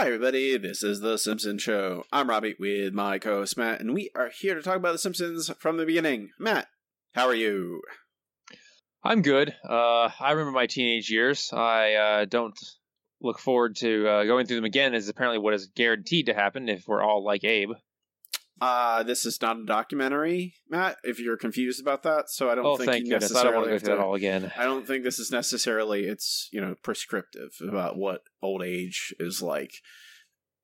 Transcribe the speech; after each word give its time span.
Hi, 0.00 0.06
everybody. 0.06 0.56
This 0.56 0.82
is 0.82 1.00
The 1.00 1.18
Simpsons 1.18 1.60
Show. 1.60 2.04
I'm 2.10 2.30
Robbie 2.30 2.56
with 2.58 2.94
my 2.94 3.18
co 3.18 3.40
host 3.40 3.58
Matt, 3.58 3.82
and 3.82 3.92
we 3.92 4.08
are 4.14 4.30
here 4.34 4.54
to 4.54 4.62
talk 4.62 4.76
about 4.76 4.92
The 4.92 4.98
Simpsons 4.98 5.50
from 5.58 5.76
the 5.76 5.84
beginning. 5.84 6.30
Matt, 6.38 6.68
how 7.12 7.26
are 7.26 7.34
you? 7.34 7.82
I'm 9.04 9.20
good. 9.20 9.54
Uh, 9.62 10.08
I 10.18 10.30
remember 10.30 10.52
my 10.52 10.64
teenage 10.64 11.10
years. 11.10 11.50
I 11.52 11.92
uh, 11.92 12.24
don't 12.24 12.58
look 13.20 13.38
forward 13.38 13.76
to 13.80 14.08
uh, 14.08 14.24
going 14.24 14.46
through 14.46 14.56
them 14.56 14.64
again, 14.64 14.94
as 14.94 15.06
apparently 15.10 15.38
what 15.38 15.52
is 15.52 15.70
guaranteed 15.76 16.24
to 16.26 16.34
happen 16.34 16.70
if 16.70 16.84
we're 16.86 17.02
all 17.02 17.22
like 17.22 17.44
Abe. 17.44 17.72
Uh, 18.60 19.02
this 19.02 19.24
is 19.24 19.40
not 19.40 19.58
a 19.58 19.64
documentary, 19.64 20.54
Matt, 20.68 20.96
if 21.02 21.18
you're 21.18 21.36
confused 21.38 21.80
about 21.80 22.02
that. 22.02 22.28
So 22.28 22.50
I 22.50 22.54
don't 22.54 22.66
Oh, 22.66 22.76
think 22.76 22.90
thank 22.90 23.04
you 23.06 23.12
goodness. 23.12 23.34
I 23.34 23.44
don't 23.44 23.54
want 23.54 23.66
to 23.68 23.72
go 23.72 23.78
through 23.78 23.96
that 23.96 24.02
all 24.02 24.14
again. 24.14 24.52
I 24.56 24.64
don't 24.64 24.86
think 24.86 25.02
this 25.02 25.18
is 25.18 25.30
necessarily 25.30 26.04
it's 26.04 26.48
you 26.52 26.60
know 26.60 26.74
prescriptive 26.82 27.50
about 27.66 27.96
what 27.96 28.22
old 28.42 28.62
age 28.62 29.14
is 29.18 29.40
like. 29.40 29.72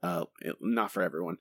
Uh, 0.02 0.24
it- 0.42 0.56
not 0.60 0.92
for 0.92 1.02
everyone. 1.02 1.36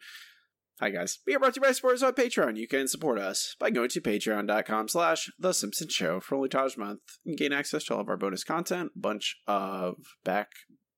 Hi 0.81 0.89
guys, 0.89 1.19
we 1.25 1.33
are 1.35 1.39
brought 1.39 1.53
to 1.53 1.59
you 1.61 1.67
by 1.67 1.71
supporters 1.71 2.03
on 2.03 2.13
Patreon. 2.13 2.57
You 2.57 2.67
can 2.67 2.87
support 2.89 3.17
us 3.17 3.55
by 3.59 3.69
going 3.69 3.87
to 3.89 4.01
patreon.com 4.01 4.89
slash 4.89 5.31
The 5.39 5.53
Simpsons 5.53 5.93
Show 5.93 6.19
for 6.19 6.35
only 6.35 6.49
Taj 6.49 6.75
month. 6.75 6.99
You 7.23 7.35
can 7.35 7.45
gain 7.49 7.57
access 7.57 7.85
to 7.85 7.95
all 7.95 8.01
of 8.01 8.09
our 8.09 8.17
bonus 8.17 8.43
content, 8.43 8.91
a 8.93 8.99
bunch 8.99 9.37
of 9.47 9.95
back 10.25 10.49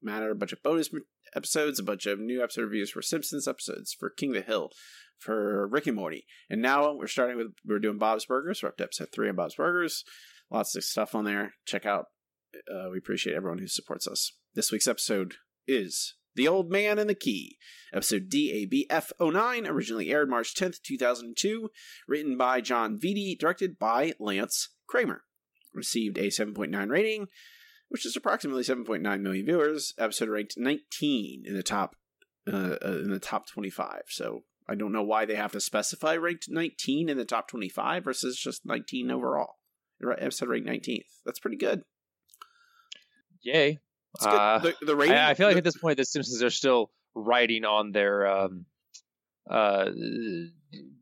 matter, 0.01 0.31
a 0.31 0.35
bunch 0.35 0.51
of 0.53 0.63
bonus 0.63 0.89
episodes, 1.35 1.79
a 1.79 1.83
bunch 1.83 2.07
of 2.07 2.19
new 2.19 2.41
episode 2.43 2.63
reviews 2.63 2.89
for 2.89 3.03
Simpsons 3.03 3.47
episodes, 3.47 3.93
for 3.93 4.09
King 4.09 4.29
of 4.35 4.43
the 4.43 4.51
Hill, 4.51 4.71
for 5.19 5.67
Ricky 5.67 5.91
Morty. 5.91 6.25
And 6.49 6.61
now 6.61 6.93
we're 6.93 7.07
starting 7.07 7.37
with, 7.37 7.47
we're 7.65 7.79
doing 7.79 7.97
Bob's 7.97 8.25
Burgers. 8.25 8.61
We're 8.61 8.69
up 8.69 8.77
to 8.77 8.85
episode 8.85 9.09
three 9.11 9.29
of 9.29 9.35
Bob's 9.35 9.55
Burgers. 9.55 10.03
Lots 10.49 10.75
of 10.75 10.83
stuff 10.83 11.15
on 11.15 11.25
there. 11.25 11.53
Check 11.65 11.85
out. 11.85 12.05
Uh, 12.71 12.89
we 12.91 12.97
appreciate 12.97 13.35
everyone 13.35 13.59
who 13.59 13.67
supports 13.67 14.07
us. 14.07 14.31
This 14.55 14.71
week's 14.71 14.87
episode 14.87 15.35
is 15.67 16.15
The 16.35 16.47
Old 16.47 16.71
Man 16.71 16.97
and 16.97 17.09
the 17.09 17.15
Key, 17.15 17.57
episode 17.93 18.29
DABF09, 18.29 19.67
originally 19.67 20.09
aired 20.09 20.29
March 20.29 20.55
10th, 20.55 20.81
2002, 20.81 21.69
written 22.07 22.37
by 22.37 22.61
Jon 22.61 22.97
Vitti, 22.97 23.37
directed 23.37 23.77
by 23.77 24.13
Lance 24.19 24.69
Kramer. 24.87 25.23
Received 25.73 26.17
a 26.17 26.27
7.9 26.27 26.89
rating, 26.89 27.27
which 27.89 28.05
is 28.05 28.15
approximately 28.15 28.63
7.9 28.63 29.21
million 29.21 29.45
viewers. 29.45 29.93
Episode 29.99 30.29
ranked 30.29 30.55
19 30.57 31.43
in 31.45 31.53
the 31.53 31.61
top 31.61 31.95
uh, 32.51 32.77
uh, 32.83 32.99
in 33.03 33.11
the 33.11 33.19
top 33.19 33.45
25. 33.47 34.03
So 34.07 34.43
I 34.69 34.75
don't 34.75 34.91
know 34.91 35.03
why 35.03 35.25
they 35.25 35.35
have 35.35 35.53
to 35.53 35.61
specify 35.61 36.15
ranked 36.15 36.47
19 36.49 37.09
in 37.09 37.17
the 37.17 37.25
top 37.25 37.47
25 37.47 38.03
versus 38.03 38.37
just 38.37 38.65
19 38.65 39.11
overall. 39.11 39.55
Right, 40.01 40.17
Episode 40.21 40.49
ranked 40.49 40.67
19th. 40.67 41.05
That's 41.25 41.39
pretty 41.39 41.57
good. 41.57 41.83
Yay. 43.41 43.79
Good. 44.19 44.27
Uh, 44.27 44.59
the, 44.59 44.75
the 44.81 44.95
rating, 44.95 45.15
I, 45.15 45.31
I 45.31 45.33
feel 45.35 45.47
like 45.47 45.55
the- 45.55 45.59
at 45.59 45.63
this 45.63 45.77
point, 45.77 45.97
the 45.97 46.05
Simpsons 46.05 46.43
are 46.43 46.49
still 46.49 46.91
riding 47.15 47.65
on 47.65 47.91
their 47.91 48.27
um, 48.27 48.65
uh, 49.49 49.85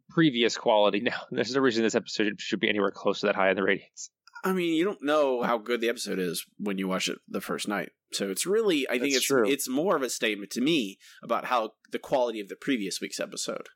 previous 0.09 0.57
quality 0.57 0.99
now. 1.01 1.21
There's 1.31 1.53
no 1.53 1.61
reason 1.61 1.83
this 1.83 1.95
episode 1.95 2.39
should 2.39 2.59
be 2.59 2.69
anywhere 2.69 2.91
close 2.91 3.21
to 3.21 3.27
that 3.27 3.35
high 3.35 3.49
in 3.49 3.55
the 3.55 3.63
ratings. 3.63 4.09
I 4.45 4.53
mean, 4.53 4.75
you 4.75 4.85
don't 4.85 5.03
know 5.03 5.41
how 5.41 5.57
good 5.57 5.81
the 5.81 5.89
episode 5.89 6.19
is 6.19 6.45
when 6.57 6.77
you 6.77 6.87
watch 6.87 7.09
it 7.09 7.17
the 7.27 7.41
first 7.41 7.67
night. 7.67 7.89
So 8.11 8.29
it's 8.29 8.45
really, 8.45 8.87
I 8.87 8.93
think 8.93 9.13
That's 9.13 9.15
it's 9.15 9.25
true. 9.25 9.49
it's 9.49 9.67
more 9.67 9.95
of 9.95 10.03
a 10.03 10.09
statement 10.09 10.51
to 10.51 10.61
me 10.61 10.99
about 11.23 11.45
how 11.45 11.71
the 11.91 11.97
quality 11.97 12.39
of 12.39 12.47
the 12.47 12.55
previous 12.55 13.01
week's 13.01 13.19
episode. 13.19 13.67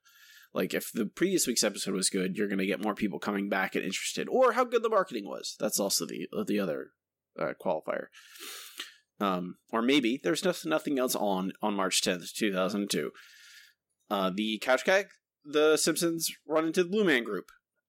Like 0.54 0.76
if 0.76 0.92
the 0.92 1.08
previous 1.08 1.48
week's 1.48 1.64
episode 1.64 1.96
was 1.96 2.12
good, 2.12 2.38
you're 2.38 2.48
going 2.48 2.60
to 2.60 2.68
get 2.68 2.84
more 2.84 2.94
people 2.94 3.18
coming 3.18 3.50
back 3.50 3.76
and 3.76 3.84
interested, 3.84 4.30
or 4.30 4.54
how 4.54 4.64
good 4.64 4.84
the 4.84 4.90
marketing 4.90 5.26
was. 5.28 5.56
That's 5.60 5.80
also 5.80 6.06
the 6.06 6.28
the 6.48 6.60
other 6.60 6.92
uh, 7.40 7.54
qualifier. 7.64 8.06
Um, 9.20 9.56
or 9.72 9.82
maybe 9.82 10.20
there's 10.24 10.46
nothing 10.66 11.00
else 11.00 11.16
on 11.16 11.52
on 11.62 11.76
March 11.76 12.02
10th, 12.02 12.32
2002. 12.34 13.12
Uh, 14.10 14.32
the 14.34 14.60
Couch 14.60 14.86
Gag, 14.86 15.08
the 15.44 15.78
Simpsons 15.78 16.30
run 16.48 16.66
into 16.66 16.84
the 16.84 16.90
Blue 16.90 17.04
Man 17.04 17.24
Group. 17.24 17.46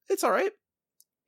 It's 0.09 0.25
all 0.25 0.33
right. 0.33 0.53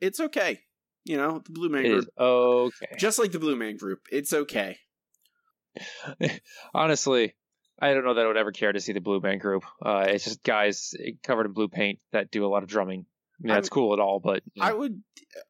It's 0.01 0.19
okay. 0.19 0.63
You 1.05 1.17
know, 1.17 1.43
the 1.45 1.53
Blue 1.53 1.69
Man 1.69 1.85
It 1.85 1.89
Group 1.89 2.05
is 2.05 2.09
okay. 2.19 2.97
just 2.99 3.19
like 3.19 3.33
the 3.33 3.41
Blue 3.41 3.57
Man 3.57 3.77
Group, 3.77 4.01
it's 4.11 4.33
okay. 4.33 4.79
Honestly, 6.75 7.35
I 7.81 7.95
don't 7.95 8.05
know 8.05 8.15
that 8.15 8.25
I 8.25 8.29
would 8.29 8.37
ever 8.37 8.53
care 8.53 8.73
to 8.73 8.81
see 8.81 8.93
the 8.93 9.01
Blue 9.01 9.21
Man 9.21 9.39
Group. 9.39 9.65
Uh, 9.85 10.05
it's 10.09 10.25
just 10.25 10.43
guys 10.43 10.95
covered 11.25 11.47
in 11.47 11.53
blue 11.53 11.69
paint 11.69 11.99
that 12.13 12.31
do 12.31 12.45
a 12.45 12.49
lot 12.49 12.63
of 12.63 12.69
drumming. 12.69 13.01
I 13.01 13.47
mean, 13.47 13.55
that's 13.55 13.69
I'm- 13.69 13.75
cool 13.75 13.93
at 13.93 13.99
all, 13.99 14.21
but 14.21 14.43
you 14.55 14.63
know, 14.63 14.69
I 14.69 14.73
would, 14.73 15.03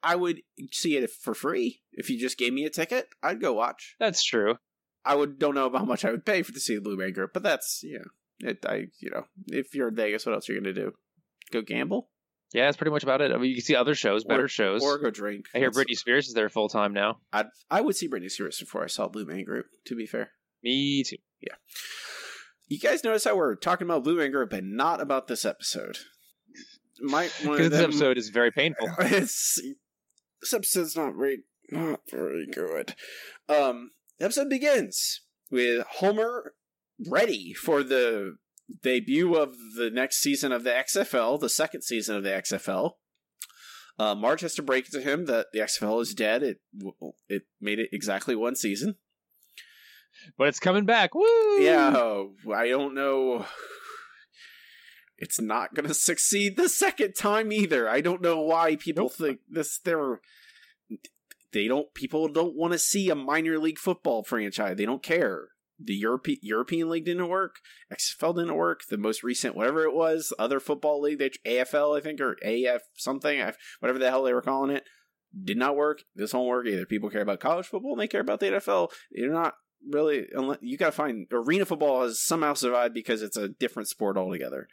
I 0.03 0.17
would 0.17 0.41
see 0.71 0.97
it 0.97 1.11
for 1.11 1.35
free 1.35 1.83
if 1.93 2.09
you 2.09 2.19
just 2.19 2.39
gave 2.39 2.53
me 2.53 2.65
a 2.65 2.71
ticket. 2.71 3.09
I'd 3.23 3.41
go 3.41 3.53
watch. 3.53 3.97
that's 3.99 4.23
true. 4.25 4.57
I 5.05 5.17
would 5.17 5.39
don't 5.39 5.57
know 5.57 5.69
how 5.69 5.85
much 5.85 6.05
I 6.05 6.13
would 6.13 6.25
pay 6.25 6.43
for 6.43 6.53
to 6.53 6.61
see 6.61 6.77
the 6.77 6.81
Blue 6.81 6.97
Man 6.97 7.13
Group, 7.13 7.33
but 7.35 7.43
that's 7.43 7.83
yeah. 7.83 8.05
It, 8.39 8.65
I 8.67 8.87
you 9.01 9.11
know, 9.11 9.25
if 9.49 9.75
you're 9.75 9.89
in 9.89 9.97
Vegas, 9.97 10.25
what 10.25 10.35
else 10.35 10.49
are 10.49 10.53
you 10.55 10.61
gonna 10.61 10.73
do? 10.73 10.93
Go 11.51 11.61
gamble 11.61 12.09
Yeah, 12.53 12.67
that's 12.67 12.77
pretty 12.77 12.91
much 12.91 13.03
about 13.03 13.21
it. 13.21 13.33
I 13.33 13.39
mean, 13.39 13.49
you 13.51 13.57
can 13.57 13.65
see 13.65 13.75
other 13.77 13.95
shows, 13.95 14.25
better 14.25 14.49
shows. 14.49 14.83
or 14.83 14.99
go 14.99 15.11
drink? 15.11 15.47
I 15.55 15.59
hear 15.59 15.71
That's- 15.71 15.85
Britney 15.87 15.97
Spears 15.97 16.29
is 16.29 16.35
there 16.35 16.49
full 16.49 16.69
time 16.69 16.93
now. 16.93 17.19
I'd, 17.33 17.47
I 17.71 17.81
would 17.81 17.97
see 17.97 18.09
Britney 18.09 18.31
Spears 18.31 18.59
before 18.59 18.85
I 18.85 18.89
saw 18.89 19.09
Blue 19.09 19.25
Man 19.25 19.45
Group. 19.45 19.67
To 19.87 19.97
be 19.97 20.07
fair, 20.07 20.31
Me 20.63 21.03
too. 21.03 21.17
Yeah. 21.41 21.55
You 22.69 22.79
guys 22.79 23.05
notice 23.05 23.25
how 23.25 23.37
we're 23.37 23.57
talking 23.57 23.87
about 23.87 24.05
Blue 24.05 24.17
Man 24.17 24.31
Group 24.31 24.51
but 24.51 24.65
not 24.65 25.01
about 25.01 25.27
this 25.27 25.45
episode. 25.45 25.99
My 27.01 27.29
Because 27.43 27.71
this 27.71 27.81
episode 27.81 28.19
is 28.19 28.29
very 28.29 28.51
painful. 28.51 28.89
it's 28.99 29.61
this 30.41 30.53
episode's 30.53 30.97
not 30.97 31.15
very 31.17 31.45
not 31.71 32.01
very 32.11 32.47
good. 32.47 32.95
Um 33.49 33.91
the 34.19 34.27
episode 34.27 34.49
begins 34.51 35.23
with 35.51 35.85
Homer 35.99 36.55
ready 37.09 37.53
for 37.55 37.83
the 37.83 38.37
debut 38.83 39.35
of 39.35 39.55
the 39.77 39.91
next 39.93 40.19
season 40.21 40.53
of 40.53 40.65
the 40.65 40.71
XFL, 40.71 41.39
the 41.41 41.49
second 41.49 41.83
season 41.83 42.17
of 42.17 42.23
the 42.23 42.31
XFL. 42.31 42.93
Uh, 43.99 44.15
Marge 44.15 44.41
has 44.41 44.55
to 44.55 44.63
break 44.63 44.87
it 44.87 44.93
to 44.93 45.01
him 45.03 45.27
that 45.27 45.47
the 45.53 45.59
XFL 45.61 46.01
is 46.01 46.15
dead. 46.15 46.43
It 46.43 46.61
it 47.29 47.43
made 47.61 47.79
it 47.79 47.91
exactly 47.93 48.35
one 48.35 48.57
season. 48.57 48.97
But 50.39 50.49
it's 50.49 50.61
coming 50.61 50.85
back. 50.87 51.15
Woo! 51.15 51.61
Yeah, 51.61 52.25
I 52.55 52.69
don't 52.69 52.95
know. 52.95 53.47
It's 55.19 55.41
not 55.41 55.75
going 55.75 55.87
to 55.87 55.95
succeed 55.95 56.57
the 56.57 56.69
second 56.69 57.15
time 57.15 57.53
either. 57.53 57.89
I 57.89 58.01
don't 58.01 58.23
know 58.23 58.41
why 58.41 58.77
people 58.77 59.05
Nope. 59.05 59.13
think 59.13 59.41
this. 59.49 59.79
They're 59.79 60.21
they 61.53 61.69
don't. 61.69 61.93
People 61.95 62.29
don't 62.29 62.57
want 62.57 62.73
to 62.73 62.79
see 62.79 63.09
a 63.09 63.15
minor 63.15 63.59
league 63.59 63.79
football 63.79 64.25
franchise. 64.25 64.77
They 64.77 64.87
don't 64.87 65.03
care. 65.03 65.49
The 65.85 65.95
Europe, 65.95 66.27
European 66.43 66.89
League 66.89 67.05
didn't 67.05 67.29
work. 67.29 67.57
XFL 67.93 68.37
didn't 68.37 68.57
work. 68.57 68.83
The 68.89 68.99
most 68.99 69.23
recent, 69.23 69.57
whatever 69.57 69.85
it 69.85 69.95
was, 69.95 70.33
other 70.39 70.61
football 70.61 71.01
league, 71.01 71.19
they, 71.19 71.31
AFL, 71.47 71.97
I 71.97 72.01
think, 72.01 72.21
or 72.21 72.37
AF 72.43 72.83
something, 72.97 73.41
whatever 73.81 73.99
the 73.99 74.11
hell 74.11 74.23
they 74.23 74.35
were 74.35 74.43
calling 74.43 74.71
it, 74.71 74.85
did 75.45 75.57
not 75.57 75.77
work. 75.77 76.03
This 76.15 76.35
won't 76.35 76.49
work 76.49 76.67
either. 76.67 76.87
People 76.87 77.11
care 77.11 77.23
about 77.23 77.41
college 77.41 77.67
football 77.67 77.93
and 77.93 78.01
they 78.01 78.09
care 78.09 78.21
about 78.21 78.41
the 78.41 78.47
NFL. 78.47 78.91
They're 79.11 79.33
not 79.33 79.55
really 79.91 80.27
you 80.61 80.77
gotta 80.77 80.93
find 80.93 81.27
arena 81.33 81.65
football 81.65 82.03
has 82.03 82.23
somehow 82.23 82.55
survived 82.55 82.95
because 82.95 83.23
it's 83.23 83.37
a 83.37 83.49
different 83.49 83.89
sport 83.89 84.17
altogether 84.17 84.69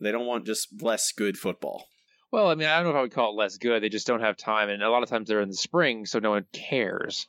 they 0.00 0.12
don't 0.12 0.26
want 0.26 0.44
just 0.44 0.68
less 0.82 1.10
good 1.12 1.38
football 1.38 1.86
Well, 2.30 2.48
I 2.48 2.54
mean, 2.54 2.68
I 2.68 2.76
don't 2.76 2.84
know 2.84 2.90
if 2.90 2.96
I 2.96 3.00
would 3.02 3.14
call 3.14 3.30
it 3.30 3.40
less 3.40 3.56
good. 3.56 3.82
They 3.82 3.88
just 3.88 4.06
don't 4.06 4.20
have 4.20 4.36
time, 4.36 4.68
and 4.68 4.82
a 4.82 4.90
lot 4.90 5.02
of 5.02 5.08
times 5.08 5.28
they're 5.28 5.40
in 5.40 5.48
the 5.48 5.54
spring, 5.54 6.04
so 6.04 6.18
no 6.18 6.32
one 6.32 6.44
cares. 6.52 7.26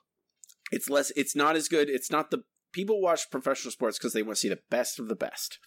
It's 0.71 0.89
less 0.89 1.11
it's 1.15 1.35
not 1.35 1.55
as 1.55 1.67
good. 1.67 1.89
It's 1.89 2.11
not 2.11 2.31
the 2.31 2.43
people 2.71 3.01
watch 3.01 3.31
professional 3.31 3.71
sports 3.71 3.97
because 3.97 4.13
they 4.13 4.23
want 4.23 4.35
to 4.35 4.41
see 4.41 4.49
the 4.49 4.59
best 4.69 4.99
of 4.99 5.07
the 5.07 5.15
best. 5.15 5.59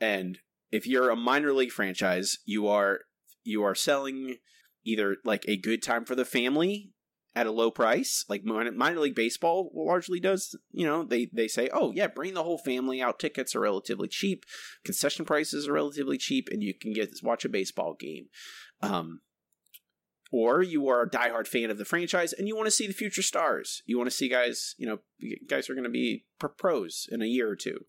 And 0.00 0.38
if 0.72 0.86
you're 0.86 1.10
a 1.10 1.16
minor 1.16 1.52
league 1.52 1.70
franchise 1.70 2.38
you 2.44 2.66
are 2.66 3.00
you 3.44 3.62
are 3.62 3.74
selling 3.74 4.38
either 4.84 5.16
like 5.24 5.44
a 5.46 5.56
good 5.56 5.82
time 5.82 6.04
for 6.04 6.16
the 6.16 6.24
family 6.24 6.90
at 7.34 7.46
a 7.46 7.52
low 7.52 7.70
price 7.70 8.24
like 8.28 8.44
minor, 8.44 8.72
minor 8.72 9.00
league 9.00 9.14
baseball 9.14 9.70
largely 9.74 10.18
does 10.18 10.56
you 10.72 10.84
know 10.84 11.04
they 11.04 11.28
they 11.32 11.46
say 11.46 11.68
oh 11.72 11.92
yeah 11.94 12.06
bring 12.06 12.34
the 12.34 12.42
whole 12.42 12.58
family 12.58 13.00
out. 13.00 13.18
Tickets 13.18 13.54
are 13.54 13.60
relatively 13.60 14.08
cheap. 14.08 14.44
Concession 14.84 15.24
prices 15.24 15.68
are 15.68 15.72
relatively 15.72 16.18
cheap 16.18 16.48
and 16.50 16.62
you 16.62 16.74
can 16.74 16.92
get 16.92 17.10
watch 17.22 17.44
a 17.44 17.48
baseball 17.48 17.94
game. 17.98 18.26
Um 18.80 19.20
or 20.32 20.62
you 20.62 20.88
are 20.88 21.02
a 21.02 21.08
diehard 21.10 21.46
fan 21.46 21.70
of 21.70 21.78
the 21.78 21.84
franchise 21.84 22.32
and 22.32 22.48
you 22.48 22.56
want 22.56 22.66
to 22.66 22.70
see 22.72 22.86
the 22.86 22.92
future 22.92 23.22
stars. 23.22 23.82
You 23.86 23.98
want 23.98 24.10
to 24.10 24.16
see 24.16 24.28
guys, 24.28 24.74
you 24.78 24.86
know, 24.86 24.98
guys 25.48 25.66
who 25.66 25.72
are 25.72 25.76
going 25.76 25.84
to 25.84 25.90
be 25.90 26.24
pros 26.38 27.06
in 27.12 27.22
a 27.22 27.26
year 27.26 27.48
or 27.48 27.56
two. 27.56 27.84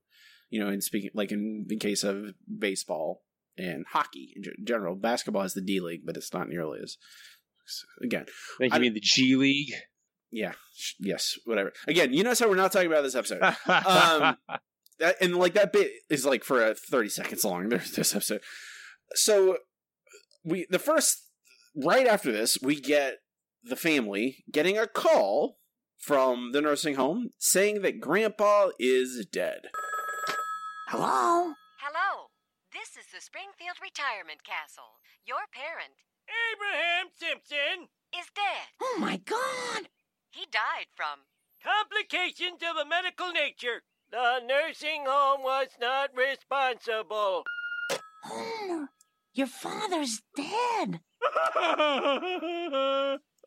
You 0.49 0.59
know, 0.59 0.69
in 0.69 0.81
speaking 0.81 1.09
like 1.15 1.31
in 1.31 1.65
the 1.67 1.77
case 1.77 2.03
of 2.03 2.35
baseball 2.59 3.23
and 3.57 3.85
hockey 3.89 4.33
in 4.35 4.43
gen- 4.43 4.99
basketball 4.99 5.41
is 5.43 5.55
the 5.55 5.61
D 5.61 5.79
League, 5.79 6.05
but 6.05 6.15
it's 6.17 6.33
not 6.33 6.47
nearly 6.47 6.79
as. 6.83 6.97
Again, 8.03 8.25
I 8.27 8.57
think 8.59 8.73
I- 8.75 8.79
mean 8.79 8.93
the 8.93 8.99
G 8.99 9.35
League. 9.35 9.73
yeah, 10.31 10.51
yes, 10.99 11.39
whatever. 11.45 11.71
Again, 11.87 12.13
you 12.13 12.23
notice 12.23 12.39
how 12.39 12.49
we're 12.49 12.55
not 12.55 12.71
talking 12.71 12.91
about 12.91 13.01
this 13.03 13.15
episode. 13.15 13.41
Um, 13.41 14.37
that 14.99 15.15
and 15.21 15.35
like 15.35 15.53
that 15.53 15.73
bit 15.73 15.91
is 16.09 16.25
like 16.25 16.43
for 16.43 16.63
uh, 16.63 16.73
30 16.89 17.09
seconds 17.09 17.43
long 17.43 17.69
there's 17.69 17.91
this 17.91 18.15
episode 18.15 18.41
so 19.15 19.57
we 20.43 20.67
the 20.69 20.79
first 20.79 21.29
right 21.75 22.07
after 22.07 22.31
this 22.31 22.57
we 22.61 22.79
get 22.79 23.19
the 23.63 23.75
family 23.75 24.43
getting 24.51 24.77
a 24.77 24.87
call 24.87 25.57
from 25.97 26.51
the 26.51 26.61
nursing 26.61 26.95
home 26.95 27.29
saying 27.39 27.81
that 27.81 28.01
Grandpa 28.01 28.69
is 28.77 29.25
dead. 29.31 29.69
Hello? 30.89 31.53
Hello. 31.79 32.27
This 32.73 32.97
is 32.97 33.09
the 33.13 33.21
Springfield 33.21 33.77
Retirement 33.81 34.43
Castle. 34.43 34.99
Your 35.25 35.47
parent 35.53 35.93
Abraham 36.27 37.07
Simpson. 37.15 37.87
is 38.17 38.27
dead. 38.35 38.67
Oh 38.81 38.97
my 38.99 39.17
god! 39.17 39.89
He 40.31 40.45
died 40.51 40.87
from. 40.95 41.25
Complications 41.63 42.61
of 42.61 42.75
a 42.77 42.87
medical 42.87 43.31
nature. 43.31 43.83
The 44.11 44.39
nursing 44.45 45.05
home 45.07 45.41
was 45.43 45.69
not 45.79 46.09
responsible. 46.15 47.43
Homer, 48.23 48.89
your 49.33 49.47
father's 49.47 50.21
dead. 50.35 51.01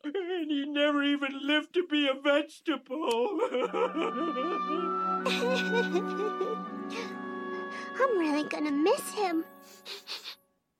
And 0.03 0.51
he 0.51 0.65
never 0.67 1.03
even 1.03 1.45
lived 1.45 1.73
to 1.73 1.85
be 1.87 2.07
a 2.07 2.13
vegetable. 2.21 3.39
I'm 7.99 8.17
really 8.17 8.43
gonna 8.43 8.71
miss 8.71 9.13
him. 9.13 9.43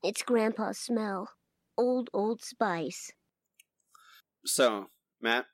It's 0.03 0.21
Grandpa's 0.21 0.77
smell. 0.77 1.29
Old, 1.77 2.09
old 2.13 2.41
spice. 2.41 3.11
So, 4.45 4.87
Matt, 5.21 5.45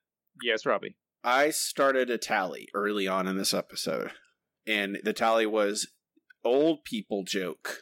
Yes, 0.42 0.66
Robbie. 0.66 0.96
I 1.24 1.52
started 1.52 2.10
a 2.10 2.18
tally 2.18 2.68
early 2.74 3.08
on 3.08 3.28
in 3.28 3.38
this 3.38 3.54
episode, 3.54 4.12
and 4.66 5.00
the 5.04 5.14
tally 5.14 5.46
was 5.46 5.88
old 6.44 6.84
people 6.84 7.24
joke. 7.24 7.80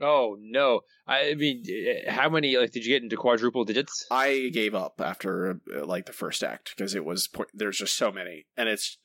Oh 0.00 0.36
no! 0.40 0.80
I 1.06 1.34
mean, 1.34 1.62
eh, 1.68 2.10
how 2.10 2.28
many 2.28 2.56
like 2.56 2.72
did 2.72 2.84
you 2.84 2.94
get 2.94 3.02
into 3.02 3.16
quadruple 3.16 3.64
digits? 3.64 4.06
I 4.10 4.50
gave 4.52 4.74
up 4.74 5.00
after 5.00 5.60
uh, 5.74 5.86
like 5.86 6.06
the 6.06 6.12
first 6.12 6.42
act 6.42 6.72
because 6.76 6.94
it 6.94 7.04
was 7.04 7.28
there's 7.52 7.78
just 7.78 7.96
so 7.96 8.10
many, 8.10 8.46
and 8.56 8.68
it's 8.68 8.98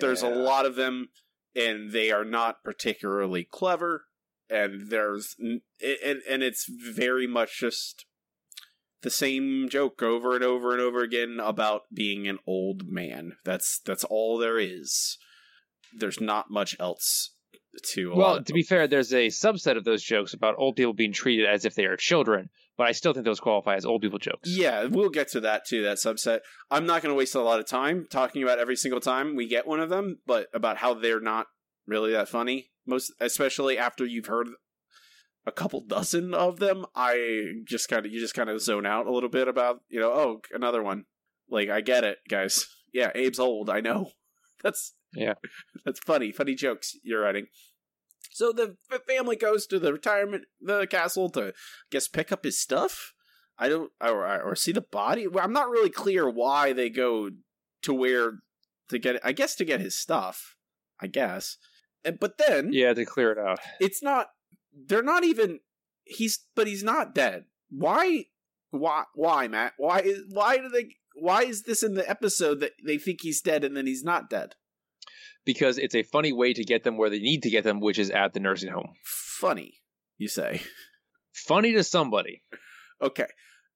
there's 0.00 0.22
a 0.22 0.28
lot 0.28 0.66
of 0.66 0.74
them, 0.74 1.08
and 1.56 1.92
they 1.92 2.10
are 2.10 2.24
not 2.24 2.62
particularly 2.62 3.44
clever, 3.44 4.04
and 4.50 4.90
there's 4.90 5.34
and 5.38 5.62
and 5.80 6.42
it's 6.42 6.66
very 6.68 7.26
much 7.26 7.58
just 7.60 8.04
the 9.00 9.10
same 9.10 9.68
joke 9.70 10.02
over 10.02 10.34
and 10.34 10.44
over 10.44 10.72
and 10.72 10.80
over 10.82 11.02
again 11.02 11.38
about 11.42 11.82
being 11.92 12.28
an 12.28 12.38
old 12.46 12.88
man. 12.88 13.36
That's 13.44 13.80
that's 13.84 14.04
all 14.04 14.36
there 14.36 14.58
is. 14.58 15.16
There's 15.96 16.20
not 16.20 16.50
much 16.50 16.76
else 16.78 17.30
to. 17.82 18.12
a 18.12 18.16
Well, 18.16 18.42
to 18.42 18.52
be 18.52 18.62
fair, 18.62 18.86
there's 18.86 19.12
a 19.12 19.28
subset 19.28 19.76
of 19.76 19.84
those 19.84 20.02
jokes 20.02 20.34
about 20.34 20.56
old 20.58 20.76
people 20.76 20.92
being 20.92 21.12
treated 21.12 21.46
as 21.46 21.64
if 21.64 21.74
they 21.74 21.84
are 21.84 21.96
children, 21.96 22.50
but 22.76 22.86
I 22.86 22.92
still 22.92 23.12
think 23.12 23.24
those 23.24 23.40
qualify 23.40 23.76
as 23.76 23.84
old 23.84 24.02
people 24.02 24.18
jokes. 24.18 24.48
Yeah, 24.48 24.84
we'll 24.84 25.10
get 25.10 25.28
to 25.32 25.40
that 25.40 25.66
too, 25.66 25.82
that 25.82 25.98
subset. 25.98 26.40
I'm 26.70 26.86
not 26.86 27.02
going 27.02 27.12
to 27.12 27.18
waste 27.18 27.34
a 27.34 27.42
lot 27.42 27.60
of 27.60 27.66
time 27.66 28.06
talking 28.10 28.42
about 28.42 28.58
every 28.58 28.76
single 28.76 29.00
time 29.00 29.36
we 29.36 29.48
get 29.48 29.66
one 29.66 29.80
of 29.80 29.90
them, 29.90 30.18
but 30.26 30.48
about 30.54 30.78
how 30.78 30.94
they're 30.94 31.20
not 31.20 31.46
really 31.86 32.12
that 32.12 32.28
funny. 32.28 32.70
Most 32.86 33.12
especially 33.20 33.76
after 33.76 34.04
you've 34.06 34.26
heard 34.26 34.48
a 35.46 35.52
couple 35.52 35.80
dozen 35.80 36.34
of 36.34 36.58
them, 36.58 36.86
I 36.94 37.62
just 37.64 37.88
kind 37.88 38.06
of 38.06 38.12
you 38.12 38.20
just 38.20 38.34
kind 38.34 38.50
of 38.50 38.62
zone 38.62 38.86
out 38.86 39.06
a 39.06 39.12
little 39.12 39.28
bit 39.28 39.48
about, 39.48 39.80
you 39.88 40.00
know, 40.00 40.12
oh, 40.12 40.40
another 40.52 40.82
one. 40.82 41.04
Like 41.50 41.68
I 41.68 41.80
get 41.80 42.04
it, 42.04 42.18
guys. 42.28 42.66
Yeah, 42.92 43.10
Abe's 43.14 43.38
old, 43.38 43.68
I 43.68 43.80
know. 43.80 44.12
That's 44.62 44.94
Yeah. 45.14 45.34
That's 45.84 46.00
funny, 46.00 46.32
funny 46.32 46.54
jokes 46.54 46.96
you're 47.02 47.22
writing. 47.22 47.46
So 48.30 48.52
the 48.52 48.76
family 49.08 49.36
goes 49.36 49.66
to 49.68 49.78
the 49.78 49.92
retirement 49.92 50.44
the 50.60 50.86
castle 50.86 51.28
to 51.30 51.48
I 51.48 51.52
guess 51.90 52.08
pick 52.08 52.30
up 52.30 52.44
his 52.44 52.60
stuff. 52.60 53.14
I 53.58 53.68
don't 53.68 53.90
or, 54.00 54.40
or 54.42 54.54
see 54.54 54.72
the 54.72 54.80
body. 54.82 55.26
Well, 55.26 55.44
I'm 55.44 55.52
not 55.52 55.70
really 55.70 55.90
clear 55.90 56.28
why 56.30 56.72
they 56.72 56.90
go 56.90 57.30
to 57.82 57.94
where 57.94 58.32
to 58.90 58.98
get. 58.98 59.20
I 59.24 59.32
guess 59.32 59.56
to 59.56 59.64
get 59.64 59.80
his 59.80 59.96
stuff. 59.96 60.54
I 61.00 61.06
guess, 61.06 61.56
And- 62.04 62.18
but 62.20 62.38
then 62.38 62.70
Yeah, 62.72 62.92
to 62.94 63.04
clear 63.04 63.32
it 63.32 63.38
out. 63.38 63.58
it's 63.80 64.02
not. 64.02 64.28
They're 64.72 65.02
not 65.02 65.24
even. 65.24 65.60
He's 66.04 66.44
but 66.54 66.66
he's 66.66 66.84
not 66.84 67.14
dead. 67.14 67.44
Why? 67.70 68.26
Why? 68.70 69.04
Why, 69.14 69.48
Matt? 69.48 69.72
Why 69.78 70.00
is? 70.00 70.22
Why 70.28 70.58
do 70.58 70.68
they? 70.68 70.94
Why 71.14 71.42
is 71.42 71.62
this 71.64 71.82
in 71.82 71.94
the 71.94 72.08
episode 72.08 72.60
that 72.60 72.72
they 72.86 72.98
think 72.98 73.20
he's 73.22 73.40
dead 73.40 73.64
and 73.64 73.76
then 73.76 73.86
he's 73.86 74.04
not 74.04 74.30
dead? 74.30 74.54
Because 75.44 75.78
it's 75.78 75.94
a 75.94 76.02
funny 76.02 76.32
way 76.32 76.52
to 76.52 76.64
get 76.64 76.84
them 76.84 76.96
where 76.96 77.10
they 77.10 77.20
need 77.20 77.42
to 77.44 77.50
get 77.50 77.64
them, 77.64 77.80
which 77.80 77.98
is 77.98 78.10
at 78.10 78.34
the 78.34 78.40
nursing 78.40 78.70
home. 78.70 78.94
Funny, 79.04 79.80
you 80.18 80.28
say. 80.28 80.62
Funny 81.32 81.72
to 81.72 81.84
somebody. 81.84 82.42
Okay. 83.00 83.26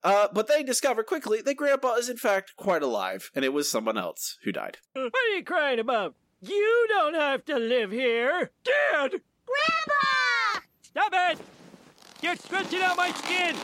Uh, 0.04 0.28
but 0.32 0.48
they 0.48 0.62
discover 0.62 1.02
quickly 1.04 1.40
that 1.42 1.56
Grandpa 1.56 1.94
is 1.94 2.08
in 2.08 2.16
fact 2.16 2.54
quite 2.56 2.82
alive, 2.82 3.30
and 3.34 3.44
it 3.44 3.52
was 3.52 3.70
someone 3.70 3.96
else 3.96 4.36
who 4.42 4.52
died. 4.52 4.78
what 4.94 5.12
are 5.14 5.36
you 5.36 5.44
crying 5.44 5.78
about? 5.78 6.14
You 6.40 6.86
don't 6.88 7.14
have 7.14 7.44
to 7.44 7.56
live 7.56 7.92
here. 7.92 8.50
Dad! 8.64 9.10
Grandpa! 9.46 10.66
Stop 10.82 11.12
it! 11.14 11.38
You're 12.20 12.36
stretching 12.36 12.82
out 12.82 12.96
my 12.96 13.12
skin! 13.12 13.56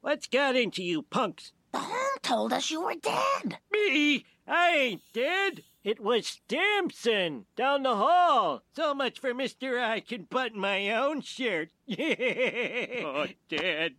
What's 0.00 0.26
got 0.26 0.56
into 0.56 0.82
you 0.82 1.02
punks? 1.02 1.52
The 1.72 1.78
home 1.78 2.18
told 2.22 2.52
us 2.52 2.70
you 2.70 2.82
were 2.82 2.94
dead. 2.94 3.58
Me? 3.70 4.24
I 4.46 4.70
ain't 4.76 5.02
dead. 5.12 5.62
It 5.82 6.00
was 6.00 6.26
Stimson 6.26 7.46
down 7.56 7.82
the 7.82 7.96
hall. 7.96 8.62
So 8.74 8.94
much 8.94 9.18
for 9.18 9.32
Mr. 9.32 9.80
I 9.80 10.00
can 10.00 10.24
button 10.24 10.60
my 10.60 10.90
own 10.90 11.20
shirt. 11.20 11.70
oh, 11.90 13.26
Dad. 13.48 13.94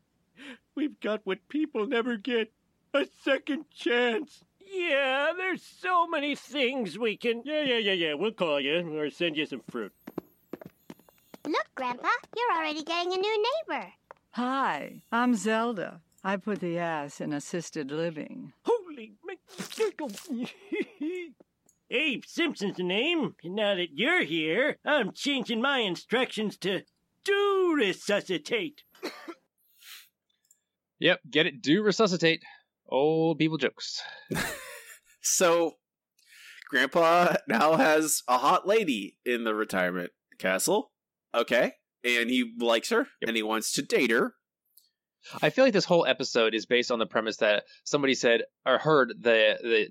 We've 0.76 1.00
got 1.00 1.22
what 1.26 1.48
people 1.50 1.88
never 1.88 2.18
get 2.18 2.52
a 2.94 3.08
second 3.24 3.66
chance. 3.72 4.44
Yeah, 4.60 5.32
there's 5.36 5.64
so 5.64 6.08
many 6.08 6.36
things 6.36 7.00
we 7.00 7.18
can. 7.18 7.42
Yeah, 7.46 7.64
yeah, 7.64 7.78
yeah, 7.78 7.94
yeah. 7.94 8.14
We'll 8.14 8.32
call 8.32 8.60
you 8.60 8.98
or 8.98 9.10
send 9.10 9.38
you 9.38 9.46
some 9.46 9.62
fruit. 9.70 9.94
Look, 11.46 11.68
Grandpa, 11.76 12.10
you're 12.36 12.58
already 12.58 12.84
getting 12.84 13.14
a 13.14 13.18
new 13.18 13.46
neighbor. 13.70 13.94
Hi, 14.32 15.02
I'm 15.12 15.36
Zelda. 15.36 16.02
I 16.24 16.36
put 16.36 16.60
the 16.60 16.78
ass 16.78 17.22
in 17.22 17.32
assisted 17.32 17.92
living. 17.92 18.52
Holy. 20.00 20.52
Abe 21.90 22.24
Simpson's 22.26 22.78
the 22.78 22.84
name, 22.84 23.36
and 23.44 23.56
now 23.56 23.76
that 23.76 23.90
you're 23.94 24.24
here, 24.24 24.78
I'm 24.86 25.12
changing 25.14 25.62
my 25.62 25.80
instructions 25.80 26.58
to 26.58 26.82
do 27.24 27.74
resuscitate. 27.76 28.84
Yep, 31.00 31.20
get 31.30 31.46
it. 31.46 31.62
Do 31.62 31.84
resuscitate. 31.84 32.42
Old 32.90 33.38
people 33.38 33.58
jokes. 33.58 34.02
So, 35.28 35.74
Grandpa 36.70 37.36
now 37.48 37.76
has 37.76 38.24
a 38.28 38.38
hot 38.38 38.66
lady 38.66 39.18
in 39.26 39.44
the 39.44 39.54
retirement 39.54 40.12
castle. 40.40 40.92
Okay. 41.36 41.74
And 42.04 42.30
he 42.30 42.54
likes 42.60 42.90
her, 42.90 43.08
Yep. 43.22 43.28
and 43.28 43.36
he 43.36 43.44
wants 43.44 43.74
to 43.74 43.82
date 43.82 44.10
her. 44.10 44.36
I 45.42 45.50
feel 45.50 45.66
like 45.66 45.74
this 45.74 45.86
whole 45.86 46.06
episode 46.06 46.54
is 46.54 46.66
based 46.66 46.92
on 46.92 47.00
the 47.00 47.06
premise 47.06 47.38
that 47.38 47.64
somebody 47.84 48.14
said 48.14 48.44
or 48.66 48.78
heard 48.78 49.14
the 49.20 49.58
the 49.62 49.88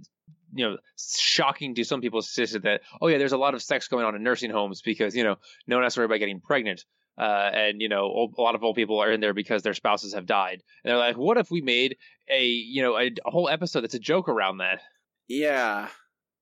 you 0.54 0.68
know 0.68 0.76
shocking 0.96 1.74
to 1.74 1.84
some 1.84 2.00
people 2.00 2.22
statistic 2.22 2.62
that 2.62 2.80
oh 3.00 3.08
yeah 3.08 3.18
there's 3.18 3.32
a 3.32 3.38
lot 3.38 3.54
of 3.54 3.62
sex 3.62 3.88
going 3.88 4.04
on 4.04 4.14
in 4.14 4.22
nursing 4.22 4.50
homes 4.50 4.80
because 4.82 5.14
you 5.14 5.24
know 5.24 5.36
no 5.66 5.76
one 5.76 5.82
has 5.82 5.94
to 5.94 6.00
worry 6.00 6.06
about 6.06 6.18
getting 6.18 6.40
pregnant 6.40 6.84
uh, 7.18 7.50
and 7.52 7.80
you 7.80 7.88
know 7.88 8.02
old, 8.02 8.34
a 8.38 8.40
lot 8.40 8.54
of 8.54 8.62
old 8.62 8.76
people 8.76 9.00
are 9.00 9.10
in 9.10 9.20
there 9.20 9.34
because 9.34 9.62
their 9.62 9.74
spouses 9.74 10.14
have 10.14 10.26
died 10.26 10.62
and 10.84 10.90
they're 10.90 10.98
like 10.98 11.16
what 11.16 11.36
if 11.36 11.50
we 11.50 11.60
made 11.60 11.96
a 12.30 12.46
you 12.46 12.82
know 12.82 12.96
a, 12.96 13.10
a 13.26 13.30
whole 13.30 13.48
episode 13.48 13.80
that's 13.80 13.94
a 13.94 13.98
joke 13.98 14.28
around 14.28 14.58
that 14.58 14.80
Yeah. 15.28 15.88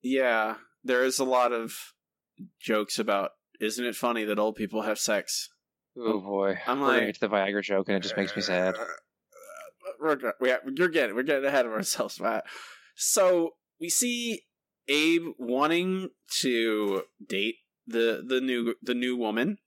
Yeah. 0.02 0.56
There 0.82 1.04
is 1.04 1.18
a 1.18 1.24
lot 1.24 1.52
of 1.52 1.94
jokes 2.60 2.98
about, 2.98 3.30
isn't 3.60 3.84
it 3.84 3.96
funny 3.96 4.24
that 4.24 4.38
old 4.38 4.56
people 4.56 4.82
have 4.82 4.98
sex? 4.98 5.48
Oh 5.96 6.20
boy 6.20 6.58
I'm 6.66 6.80
we're 6.80 6.86
like- 6.88 7.06
get 7.06 7.14
to 7.16 7.20
the 7.20 7.28
Viagra 7.28 7.62
joke 7.62 7.88
and 7.88 7.96
it 7.96 8.02
just 8.02 8.16
makes 8.16 8.34
me 8.34 8.42
sad 8.42 8.74
Uh, 8.74 8.84
We're, 10.00 10.32
we- 10.40 10.52
you're 10.76 10.88
getting 10.88 11.14
we're 11.14 11.22
getting 11.22 11.44
ahead 11.44 11.66
of 11.66 11.72
ourselves, 11.72 12.20
Matt. 12.20 12.44
So 12.96 13.54
we 13.80 13.88
see 13.88 14.42
Abe 14.88 15.28
wanting 15.38 16.10
to 16.40 17.02
date 17.26 17.56
the 17.86 18.22
the 18.26 18.40
new 18.40 18.74
the 18.82 18.94
new 18.94 19.16
woman, 19.16 19.58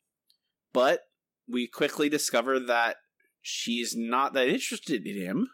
but 0.73 1.01
we 1.47 1.67
quickly 1.67 2.09
discover 2.09 2.59
that 2.59 2.97
she's 3.41 3.95
not 3.95 4.33
that 4.33 4.47
interested 4.47 5.05
in 5.07 5.15
him 5.21 5.47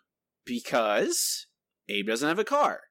because 0.45 1.47
Abe 1.89 2.07
doesn't 2.07 2.27
have 2.27 2.39
a 2.39 2.43
car, 2.43 2.81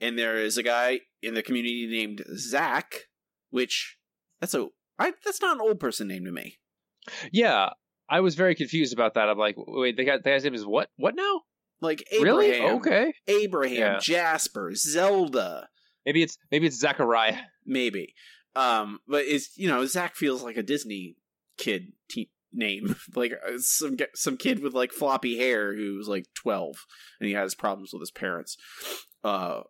and 0.00 0.18
there 0.18 0.36
is 0.36 0.56
a 0.58 0.62
guy 0.62 1.00
in 1.22 1.34
the 1.34 1.42
community 1.42 1.86
named 1.90 2.22
Zach, 2.36 3.08
which 3.50 3.98
that's 4.40 4.54
a 4.54 4.68
I, 4.98 5.12
that's 5.24 5.40
not 5.40 5.56
an 5.56 5.62
old 5.62 5.80
person 5.80 6.08
name 6.08 6.24
to 6.24 6.32
me. 6.32 6.58
Yeah 7.32 7.70
I 8.08 8.20
was 8.20 8.34
very 8.34 8.54
confused 8.56 8.92
about 8.92 9.14
that. 9.14 9.28
I'm 9.28 9.38
like 9.38 9.54
wait 9.56 9.96
they 9.96 10.04
got 10.04 10.22
the 10.24 10.30
guy's 10.30 10.44
name 10.44 10.54
is 10.54 10.66
what 10.66 10.88
what 10.96 11.14
now? 11.14 11.42
Like 11.80 12.04
Abraham, 12.12 12.36
really 12.36 12.60
okay. 12.60 13.12
Abraham, 13.26 13.76
Yeah. 13.76 13.98
Jasper, 14.00 14.74
Zelda, 14.74 15.68
maybe 16.04 16.22
it's 16.22 16.36
maybe 16.50 16.66
it's 16.66 16.78
Zachariah. 16.78 17.38
Maybe. 17.64 18.14
Um, 18.56 18.98
but 19.06 19.24
it's 19.26 19.56
you 19.56 19.68
know 19.68 19.86
Zach 19.86 20.16
feels 20.16 20.42
like 20.42 20.56
a 20.56 20.62
Disney 20.62 21.16
kid 21.56 21.92
te- 22.10 22.30
name, 22.52 22.96
like 23.14 23.32
uh, 23.32 23.52
some 23.58 23.96
some 24.14 24.36
kid 24.36 24.60
with 24.60 24.74
like 24.74 24.92
floppy 24.92 25.38
hair 25.38 25.74
who's 25.74 26.08
like 26.08 26.26
twelve 26.34 26.84
and 27.20 27.28
he 27.28 27.34
has 27.34 27.54
problems 27.54 27.90
with 27.92 28.02
his 28.02 28.10
parents. 28.10 28.56
Uh, 29.22 29.60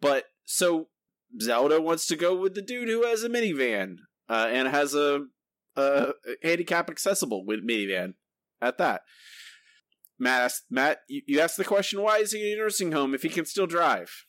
but 0.00 0.24
so 0.44 0.88
Zelda 1.40 1.80
wants 1.80 2.06
to 2.06 2.16
go 2.16 2.34
with 2.36 2.54
the 2.54 2.62
dude 2.62 2.88
who 2.88 3.04
has 3.04 3.22
a 3.22 3.28
minivan 3.28 3.96
uh, 4.28 4.48
and 4.50 4.68
has 4.68 4.94
a, 4.94 5.20
a 5.76 6.12
handicap 6.42 6.90
accessible 6.90 7.44
with 7.44 7.66
minivan. 7.66 8.14
At 8.60 8.78
that, 8.78 9.02
Matt 10.18 10.42
asked, 10.42 10.64
Matt, 10.70 11.00
you, 11.08 11.22
you 11.26 11.40
asked 11.40 11.56
the 11.56 11.64
question: 11.64 12.02
Why 12.02 12.18
is 12.18 12.32
he 12.32 12.52
in 12.52 12.58
a 12.58 12.62
nursing 12.62 12.92
home 12.92 13.14
if 13.14 13.22
he 13.22 13.28
can 13.28 13.44
still 13.44 13.66
drive? 13.66 14.24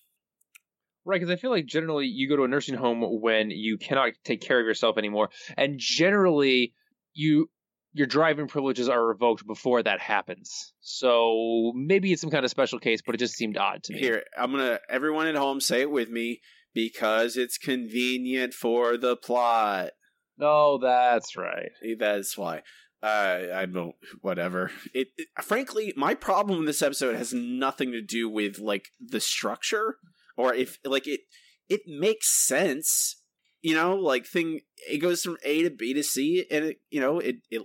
Right, 1.05 1.21
because 1.21 1.31
I 1.31 1.39
feel 1.39 1.51
like 1.51 1.65
generally 1.65 2.05
you 2.05 2.27
go 2.27 2.35
to 2.35 2.43
a 2.43 2.47
nursing 2.49 2.75
home 2.75 3.01
when 3.21 3.49
you 3.49 3.77
cannot 3.77 4.11
take 4.25 4.41
care 4.41 4.59
of 4.59 4.65
yourself 4.65 4.97
anymore, 4.97 5.29
and 5.55 5.75
generally 5.79 6.73
you 7.13 7.49
your 7.93 8.07
driving 8.07 8.47
privileges 8.47 8.89
are 8.89 9.07
revoked 9.07 9.47
before 9.47 9.81
that 9.81 9.99
happens. 9.99 10.73
So 10.81 11.71
maybe 11.75 12.11
it's 12.11 12.21
some 12.21 12.29
kind 12.29 12.45
of 12.45 12.51
special 12.51 12.79
case, 12.79 13.01
but 13.03 13.15
it 13.15 13.19
just 13.19 13.35
seemed 13.35 13.57
odd 13.57 13.83
to 13.83 13.93
me. 13.93 13.99
Here, 13.99 14.23
I'm 14.37 14.51
gonna 14.51 14.79
everyone 14.89 15.27
at 15.27 15.35
home 15.35 15.61
say 15.61 15.81
it 15.81 15.91
with 15.91 16.09
me 16.09 16.41
because 16.73 17.37
it's 17.37 17.57
convenient 17.57 18.53
for 18.53 18.97
the 18.97 19.15
plot. 19.15 19.91
Oh, 20.39 20.79
that's 20.81 21.35
right. 21.35 21.71
That's 21.99 22.37
why. 22.37 22.61
Uh, 23.01 23.39
I 23.53 23.65
don't. 23.65 23.95
Whatever. 24.21 24.71
It, 24.93 25.09
it. 25.17 25.27
Frankly, 25.41 25.93
my 25.95 26.15
problem 26.15 26.59
with 26.59 26.67
this 26.67 26.81
episode 26.81 27.15
has 27.15 27.33
nothing 27.33 27.91
to 27.91 28.01
do 28.01 28.29
with 28.29 28.59
like 28.59 28.89
the 28.99 29.19
structure, 29.19 29.97
or 30.35 30.53
if 30.53 30.79
like 30.83 31.07
it. 31.07 31.21
It 31.69 31.81
makes 31.85 32.29
sense, 32.47 33.21
you 33.61 33.75
know. 33.75 33.95
Like 33.95 34.25
thing, 34.25 34.61
it 34.89 34.99
goes 34.99 35.21
from 35.21 35.37
A 35.43 35.63
to 35.63 35.69
B 35.69 35.93
to 35.93 36.01
C, 36.01 36.45
and 36.49 36.63
it, 36.63 36.77
you 36.89 37.01
know, 37.01 37.19
it 37.19 37.37
it 37.51 37.63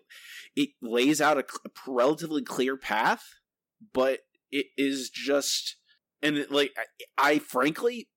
it 0.57 0.71
lays 0.83 1.21
out 1.21 1.38
a, 1.38 1.45
a 1.64 1.71
relatively 1.87 2.43
clear 2.43 2.76
path, 2.76 3.23
but 3.95 4.21
it 4.50 4.67
is 4.76 5.09
just, 5.09 5.76
and 6.21 6.37
it, 6.37 6.50
like 6.50 6.73
I, 7.17 7.33
I 7.35 7.38
frankly 7.38 8.09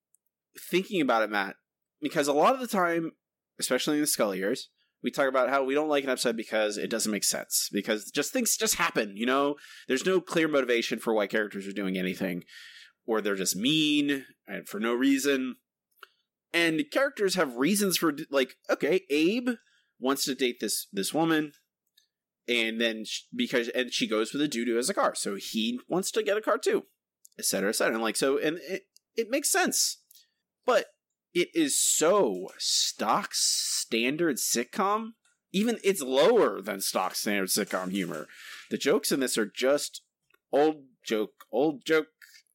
thinking 0.59 1.01
about 1.01 1.23
it, 1.23 1.29
Matt, 1.29 1.55
because 2.01 2.27
a 2.27 2.33
lot 2.33 2.55
of 2.55 2.59
the 2.59 2.67
time, 2.67 3.11
especially 3.59 3.95
in 3.95 4.01
the 4.01 4.07
Scully 4.07 4.37
years, 4.37 4.69
we 5.03 5.11
talk 5.11 5.29
about 5.29 5.49
how 5.49 5.63
we 5.63 5.75
don't 5.75 5.89
like 5.89 6.03
an 6.03 6.09
episode 6.09 6.35
because 6.35 6.77
it 6.77 6.89
doesn't 6.89 7.11
make 7.11 7.23
sense 7.23 7.69
because 7.71 8.09
just 8.11 8.33
things 8.33 8.57
just 8.57 8.75
happen 8.75 9.15
you 9.15 9.25
know? 9.25 9.55
There's 9.87 10.05
no 10.05 10.19
clear 10.19 10.47
motivation 10.47 10.99
for 10.99 11.13
why 11.13 11.27
characters 11.27 11.67
are 11.67 11.73
doing 11.73 11.97
anything 11.97 12.43
or 13.05 13.21
they're 13.21 13.35
just 13.35 13.55
mean 13.55 14.25
and 14.47 14.67
for 14.67 14.79
no 14.79 14.93
reason. 14.93 15.57
And 16.53 16.83
characters 16.91 17.35
have 17.35 17.55
reasons 17.55 17.97
for 17.97 18.15
like 18.29 18.55
okay 18.69 19.01
abe 19.09 19.49
wants 19.99 20.25
to 20.25 20.35
date 20.35 20.57
this 20.59 20.87
this 20.91 21.13
woman 21.13 21.51
and 22.47 22.81
then 22.81 23.05
sh- 23.05 23.23
because 23.35 23.69
and 23.69 23.93
she 23.93 24.07
goes 24.07 24.33
with 24.33 24.41
a 24.41 24.47
dude 24.47 24.67
who 24.67 24.75
has 24.75 24.89
a 24.89 24.93
car 24.93 25.15
so 25.15 25.35
he 25.35 25.79
wants 25.87 26.11
to 26.11 26.23
get 26.23 26.37
a 26.37 26.41
car 26.41 26.57
too 26.57 26.83
etc 27.39 27.69
etc 27.69 27.93
and 27.93 28.03
like 28.03 28.15
so 28.15 28.37
and 28.37 28.59
it, 28.67 28.83
it 29.15 29.29
makes 29.29 29.51
sense. 29.51 30.01
But 30.65 30.87
it 31.35 31.49
is 31.53 31.77
so 31.77 32.47
stock 32.57 33.29
standard 33.33 34.37
sitcom. 34.37 35.11
Even 35.51 35.77
it's 35.83 36.01
lower 36.01 36.61
than 36.61 36.81
stock 36.81 37.13
standard 37.13 37.49
sitcom 37.49 37.91
humor. 37.91 38.27
The 38.71 38.77
jokes 38.77 39.11
in 39.11 39.19
this 39.19 39.37
are 39.37 39.45
just 39.45 40.01
old 40.51 40.85
joke, 41.03 41.45
old 41.51 41.85
joke, 41.85 42.07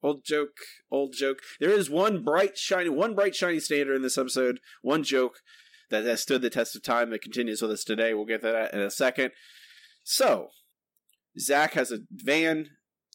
old 0.02 0.24
joke, 0.24 0.56
old 0.90 1.14
joke. 1.14 1.40
There 1.60 1.70
is 1.70 1.90
one 1.90 2.22
bright, 2.24 2.56
shiny, 2.56 2.88
one 2.88 3.14
bright, 3.14 3.36
shiny 3.36 3.60
standard 3.60 3.96
in 3.96 4.02
this 4.02 4.18
episode. 4.18 4.60
One 4.82 5.04
joke 5.04 5.40
that 5.90 6.04
has 6.04 6.22
stood 6.22 6.42
the 6.42 6.50
test 6.50 6.74
of 6.74 6.82
time 6.82 7.10
that 7.10 7.22
continues 7.22 7.60
with 7.60 7.70
us 7.70 7.84
today. 7.84 8.14
We'll 8.14 8.24
get 8.24 8.40
to 8.42 8.50
that 8.50 8.74
in 8.74 8.80
a 8.80 8.90
second. 8.90 9.32
So, 10.04 10.48
Zach 11.38 11.74
has 11.74 11.92
a 11.92 12.00
van. 12.10 12.70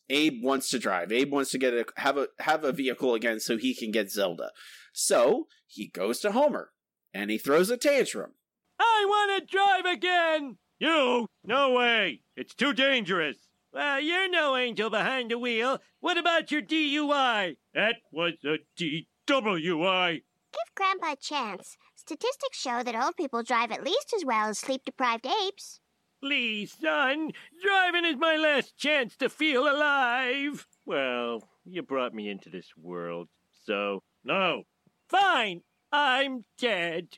Abe 0.10 0.44
wants 0.44 0.70
to 0.70 0.78
drive. 0.78 1.12
Abe 1.12 1.32
wants 1.32 1.50
to 1.52 1.58
get 1.58 1.74
a 1.74 1.86
have 1.98 2.18
a 2.18 2.28
have 2.40 2.64
a 2.64 2.72
vehicle 2.72 3.16
again 3.16 3.40
so 3.40 3.58
he 3.58 3.74
can 3.74 3.92
get 3.92 4.12
Zelda. 4.12 4.52
So 4.98 5.48
he 5.68 5.88
goes 5.88 6.20
to 6.22 6.32
Homer 6.32 6.72
and 7.14 7.30
he 7.30 7.38
throws 7.38 7.70
a 7.70 7.76
tantrum. 7.76 8.32
I 8.80 9.06
want 9.06 9.46
to 9.46 9.54
drive 9.54 9.86
again! 9.86 10.58
You? 10.80 11.28
No 11.44 11.74
way! 11.74 12.22
It's 12.38 12.54
too 12.56 12.72
dangerous! 12.72 13.50
Well, 13.74 14.00
you're 14.00 14.30
no 14.30 14.56
angel 14.56 14.90
behind 14.90 15.32
the 15.32 15.38
wheel. 15.38 15.80
What 16.00 16.18
about 16.18 16.50
your 16.50 16.62
DUI? 16.62 17.58
That 17.74 17.96
was 18.10 18.36
a 18.46 18.60
DWI. 18.80 20.14
Give 20.14 20.76
Grandpa 20.76 21.12
a 21.12 21.16
chance. 21.18 21.78
Statistics 21.98 22.58
show 22.58 22.82
that 22.82 22.96
old 22.96 23.18
people 23.18 23.44
drive 23.44 23.74
at 23.74 23.84
least 23.84 24.14
as 24.16 24.24
well 24.24 24.48
as 24.48 24.60
sleep 24.60 24.86
deprived 24.86 25.28
apes. 25.28 25.82
Please, 26.22 26.74
son, 26.82 27.34
driving 27.62 28.06
is 28.06 28.16
my 28.16 28.38
last 28.38 28.78
chance 28.78 29.18
to 29.18 29.28
feel 29.28 29.64
alive. 29.64 30.66
Well, 30.86 31.50
you 31.66 31.82
brought 31.84 32.14
me 32.14 32.30
into 32.30 32.50
this 32.50 32.72
world, 32.78 33.28
so 33.66 34.04
no. 34.24 34.64
Fine, 35.10 35.62
I'm 35.92 36.46
dead. 36.58 37.18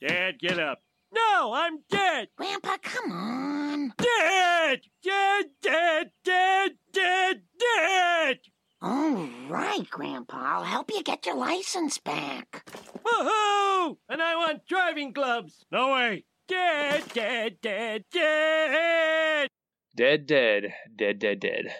Dad, 0.00 0.38
get 0.40 0.58
up. 0.58 0.82
No, 1.12 1.52
I'm 1.54 1.80
dead. 1.90 2.28
Grandpa, 2.36 2.76
come 2.82 3.12
on. 3.12 3.92
Dead! 3.98 4.80
Dead, 5.02 5.46
dead, 5.62 6.10
dead, 6.24 6.70
dead, 6.92 7.42
dead! 7.58 8.38
All 8.82 9.28
right, 9.48 9.88
Grandpa. 9.90 10.36
I'll 10.36 10.64
help 10.64 10.90
you 10.90 11.02
get 11.02 11.26
your 11.26 11.36
license 11.36 11.98
back. 11.98 12.64
Woohoo! 13.04 13.96
And 14.08 14.22
I 14.22 14.36
want 14.36 14.66
driving 14.66 15.12
gloves. 15.12 15.64
No 15.70 15.92
way. 15.92 16.24
Dead, 16.48 17.04
dead, 17.12 17.56
dead, 17.60 18.04
dead. 18.12 19.48
Dead, 19.96 20.26
dead, 20.26 20.72
dead, 20.96 21.18
dead, 21.18 21.40
dead. 21.40 21.74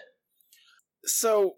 So 1.05 1.55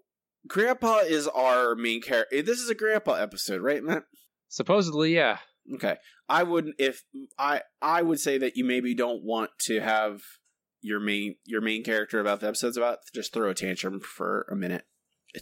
Grandpa 0.47 0.99
is 0.99 1.27
our 1.27 1.75
main 1.75 2.01
character. 2.01 2.41
This 2.41 2.59
is 2.59 2.69
a 2.69 2.75
Grandpa 2.75 3.13
episode, 3.13 3.61
right, 3.61 3.83
Matt? 3.83 4.03
Supposedly, 4.49 5.15
yeah. 5.15 5.37
Okay. 5.75 5.95
I 6.27 6.43
would 6.43 6.73
if 6.77 7.03
I 7.37 7.61
I 7.81 8.01
would 8.01 8.19
say 8.19 8.37
that 8.37 8.57
you 8.57 8.65
maybe 8.65 8.93
don't 8.93 9.23
want 9.23 9.51
to 9.61 9.79
have 9.79 10.21
your 10.81 10.99
main 10.99 11.35
your 11.45 11.61
main 11.61 11.83
character 11.83 12.19
about 12.19 12.41
the 12.41 12.47
episode's 12.47 12.75
about 12.77 12.99
just 13.13 13.31
throw 13.33 13.49
a 13.49 13.53
tantrum 13.53 13.99
for 14.01 14.45
a 14.51 14.55
minute 14.55 14.83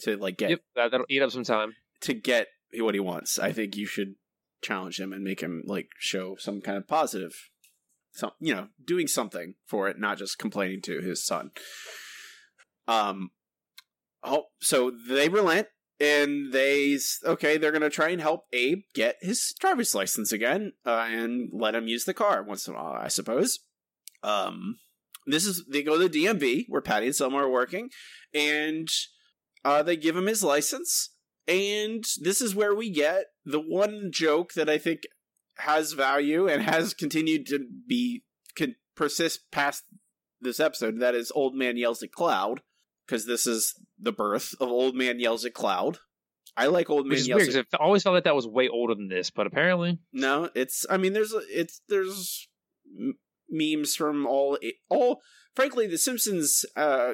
to 0.01 0.17
like 0.17 0.37
get 0.37 0.51
Yep, 0.51 0.59
that, 0.75 0.91
that'll 0.91 1.05
eat 1.09 1.21
up 1.23 1.31
some 1.31 1.43
time. 1.43 1.73
to 2.01 2.13
get 2.13 2.47
what 2.75 2.93
he 2.93 2.99
wants. 2.99 3.39
I 3.39 3.51
think 3.51 3.75
you 3.75 3.87
should 3.87 4.15
challenge 4.61 4.99
him 4.99 5.11
and 5.11 5.23
make 5.23 5.41
him 5.41 5.63
like 5.65 5.89
show 5.97 6.35
some 6.37 6.61
kind 6.61 6.77
of 6.77 6.87
positive 6.87 7.33
some 8.13 8.31
you 8.39 8.53
know, 8.53 8.67
doing 8.85 9.07
something 9.07 9.55
for 9.65 9.87
it, 9.89 9.97
not 9.99 10.17
just 10.19 10.37
complaining 10.37 10.81
to 10.83 10.99
his 11.01 11.25
son. 11.25 11.51
Um 12.87 13.31
oh 14.23 14.45
so 14.61 14.91
they 15.07 15.29
relent 15.29 15.67
and 15.99 16.51
they 16.51 16.97
okay 17.25 17.57
they're 17.57 17.71
gonna 17.71 17.89
try 17.89 18.09
and 18.09 18.21
help 18.21 18.45
abe 18.53 18.81
get 18.93 19.17
his 19.21 19.53
driver's 19.59 19.93
license 19.93 20.31
again 20.31 20.73
uh, 20.85 21.07
and 21.09 21.49
let 21.53 21.75
him 21.75 21.87
use 21.87 22.05
the 22.05 22.13
car 22.13 22.43
once 22.43 22.67
in 22.67 22.73
a 22.73 22.77
while 22.77 22.93
i 22.93 23.07
suppose. 23.07 23.59
Um 24.23 24.77
this 25.27 25.45
is 25.45 25.65
they 25.69 25.83
go 25.83 25.99
to 25.99 26.07
the 26.07 26.25
dmv 26.25 26.65
where 26.67 26.81
patty 26.81 27.07
and 27.07 27.15
selma 27.15 27.37
are 27.37 27.49
working 27.49 27.89
and 28.33 28.87
uh 29.63 29.83
they 29.83 29.95
give 29.95 30.15
him 30.15 30.25
his 30.25 30.43
license 30.43 31.09
and 31.47 32.03
this 32.21 32.41
is 32.41 32.55
where 32.55 32.75
we 32.75 32.89
get 32.89 33.25
the 33.45 33.59
one 33.59 34.09
joke 34.11 34.53
that 34.53 34.69
i 34.69 34.77
think 34.77 35.01
has 35.57 35.93
value 35.93 36.47
and 36.47 36.63
has 36.63 36.93
continued 36.93 37.45
to 37.45 37.59
be 37.87 38.23
can 38.55 38.75
persist 38.95 39.41
past 39.51 39.83
this 40.39 40.59
episode 40.59 40.99
that 40.99 41.15
is 41.15 41.31
old 41.35 41.55
man 41.55 41.77
yells 41.77 42.01
at 42.01 42.11
cloud 42.11 42.61
because 43.11 43.25
this 43.25 43.45
is 43.45 43.73
the 43.99 44.13
birth 44.13 44.55
of 44.61 44.69
Old 44.69 44.95
Man 44.95 45.19
Yells 45.19 45.43
at 45.43 45.53
Cloud. 45.53 45.97
I 46.55 46.67
like 46.67 46.89
Old 46.89 47.05
Man 47.05 47.09
Which 47.11 47.19
is 47.19 47.27
Yells 47.27 47.41
weird 47.41 47.55
at 47.55 47.65
because 47.69 47.79
I 47.79 47.83
always 47.83 48.03
felt 48.03 48.13
like 48.15 48.23
that 48.23 48.35
was 48.35 48.47
way 48.47 48.69
older 48.69 48.95
than 48.95 49.09
this, 49.09 49.29
but 49.29 49.47
apparently, 49.47 49.99
No, 50.13 50.49
it's. 50.55 50.85
I 50.89 50.97
mean, 50.97 51.13
there's. 51.13 51.33
It's 51.49 51.81
there's 51.89 52.47
m- 52.97 53.15
memes 53.49 53.95
from 53.95 54.25
all 54.25 54.57
all. 54.89 55.19
Frankly, 55.55 55.87
The 55.87 55.97
Simpsons. 55.97 56.65
Uh, 56.75 57.13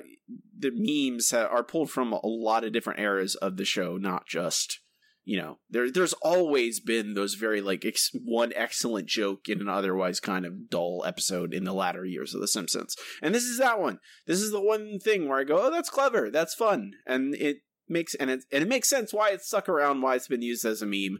the 0.57 0.71
memes 0.71 1.31
ha- 1.31 1.47
are 1.47 1.63
pulled 1.63 1.89
from 1.89 2.13
a 2.13 2.19
lot 2.23 2.63
of 2.63 2.73
different 2.73 2.99
eras 2.99 3.35
of 3.35 3.57
the 3.57 3.65
show, 3.65 3.97
not 3.97 4.27
just. 4.27 4.79
You 5.27 5.41
know, 5.41 5.57
there 5.69 5.91
there's 5.91 6.13
always 6.13 6.79
been 6.79 7.13
those 7.13 7.33
very 7.33 7.59
like 7.59 7.83
ex- 7.83 8.11
one 8.13 8.53
excellent 8.55 9.09
joke 9.09 9.49
in 9.49 9.59
an 9.59 9.67
otherwise 9.67 10.21
kind 10.21 10.45
of 10.45 10.69
dull 10.69 11.03
episode 11.05 11.53
in 11.53 11.65
the 11.65 11.73
latter 11.73 12.05
years 12.05 12.33
of 12.33 12.39
The 12.39 12.47
Simpsons, 12.47 12.95
and 13.21 13.35
this 13.35 13.43
is 13.43 13.59
that 13.59 13.77
one. 13.77 13.99
This 14.25 14.39
is 14.39 14.53
the 14.53 14.61
one 14.61 14.99
thing 14.99 15.27
where 15.27 15.37
I 15.37 15.43
go, 15.43 15.67
oh, 15.67 15.69
that's 15.69 15.89
clever, 15.89 16.31
that's 16.31 16.55
fun, 16.55 16.93
and 17.05 17.35
it 17.35 17.57
makes 17.89 18.15
and 18.15 18.29
it 18.29 18.45
and 18.53 18.63
it 18.63 18.69
makes 18.69 18.87
sense 18.87 19.11
why 19.11 19.31
it's 19.31 19.45
stuck 19.47 19.67
around, 19.67 20.01
why 20.01 20.15
it's 20.15 20.29
been 20.29 20.41
used 20.41 20.63
as 20.63 20.81
a 20.81 20.85
meme 20.85 21.19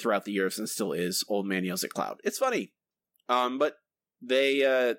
throughout 0.00 0.24
the 0.24 0.30
years 0.30 0.56
and 0.56 0.68
still 0.68 0.92
is. 0.92 1.24
Old 1.26 1.44
man 1.44 1.64
yells 1.64 1.82
at 1.82 1.90
cloud. 1.90 2.18
It's 2.22 2.38
funny. 2.38 2.72
Um 3.28 3.58
but 3.58 3.74
they 4.22 4.64
uh 4.64 4.94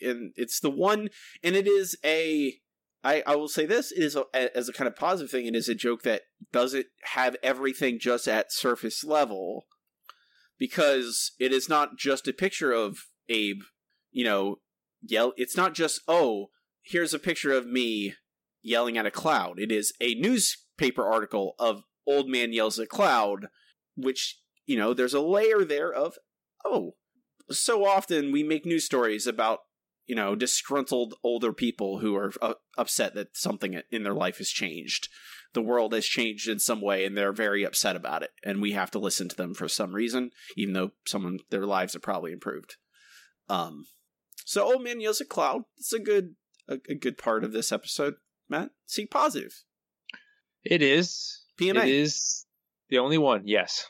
and 0.00 0.32
it's 0.36 0.60
the 0.60 0.70
one 0.70 1.08
and 1.42 1.56
it 1.56 1.66
is 1.66 1.96
a 2.04 2.60
i 3.04 3.22
i 3.26 3.36
will 3.36 3.48
say 3.48 3.66
this 3.66 3.92
it 3.92 4.02
is 4.02 4.16
a, 4.16 4.56
as 4.56 4.68
a 4.68 4.72
kind 4.72 4.88
of 4.88 4.96
positive 4.96 5.30
thing 5.30 5.46
it 5.46 5.56
is 5.56 5.68
a 5.68 5.74
joke 5.74 6.02
that 6.02 6.22
doesn't 6.52 6.86
have 7.14 7.36
everything 7.42 7.98
just 7.98 8.26
at 8.26 8.52
surface 8.52 9.04
level 9.04 9.66
because 10.58 11.32
it 11.38 11.52
is 11.52 11.68
not 11.68 11.96
just 11.96 12.28
a 12.28 12.32
picture 12.32 12.72
of 12.72 12.98
abe 13.28 13.60
you 14.10 14.24
know 14.24 14.56
yell 15.02 15.32
it's 15.36 15.56
not 15.56 15.74
just 15.74 16.00
oh 16.08 16.48
here's 16.82 17.14
a 17.14 17.18
picture 17.18 17.52
of 17.52 17.66
me 17.66 18.14
yelling 18.62 18.98
at 18.98 19.06
a 19.06 19.10
cloud. 19.10 19.58
It 19.58 19.70
is 19.70 19.92
a 20.00 20.14
newspaper 20.14 21.04
article 21.04 21.54
of 21.58 21.82
old 22.06 22.28
man 22.28 22.52
yells 22.52 22.78
at 22.78 22.88
cloud, 22.88 23.46
which 23.96 24.40
you 24.66 24.76
know 24.76 24.94
there's 24.94 25.14
a 25.14 25.20
layer 25.20 25.64
there 25.64 25.92
of 25.92 26.14
oh, 26.64 26.92
so 27.50 27.84
often 27.86 28.32
we 28.32 28.42
make 28.42 28.66
news 28.66 28.84
stories 28.84 29.26
about 29.26 29.60
you 30.08 30.16
know 30.16 30.34
disgruntled 30.34 31.14
older 31.22 31.52
people 31.52 32.00
who 32.00 32.16
are 32.16 32.32
uh, 32.42 32.54
upset 32.76 33.14
that 33.14 33.36
something 33.36 33.80
in 33.92 34.02
their 34.02 34.14
life 34.14 34.38
has 34.38 34.48
changed. 34.48 35.08
The 35.52 35.62
world 35.62 35.92
has 35.92 36.04
changed 36.04 36.48
in 36.48 36.58
some 36.58 36.80
way, 36.80 37.04
and 37.04 37.16
they're 37.16 37.32
very 37.32 37.62
upset 37.64 37.94
about 37.94 38.22
it, 38.22 38.30
and 38.42 38.60
we 38.60 38.72
have 38.72 38.90
to 38.92 38.98
listen 38.98 39.28
to 39.28 39.36
them 39.36 39.54
for 39.54 39.68
some 39.68 39.94
reason, 39.94 40.30
even 40.56 40.74
though 40.74 40.90
someone 41.06 41.38
their 41.50 41.66
lives 41.66 41.92
have 41.92 42.02
probably 42.02 42.32
improved. 42.32 42.76
Um, 43.48 43.84
so 44.44 44.64
old 44.64 44.82
man 44.82 45.00
yells 45.00 45.20
at 45.20 45.28
cloud. 45.28 45.62
It's 45.76 45.92
a 45.92 45.98
good 45.98 46.34
a, 46.68 46.78
a 46.88 46.94
good 46.94 47.18
part 47.18 47.44
of 47.44 47.52
this 47.52 47.70
episode. 47.70 48.14
Matt, 48.48 48.70
see 48.86 49.06
positive. 49.06 49.62
It 50.64 50.82
is. 50.82 51.44
PMA. 51.60 51.84
It 51.84 51.88
is 51.88 52.46
the 52.88 52.98
only 52.98 53.18
one. 53.18 53.42
Yes. 53.44 53.86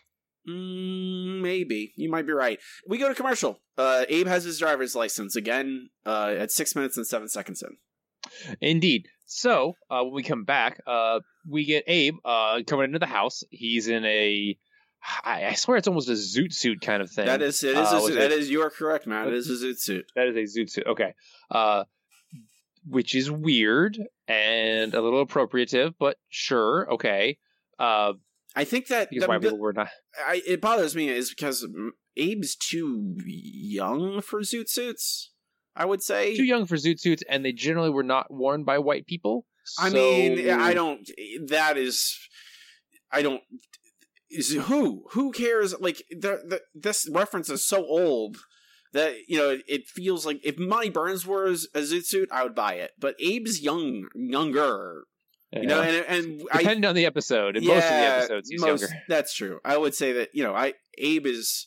Mm, 0.48 1.40
maybe 1.42 1.92
you 1.96 2.10
might 2.10 2.26
be 2.26 2.32
right. 2.32 2.58
We 2.86 2.98
go 2.98 3.08
to 3.08 3.14
commercial. 3.14 3.60
Uh, 3.76 4.04
Abe 4.08 4.26
has 4.26 4.44
his 4.44 4.58
driver's 4.58 4.94
license 4.94 5.36
again 5.36 5.90
uh, 6.06 6.34
at 6.38 6.50
six 6.50 6.74
minutes 6.74 6.96
and 6.96 7.06
seven 7.06 7.28
seconds 7.28 7.62
in. 7.62 7.76
Indeed. 8.60 9.08
So 9.26 9.74
uh, 9.90 10.02
when 10.04 10.14
we 10.14 10.22
come 10.22 10.44
back, 10.44 10.80
uh, 10.86 11.20
we 11.48 11.64
get 11.64 11.84
Abe 11.86 12.16
uh, 12.24 12.60
coming 12.66 12.86
into 12.86 12.98
the 12.98 13.06
house. 13.06 13.42
He's 13.50 13.88
in 13.88 14.04
a, 14.04 14.56
I, 15.24 15.46
I 15.46 15.54
swear 15.54 15.76
it's 15.76 15.88
almost 15.88 16.08
a 16.08 16.12
zoot 16.12 16.52
suit 16.52 16.80
kind 16.80 17.02
of 17.02 17.10
thing. 17.10 17.26
That 17.26 17.42
is 17.42 17.62
it 17.62 17.76
is 17.76 17.92
Uh, 17.92 17.96
a, 17.98 18.02
with 18.04 18.14
that 18.14 18.32
it- 18.32 18.38
is 18.38 18.50
you 18.50 18.62
are 18.62 18.70
correct, 18.70 19.06
man. 19.06 19.28
It 19.28 19.34
is 19.34 19.50
a 19.50 19.66
zoot 19.66 19.78
suit. 19.78 20.06
That 20.16 20.28
is 20.28 20.36
a 20.36 20.58
zoot 20.58 20.70
suit. 20.70 20.86
Okay. 20.86 21.14
Uh, 21.50 21.84
which 22.88 23.14
is 23.14 23.30
weird 23.30 23.98
and 24.26 24.94
a 24.94 25.02
little 25.02 25.24
appropriative, 25.26 25.94
but 25.98 26.16
sure, 26.30 26.90
okay. 26.94 27.36
Uh, 27.78 28.14
I 28.58 28.64
think 28.64 28.88
that, 28.88 29.08
because 29.08 29.22
that- 29.22 29.28
white 29.28 29.40
that- 29.42 29.48
people 29.48 29.58
were 29.60 29.72
not. 29.72 29.88
I, 30.26 30.42
it 30.46 30.60
bothers 30.60 30.96
me 30.96 31.08
is 31.08 31.30
because 31.30 31.66
Abe's 32.18 32.56
too 32.56 33.14
young 33.24 34.20
for 34.20 34.40
zoot 34.40 34.68
suits. 34.68 35.32
I 35.76 35.84
would 35.84 36.02
say 36.02 36.36
too 36.36 36.44
young 36.44 36.66
for 36.66 36.74
zoot 36.74 36.98
suits, 36.98 37.22
and 37.30 37.44
they 37.44 37.52
generally 37.52 37.90
were 37.90 38.02
not 38.02 38.26
worn 38.32 38.64
by 38.64 38.78
white 38.78 39.06
people. 39.06 39.46
I 39.78 39.90
mean, 39.90 40.50
I 40.50 40.74
don't. 40.74 41.08
That 41.46 41.76
is, 41.76 42.18
I 43.12 43.22
don't. 43.22 43.42
Is 44.28 44.52
who 44.52 45.04
who 45.12 45.30
cares? 45.30 45.78
Like 45.78 46.02
the, 46.10 46.40
the 46.44 46.60
this 46.74 47.08
reference 47.12 47.48
is 47.48 47.64
so 47.64 47.86
old 47.86 48.38
that 48.92 49.14
you 49.28 49.38
know 49.38 49.50
it, 49.50 49.62
it 49.68 49.86
feels 49.86 50.26
like 50.26 50.40
if 50.42 50.58
Monty 50.58 50.90
Burns 50.90 51.24
were 51.24 51.46
a 51.46 51.52
zoot 51.52 52.06
suit, 52.06 52.28
I 52.32 52.42
would 52.42 52.56
buy 52.56 52.74
it. 52.74 52.90
But 52.98 53.14
Abe's 53.24 53.62
young, 53.62 54.08
younger, 54.16 55.04
you 55.52 55.66
know, 55.66 55.80
and 55.80 56.04
and 56.06 56.42
depending 56.52 56.84
on 56.84 56.94
the 56.94 57.06
episode, 57.06 57.56
in 57.56 57.64
most 57.66 57.84
of 57.84 57.90
the 57.90 57.94
episodes, 57.96 58.50
he's 58.50 58.60
most- 58.60 58.80
younger. 58.82 58.94
That's 59.08 59.34
true. 59.34 59.60
I 59.64 59.76
would 59.76 59.94
say 59.94 60.12
that 60.12 60.30
you 60.34 60.42
know, 60.42 60.54
I 60.54 60.74
Abe 60.98 61.26
is. 61.26 61.66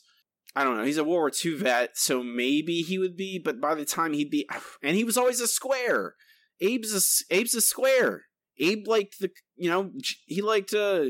I 0.53 0.65
don't 0.65 0.75
know. 0.77 0.83
He's 0.83 0.97
a 0.97 1.03
World 1.05 1.11
War 1.13 1.31
II 1.45 1.55
vet, 1.55 1.91
so 1.97 2.21
maybe 2.21 2.81
he 2.81 2.97
would 2.99 3.15
be. 3.15 3.39
But 3.39 3.61
by 3.61 3.73
the 3.73 3.85
time 3.85 4.11
he'd 4.13 4.29
be, 4.29 4.47
and 4.83 4.95
he 4.97 5.03
was 5.03 5.17
always 5.17 5.39
a 5.39 5.47
square. 5.47 6.15
Abe's 6.61 6.93
a 6.93 7.33
Abe's 7.35 7.55
a 7.55 7.61
square. 7.61 8.23
Abe 8.59 8.85
liked 8.87 9.19
the 9.19 9.31
you 9.55 9.69
know 9.69 9.91
he 10.27 10.41
liked 10.41 10.73
uh 10.73 11.05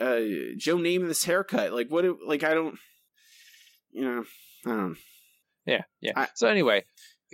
uh 0.00 0.20
Joe 0.56 0.76
Namath's 0.76 1.24
haircut. 1.24 1.72
Like 1.72 1.88
what? 1.90 2.04
it- 2.04 2.16
Like 2.26 2.44
I 2.44 2.54
don't. 2.54 2.78
You 3.92 4.04
know, 4.04 4.24
I 4.66 4.70
don't. 4.76 4.96
Yeah, 5.66 5.82
yeah. 6.00 6.12
I- 6.16 6.28
so 6.34 6.48
anyway, 6.48 6.84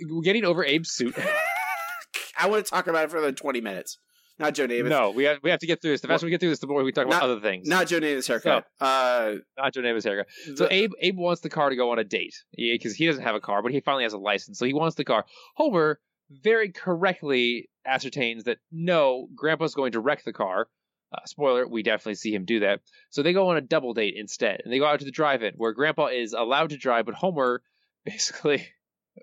we're 0.09 0.23
getting 0.23 0.43
over 0.45 0.63
Abe's 0.65 0.91
suit. 0.91 1.15
I 2.37 2.47
want 2.49 2.65
to 2.65 2.69
talk 2.69 2.87
about 2.87 3.05
it 3.05 3.11
for 3.11 3.17
another 3.17 3.31
twenty 3.31 3.61
minutes. 3.61 3.99
Not 4.39 4.55
Joe 4.55 4.67
Namath. 4.67 4.89
no, 4.89 5.11
we 5.11 5.25
have 5.25 5.37
we 5.43 5.51
have 5.51 5.59
to 5.59 5.67
get 5.67 5.81
through 5.81 5.91
this. 5.91 6.01
The 6.01 6.07
faster 6.07 6.25
we 6.25 6.31
get 6.31 6.39
through 6.39 6.49
this, 6.49 6.59
the 6.59 6.67
more 6.67 6.83
we 6.83 6.91
talk 6.91 7.05
about 7.05 7.21
Not- 7.21 7.29
other 7.29 7.39
things. 7.39 7.67
Not 7.67 7.87
Joe 7.87 7.99
Namath's 7.99 8.27
haircut. 8.27 8.65
uh, 8.81 9.33
not 9.57 9.73
Joe 9.73 9.81
Namath's 9.81 10.05
haircut. 10.05 10.27
So 10.55 10.65
the- 10.65 10.73
Abe 10.73 10.91
Abe 11.01 11.17
wants 11.17 11.41
the 11.41 11.49
car 11.49 11.69
to 11.69 11.75
go 11.75 11.91
on 11.91 11.99
a 11.99 12.03
date 12.03 12.33
because 12.57 12.95
he 12.95 13.05
doesn't 13.05 13.23
have 13.23 13.35
a 13.35 13.39
car, 13.39 13.61
but 13.61 13.71
he 13.71 13.79
finally 13.79 14.03
has 14.03 14.13
a 14.13 14.17
license, 14.17 14.57
so 14.57 14.65
he 14.65 14.73
wants 14.73 14.95
the 14.95 15.05
car. 15.05 15.25
Homer 15.55 15.99
very 16.31 16.71
correctly 16.71 17.69
ascertains 17.85 18.45
that 18.45 18.57
no, 18.71 19.27
Grandpa's 19.35 19.75
going 19.75 19.91
to 19.91 19.99
wreck 19.99 20.23
the 20.23 20.33
car. 20.33 20.67
Uh, 21.13 21.19
spoiler: 21.25 21.67
We 21.67 21.83
definitely 21.83 22.15
see 22.15 22.33
him 22.33 22.45
do 22.45 22.61
that. 22.61 22.79
So 23.11 23.21
they 23.21 23.33
go 23.33 23.49
on 23.49 23.57
a 23.57 23.61
double 23.61 23.93
date 23.93 24.15
instead, 24.17 24.61
and 24.63 24.73
they 24.73 24.79
go 24.79 24.87
out 24.87 24.97
to 24.99 25.05
the 25.05 25.11
drive-in 25.11 25.53
where 25.57 25.73
Grandpa 25.73 26.07
is 26.07 26.33
allowed 26.33 26.71
to 26.71 26.77
drive, 26.77 27.05
but 27.05 27.13
Homer 27.13 27.61
basically 28.05 28.67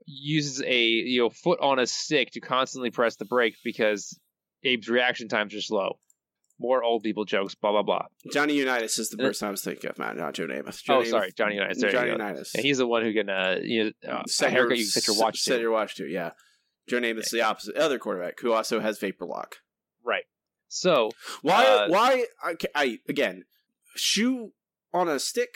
uses 0.06 0.62
a 0.62 0.82
you 0.84 1.20
know 1.22 1.30
foot 1.30 1.58
on 1.60 1.80
a 1.80 1.86
stick 1.86 2.30
to 2.32 2.40
constantly 2.40 2.90
press 2.92 3.16
the 3.16 3.24
brake 3.24 3.56
because 3.64 4.16
Abe's 4.64 4.88
reaction 4.88 5.28
times 5.28 5.54
are 5.54 5.60
slow. 5.60 5.98
More 6.58 6.82
old 6.84 7.02
people 7.02 7.24
jokes, 7.24 7.54
blah 7.54 7.70
blah 7.72 7.82
blah. 7.82 8.06
Johnny 8.32 8.54
Unitas 8.54 8.98
is 8.98 9.08
the 9.08 9.22
Uh, 9.22 9.28
person 9.28 9.48
I 9.48 9.50
was 9.50 9.62
thinking 9.62 9.88
of, 9.88 9.98
Matt, 9.98 10.16
not 10.16 10.34
Joe 10.34 10.46
Namath. 10.46 10.82
Joe 10.82 10.98
oh, 10.98 11.04
sorry, 11.04 11.32
Johnny 11.36 11.54
Unitas. 11.54 11.80
There 11.80 11.90
Johnny. 11.90 12.10
Unitas. 12.10 12.54
And 12.54 12.62
he's 12.64 12.78
the 12.78 12.86
one 12.86 13.02
who 13.02 13.14
can 13.14 13.30
uh, 13.30 13.58
you 13.62 13.92
know, 14.04 14.10
uh, 14.12 14.22
Set 14.26 14.50
haircut 14.50 14.70
your- 14.70 14.76
you 14.78 14.84
set 14.84 15.06
your 15.06 15.18
watch 15.18 15.40
Set 15.40 15.56
to. 15.56 15.60
your 15.62 15.70
watch 15.70 15.94
to, 15.96 16.06
yeah. 16.06 16.32
Joe 16.88 16.98
Namath 17.00 17.20
is 17.20 17.30
the 17.30 17.40
opposite, 17.42 17.76
other 17.76 17.98
quarterback 17.98 18.40
who 18.40 18.52
also 18.52 18.80
has 18.80 18.98
vapor 18.98 19.24
lock. 19.24 19.56
Right. 20.04 20.24
So 20.68 21.10
Why? 21.42 21.64
Uh, 21.64 21.88
why? 21.88 22.24
I, 22.42 22.56
I 22.74 22.98
again, 23.08 23.44
shoe 23.96 24.52
on 24.92 25.08
a 25.08 25.18
stick. 25.18 25.54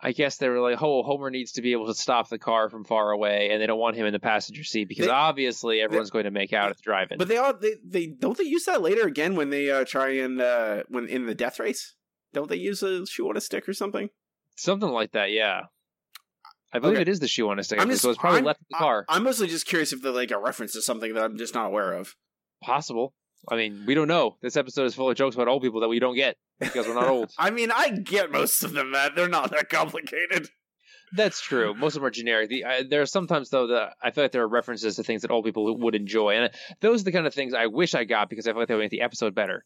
I 0.00 0.12
guess 0.12 0.36
they 0.36 0.48
were 0.48 0.60
like, 0.60 0.80
"Oh, 0.80 1.02
Homer 1.02 1.28
needs 1.30 1.52
to 1.52 1.62
be 1.62 1.72
able 1.72 1.86
to 1.88 1.94
stop 1.94 2.28
the 2.28 2.38
car 2.38 2.68
from 2.70 2.84
far 2.84 3.10
away," 3.10 3.48
and 3.50 3.60
they 3.60 3.66
don't 3.66 3.80
want 3.80 3.96
him 3.96 4.06
in 4.06 4.12
the 4.12 4.20
passenger 4.20 4.62
seat 4.62 4.84
because 4.88 5.06
They- 5.06 5.12
obviously 5.12 5.80
everyone's 5.80 6.10
going 6.10 6.24
to 6.24 6.30
make 6.30 6.52
out 6.52 6.70
at 6.70 6.76
the 6.76 6.82
drive-in. 6.82 7.18
But 7.18 7.26
they 7.28 7.36
all 7.36 7.52
they, 7.54 7.74
they 7.84 8.06
don't 8.06 8.38
they 8.38 8.44
use 8.44 8.64
that 8.66 8.80
later 8.80 9.02
again 9.06 9.34
when 9.34 9.50
they 9.50 9.70
uh, 9.70 9.84
try 9.84 10.10
and 10.18 10.40
uh, 10.40 10.84
when 10.88 11.08
in 11.08 11.26
the 11.26 11.34
death 11.34 11.58
race. 11.58 11.94
Don't 12.32 12.48
they 12.48 12.56
use 12.56 12.82
a 12.82 13.06
shoe 13.06 13.28
on 13.28 13.36
a 13.36 13.40
stick 13.40 13.68
or 13.68 13.72
something? 13.72 14.10
Something 14.56 14.90
like 14.90 15.12
that, 15.12 15.30
yeah. 15.32 15.62
I 16.72 16.78
believe 16.78 16.96
Okay. 16.96 17.02
it 17.02 17.08
is 17.08 17.20
the 17.20 17.26
shoe 17.28 17.48
on 17.48 17.58
a 17.58 17.64
stick, 17.64 17.80
I'm 17.80 17.88
just- 17.88 18.02
so 18.02 18.10
it's 18.10 18.18
probably 18.18 18.38
I'm- 18.38 18.44
left 18.44 18.60
in 18.60 18.66
the 18.70 18.76
car. 18.78 19.04
I, 19.08 19.16
am 19.16 19.24
mostly 19.24 19.46
just 19.48 19.66
curious 19.66 19.92
if 19.92 20.02
they're 20.02 20.12
like 20.12 20.30
a 20.30 20.38
reference 20.38 20.72
to 20.72 20.82
something 20.82 21.14
that 21.14 21.24
I'm 21.24 21.38
just 21.38 21.54
not 21.54 21.66
aware 21.66 21.94
of. 21.94 22.14
Possible. 22.62 23.14
I 23.46 23.56
mean, 23.56 23.84
we 23.86 23.94
don't 23.94 24.08
know. 24.08 24.36
This 24.42 24.56
episode 24.56 24.84
is 24.84 24.94
full 24.94 25.10
of 25.10 25.16
jokes 25.16 25.36
about 25.36 25.48
old 25.48 25.62
people 25.62 25.80
that 25.80 25.88
we 25.88 25.98
don't 25.98 26.16
get 26.16 26.36
because 26.58 26.86
we're 26.86 26.94
not 26.94 27.08
old. 27.08 27.30
I 27.38 27.50
mean, 27.50 27.70
I 27.70 27.90
get 27.90 28.32
most 28.32 28.62
of 28.62 28.72
them, 28.72 28.90
Matt. 28.90 29.14
They're 29.14 29.28
not 29.28 29.50
that 29.52 29.68
complicated. 29.68 30.48
That's 31.12 31.40
true. 31.40 31.74
Most 31.74 31.94
of 31.94 32.02
them 32.02 32.08
are 32.08 32.10
generic. 32.10 32.50
The, 32.50 32.64
I, 32.64 32.82
there 32.82 33.00
are 33.00 33.06
sometimes 33.06 33.50
though 33.50 33.68
that 33.68 33.94
I 34.02 34.10
feel 34.10 34.24
like 34.24 34.32
there 34.32 34.42
are 34.42 34.48
references 34.48 34.96
to 34.96 35.02
things 35.02 35.22
that 35.22 35.30
old 35.30 35.44
people 35.44 35.78
would 35.78 35.94
enjoy, 35.94 36.34
and 36.34 36.50
those 36.80 37.02
are 37.02 37.04
the 37.04 37.12
kind 37.12 37.26
of 37.26 37.34
things 37.34 37.54
I 37.54 37.66
wish 37.66 37.94
I 37.94 38.04
got 38.04 38.28
because 38.28 38.46
I 38.46 38.52
feel 38.52 38.60
like 38.60 38.68
they 38.68 38.74
would 38.74 38.82
make 38.82 38.90
the 38.90 39.00
episode 39.00 39.34
better. 39.34 39.64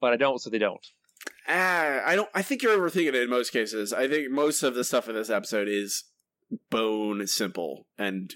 But 0.00 0.12
I 0.12 0.16
don't, 0.16 0.38
so 0.38 0.50
they 0.50 0.58
don't. 0.58 0.86
Ah, 1.48 2.02
I 2.04 2.14
don't. 2.14 2.28
I 2.34 2.42
think 2.42 2.62
you're 2.62 2.76
overthinking 2.76 3.08
it 3.08 3.14
in 3.14 3.30
most 3.30 3.50
cases. 3.50 3.92
I 3.92 4.08
think 4.08 4.30
most 4.30 4.62
of 4.62 4.74
the 4.74 4.84
stuff 4.84 5.08
in 5.08 5.14
this 5.14 5.30
episode 5.30 5.68
is 5.68 6.04
bone 6.70 7.26
simple 7.26 7.86
and 7.96 8.34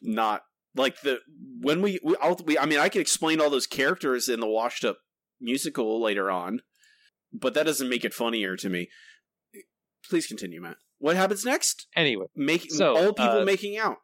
not 0.00 0.42
like 0.74 1.00
the 1.02 1.18
when 1.60 1.82
we 1.82 1.98
we, 2.02 2.16
I'll, 2.20 2.38
we 2.44 2.58
I 2.58 2.66
mean 2.66 2.78
I 2.78 2.88
can 2.88 3.00
explain 3.00 3.40
all 3.40 3.50
those 3.50 3.66
characters 3.66 4.28
in 4.28 4.40
the 4.40 4.46
washed 4.46 4.84
up 4.84 4.98
musical 5.40 6.00
later 6.02 6.30
on, 6.30 6.60
but 7.32 7.54
that 7.54 7.66
doesn't 7.66 7.88
make 7.88 8.04
it 8.04 8.14
funnier 8.14 8.56
to 8.56 8.68
me. 8.68 8.88
Please 10.08 10.26
continue, 10.26 10.60
Matt. 10.60 10.76
What 10.98 11.16
happens 11.16 11.44
next? 11.44 11.86
Anyway, 11.96 12.26
making 12.36 12.70
So, 12.70 12.96
old 12.96 13.16
people 13.16 13.40
uh, 13.42 13.44
making 13.44 13.76
out. 13.78 13.96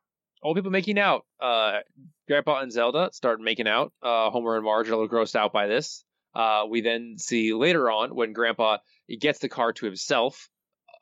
old 0.42 0.56
people 0.56 0.70
making 0.70 0.98
out. 0.98 1.24
Uh, 1.40 1.78
Grandpa 2.26 2.60
and 2.60 2.72
Zelda 2.72 3.10
start 3.12 3.40
making 3.40 3.68
out. 3.68 3.92
Uh, 4.02 4.30
Homer 4.30 4.56
and 4.56 4.64
Marge 4.64 4.88
are 4.88 4.92
a 4.94 4.96
little 4.96 5.08
grossed 5.08 5.36
out 5.36 5.52
by 5.52 5.66
this. 5.66 6.04
Uh, 6.34 6.64
we 6.68 6.80
then 6.80 7.14
see 7.18 7.52
later 7.54 7.90
on 7.90 8.14
when 8.14 8.32
Grandpa 8.32 8.78
gets 9.20 9.38
the 9.40 9.48
car 9.48 9.72
to 9.72 9.86
himself. 9.86 10.48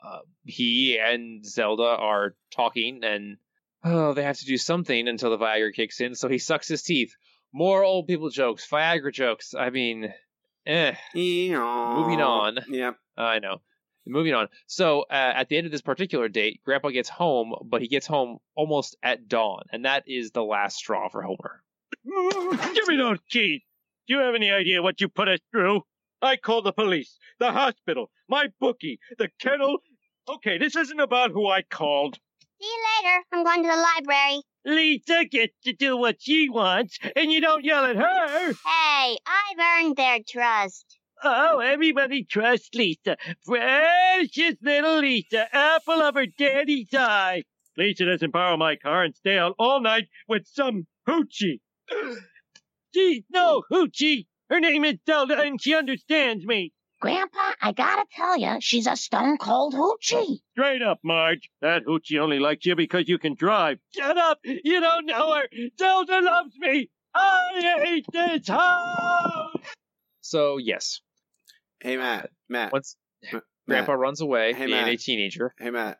Uh, 0.04 0.20
he 0.44 0.98
and 1.02 1.44
Zelda 1.44 1.82
are 1.82 2.34
talking, 2.54 3.00
and 3.02 3.38
oh, 3.86 4.12
they 4.14 4.22
have 4.22 4.38
to 4.38 4.44
do 4.44 4.56
something 4.56 5.08
until 5.08 5.30
the 5.30 5.38
Viagra 5.38 5.72
kicks 5.72 6.00
in. 6.00 6.14
So 6.14 6.28
he 6.28 6.38
sucks 6.38 6.68
his 6.68 6.82
teeth. 6.82 7.14
More 7.52 7.84
old 7.84 8.06
people 8.06 8.28
jokes, 8.30 8.66
Viagra 8.68 9.12
jokes. 9.12 9.54
I 9.54 9.70
mean, 9.70 10.12
eh. 10.66 10.94
Moving 11.14 12.20
on. 12.20 12.58
Yeah. 12.68 12.92
I 13.16 13.38
know. 13.38 13.60
Moving 14.06 14.34
on. 14.34 14.48
So 14.66 15.02
uh, 15.02 15.32
at 15.36 15.48
the 15.48 15.56
end 15.56 15.66
of 15.66 15.72
this 15.72 15.82
particular 15.82 16.28
date, 16.28 16.60
Grandpa 16.64 16.90
gets 16.90 17.08
home, 17.08 17.54
but 17.64 17.82
he 17.82 17.88
gets 17.88 18.06
home 18.06 18.38
almost 18.54 18.96
at 19.02 19.26
dawn, 19.26 19.62
and 19.72 19.84
that 19.84 20.04
is 20.06 20.30
the 20.30 20.44
last 20.44 20.76
straw 20.76 21.08
for 21.08 21.22
Homer. 21.22 21.62
Give 22.74 22.86
me 22.86 22.96
those 22.96 23.18
keys. 23.28 23.62
Do 24.06 24.14
you 24.14 24.20
have 24.20 24.36
any 24.36 24.50
idea 24.50 24.82
what 24.82 25.00
you 25.00 25.08
put 25.08 25.28
us 25.28 25.40
through? 25.50 25.82
I 26.22 26.36
called 26.36 26.64
the 26.64 26.72
police, 26.72 27.18
the 27.40 27.50
hospital, 27.50 28.10
my 28.28 28.48
bookie, 28.60 29.00
the 29.18 29.28
kennel. 29.40 29.78
Okay, 30.28 30.58
this 30.58 30.76
isn't 30.76 31.00
about 31.00 31.32
who 31.32 31.48
I 31.48 31.62
called. 31.62 32.18
See 32.60 32.66
you 32.66 32.84
later. 33.02 33.24
I'm 33.32 33.44
going 33.44 33.62
to 33.62 33.68
the 33.68 33.76
library. 33.76 34.42
Lisa 34.64 35.24
gets 35.30 35.54
to 35.64 35.72
do 35.72 35.96
what 35.96 36.16
she 36.20 36.48
wants, 36.48 36.98
and 37.14 37.30
you 37.30 37.40
don't 37.40 37.64
yell 37.64 37.84
at 37.84 37.96
her. 37.96 38.52
Hey, 38.52 39.18
I've 39.26 39.84
earned 39.84 39.96
their 39.96 40.18
trust. 40.26 40.98
Oh, 41.22 41.60
everybody 41.60 42.24
trusts 42.24 42.74
Lisa. 42.74 43.16
Precious 43.46 44.56
little 44.62 44.98
Lisa, 44.98 45.54
apple 45.54 46.02
of 46.02 46.14
her 46.14 46.26
daddy's 46.26 46.92
eye. 46.94 47.44
Lisa 47.76 48.06
doesn't 48.06 48.32
borrow 48.32 48.56
my 48.56 48.76
car 48.76 49.04
and 49.04 49.14
stay 49.14 49.38
out 49.38 49.54
all 49.58 49.80
night 49.80 50.08
with 50.28 50.46
some 50.46 50.86
hoochie. 51.08 51.60
Gee, 52.94 53.24
no, 53.30 53.62
hoochie. 53.70 54.26
Her 54.48 54.60
name 54.60 54.84
is 54.84 54.96
Zelda, 55.04 55.40
and 55.40 55.60
she 55.60 55.74
understands 55.74 56.44
me. 56.44 56.72
Grandpa, 57.00 57.52
I 57.60 57.72
gotta 57.72 58.04
tell 58.14 58.38
you, 58.38 58.56
she's 58.60 58.86
a 58.86 58.96
stone 58.96 59.36
cold 59.36 59.74
hoochie. 59.74 60.38
Straight 60.52 60.82
up, 60.82 60.98
Marge. 61.04 61.50
That 61.60 61.84
hoochie 61.86 62.18
only 62.18 62.38
likes 62.38 62.64
you 62.64 62.74
because 62.74 63.08
you 63.08 63.18
can 63.18 63.34
drive. 63.34 63.78
Shut 63.94 64.16
up! 64.16 64.38
You 64.44 64.80
don't 64.80 65.04
know 65.06 65.34
her. 65.34 65.42
Zelda 65.78 66.20
loves 66.22 66.54
me. 66.58 66.90
I 67.14 67.80
hate 67.84 68.06
this 68.12 68.48
house. 68.48 69.56
So 70.22 70.56
yes, 70.58 71.00
Hey 71.80 71.96
Matt, 71.96 72.30
Matt, 72.48 72.72
once 72.72 72.96
Matt, 73.32 73.42
Grandpa 73.68 73.92
runs 73.92 74.20
away, 74.20 74.52
Hey, 74.54 74.66
being 74.66 74.88
a 74.88 74.96
teenager. 74.96 75.54
Hey 75.58 75.70
Matt, 75.70 75.98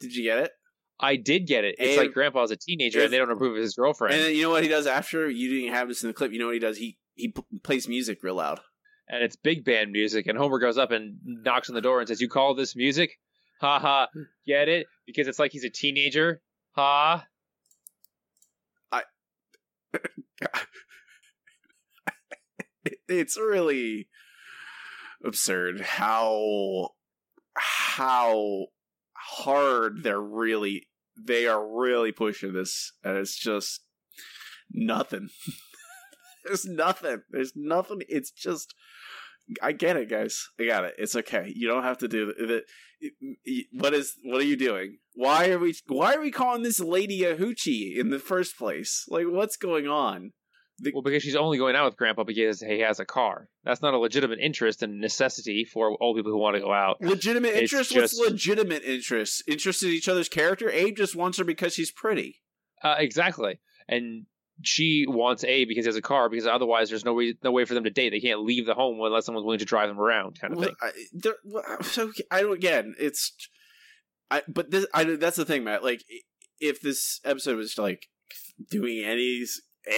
did 0.00 0.14
you 0.14 0.22
get 0.22 0.38
it? 0.38 0.52
I 1.00 1.16
did 1.16 1.46
get 1.46 1.64
it. 1.64 1.76
It's 1.78 1.92
Abe- 1.92 1.98
like 2.06 2.12
Grandpa's 2.12 2.50
a 2.50 2.56
teenager 2.56 2.98
If- 2.98 3.04
and 3.06 3.12
they 3.12 3.18
don't 3.18 3.30
approve 3.30 3.56
of 3.56 3.62
his 3.62 3.74
girlfriend. 3.74 4.14
And 4.14 4.24
then 4.24 4.34
you 4.34 4.42
know 4.42 4.50
what 4.50 4.62
he 4.62 4.68
does 4.68 4.86
after? 4.86 5.28
You 5.28 5.48
didn't 5.48 5.74
have 5.74 5.88
this 5.88 6.02
in 6.02 6.08
the 6.08 6.14
clip. 6.14 6.32
You 6.32 6.38
know 6.38 6.46
what 6.46 6.54
he 6.54 6.60
does? 6.60 6.76
He 6.78 6.98
he 7.14 7.28
p- 7.28 7.42
plays 7.62 7.88
music 7.88 8.22
real 8.22 8.34
loud. 8.36 8.60
And 9.08 9.22
it's 9.22 9.36
big 9.36 9.64
band 9.64 9.92
music. 9.92 10.26
And 10.26 10.36
Homer 10.38 10.58
goes 10.58 10.78
up 10.78 10.90
and 10.90 11.18
knocks 11.24 11.68
on 11.68 11.74
the 11.74 11.80
door 11.80 12.00
and 12.00 12.08
says, 12.08 12.20
"You 12.20 12.28
call 12.28 12.54
this 12.54 12.76
music? 12.76 13.18
Ha 13.60 13.78
ha! 13.78 14.08
Get 14.46 14.68
it? 14.68 14.86
Because 15.06 15.28
it's 15.28 15.38
like 15.38 15.52
he's 15.52 15.64
a 15.64 15.70
teenager. 15.70 16.40
Ha! 16.72 17.26
I. 18.92 19.02
It's 23.08 23.38
really 23.38 24.08
absurd 25.24 25.80
how 25.80 26.90
how 27.56 28.66
hard 29.14 30.02
they're 30.02 30.20
really 30.20 30.88
they 31.16 31.46
are 31.46 31.66
really 31.66 32.12
pushing 32.12 32.52
this, 32.52 32.92
and 33.02 33.16
it's 33.16 33.36
just 33.36 33.80
nothing. 34.70 35.30
There's 36.44 36.66
nothing. 36.66 37.22
There's 37.30 37.52
nothing. 37.54 38.02
It's 38.08 38.30
just. 38.30 38.74
I 39.62 39.72
get 39.72 39.96
it, 39.96 40.10
guys. 40.10 40.46
I 40.60 40.66
got 40.66 40.84
it. 40.84 40.94
It's 40.98 41.16
okay. 41.16 41.50
You 41.54 41.68
don't 41.68 41.82
have 41.82 41.98
to 41.98 42.08
do 42.08 42.26
the. 42.26 42.62
the 43.44 43.66
what 43.72 43.94
is? 43.94 44.14
What 44.22 44.40
are 44.42 44.46
you 44.46 44.56
doing? 44.56 44.98
Why 45.14 45.50
are 45.50 45.58
we? 45.58 45.74
Why 45.86 46.14
are 46.14 46.20
we 46.20 46.30
calling 46.30 46.62
this 46.62 46.80
lady 46.80 47.24
a 47.24 47.36
hoochie 47.36 47.96
in 47.98 48.10
the 48.10 48.18
first 48.18 48.58
place? 48.58 49.04
Like, 49.08 49.24
what's 49.26 49.56
going 49.56 49.86
on? 49.88 50.32
Well, 50.92 51.02
because 51.02 51.22
she's 51.24 51.34
only 51.34 51.58
going 51.58 51.74
out 51.74 51.86
with 51.86 51.96
Grandpa 51.96 52.22
because 52.22 52.60
he 52.60 52.80
has 52.80 53.00
a 53.00 53.04
car. 53.04 53.48
That's 53.64 53.82
not 53.82 53.94
a 53.94 53.98
legitimate 53.98 54.38
interest 54.38 54.82
and 54.82 55.00
necessity 55.00 55.64
for 55.64 56.00
old 56.00 56.16
people 56.16 56.30
who 56.30 56.38
want 56.38 56.54
to 56.54 56.60
go 56.60 56.72
out. 56.72 57.00
Legitimate 57.00 57.48
It's 57.54 57.72
interest? 57.72 57.90
just- 57.92 58.16
What's 58.16 58.30
legitimate 58.30 58.84
interest? 58.84 59.42
Interest 59.48 59.82
in 59.82 59.88
each 59.90 60.08
other's 60.08 60.28
character? 60.28 60.70
Abe 60.70 60.96
just 60.96 61.16
wants 61.16 61.38
her 61.38 61.44
because 61.44 61.74
she's 61.74 61.90
pretty. 61.90 62.42
Uh, 62.82 62.94
exactly. 62.98 63.58
And 63.88 64.26
she 64.62 65.06
wants 65.08 65.44
A 65.44 65.64
because 65.64 65.84
he 65.84 65.88
has 65.88 65.96
a 65.96 66.02
car 66.02 66.28
because 66.28 66.46
otherwise 66.46 66.90
there's 66.90 67.04
no 67.04 67.14
way 67.14 67.34
no 67.42 67.52
way 67.52 67.64
for 67.64 67.74
them 67.74 67.84
to 67.84 67.90
date. 67.90 68.10
They 68.10 68.20
can't 68.20 68.42
leave 68.42 68.66
the 68.66 68.74
home 68.74 69.00
unless 69.00 69.26
someone's 69.26 69.44
willing 69.44 69.60
to 69.60 69.64
drive 69.64 69.88
them 69.88 70.00
around, 70.00 70.40
kind 70.40 70.54
of 70.54 70.60
thing. 70.60 70.74
I, 70.82 70.90
there, 71.12 71.34
so 71.82 72.12
I 72.30 72.42
don't 72.42 72.54
again. 72.54 72.94
It's, 72.98 73.32
I 74.30 74.42
but 74.48 74.70
this 74.70 74.86
I 74.92 75.04
that's 75.04 75.36
the 75.36 75.44
thing, 75.44 75.64
Matt. 75.64 75.84
Like, 75.84 76.04
if 76.60 76.80
this 76.80 77.20
episode 77.24 77.56
was 77.56 77.78
like 77.78 78.06
doing 78.70 79.04
any 79.04 79.44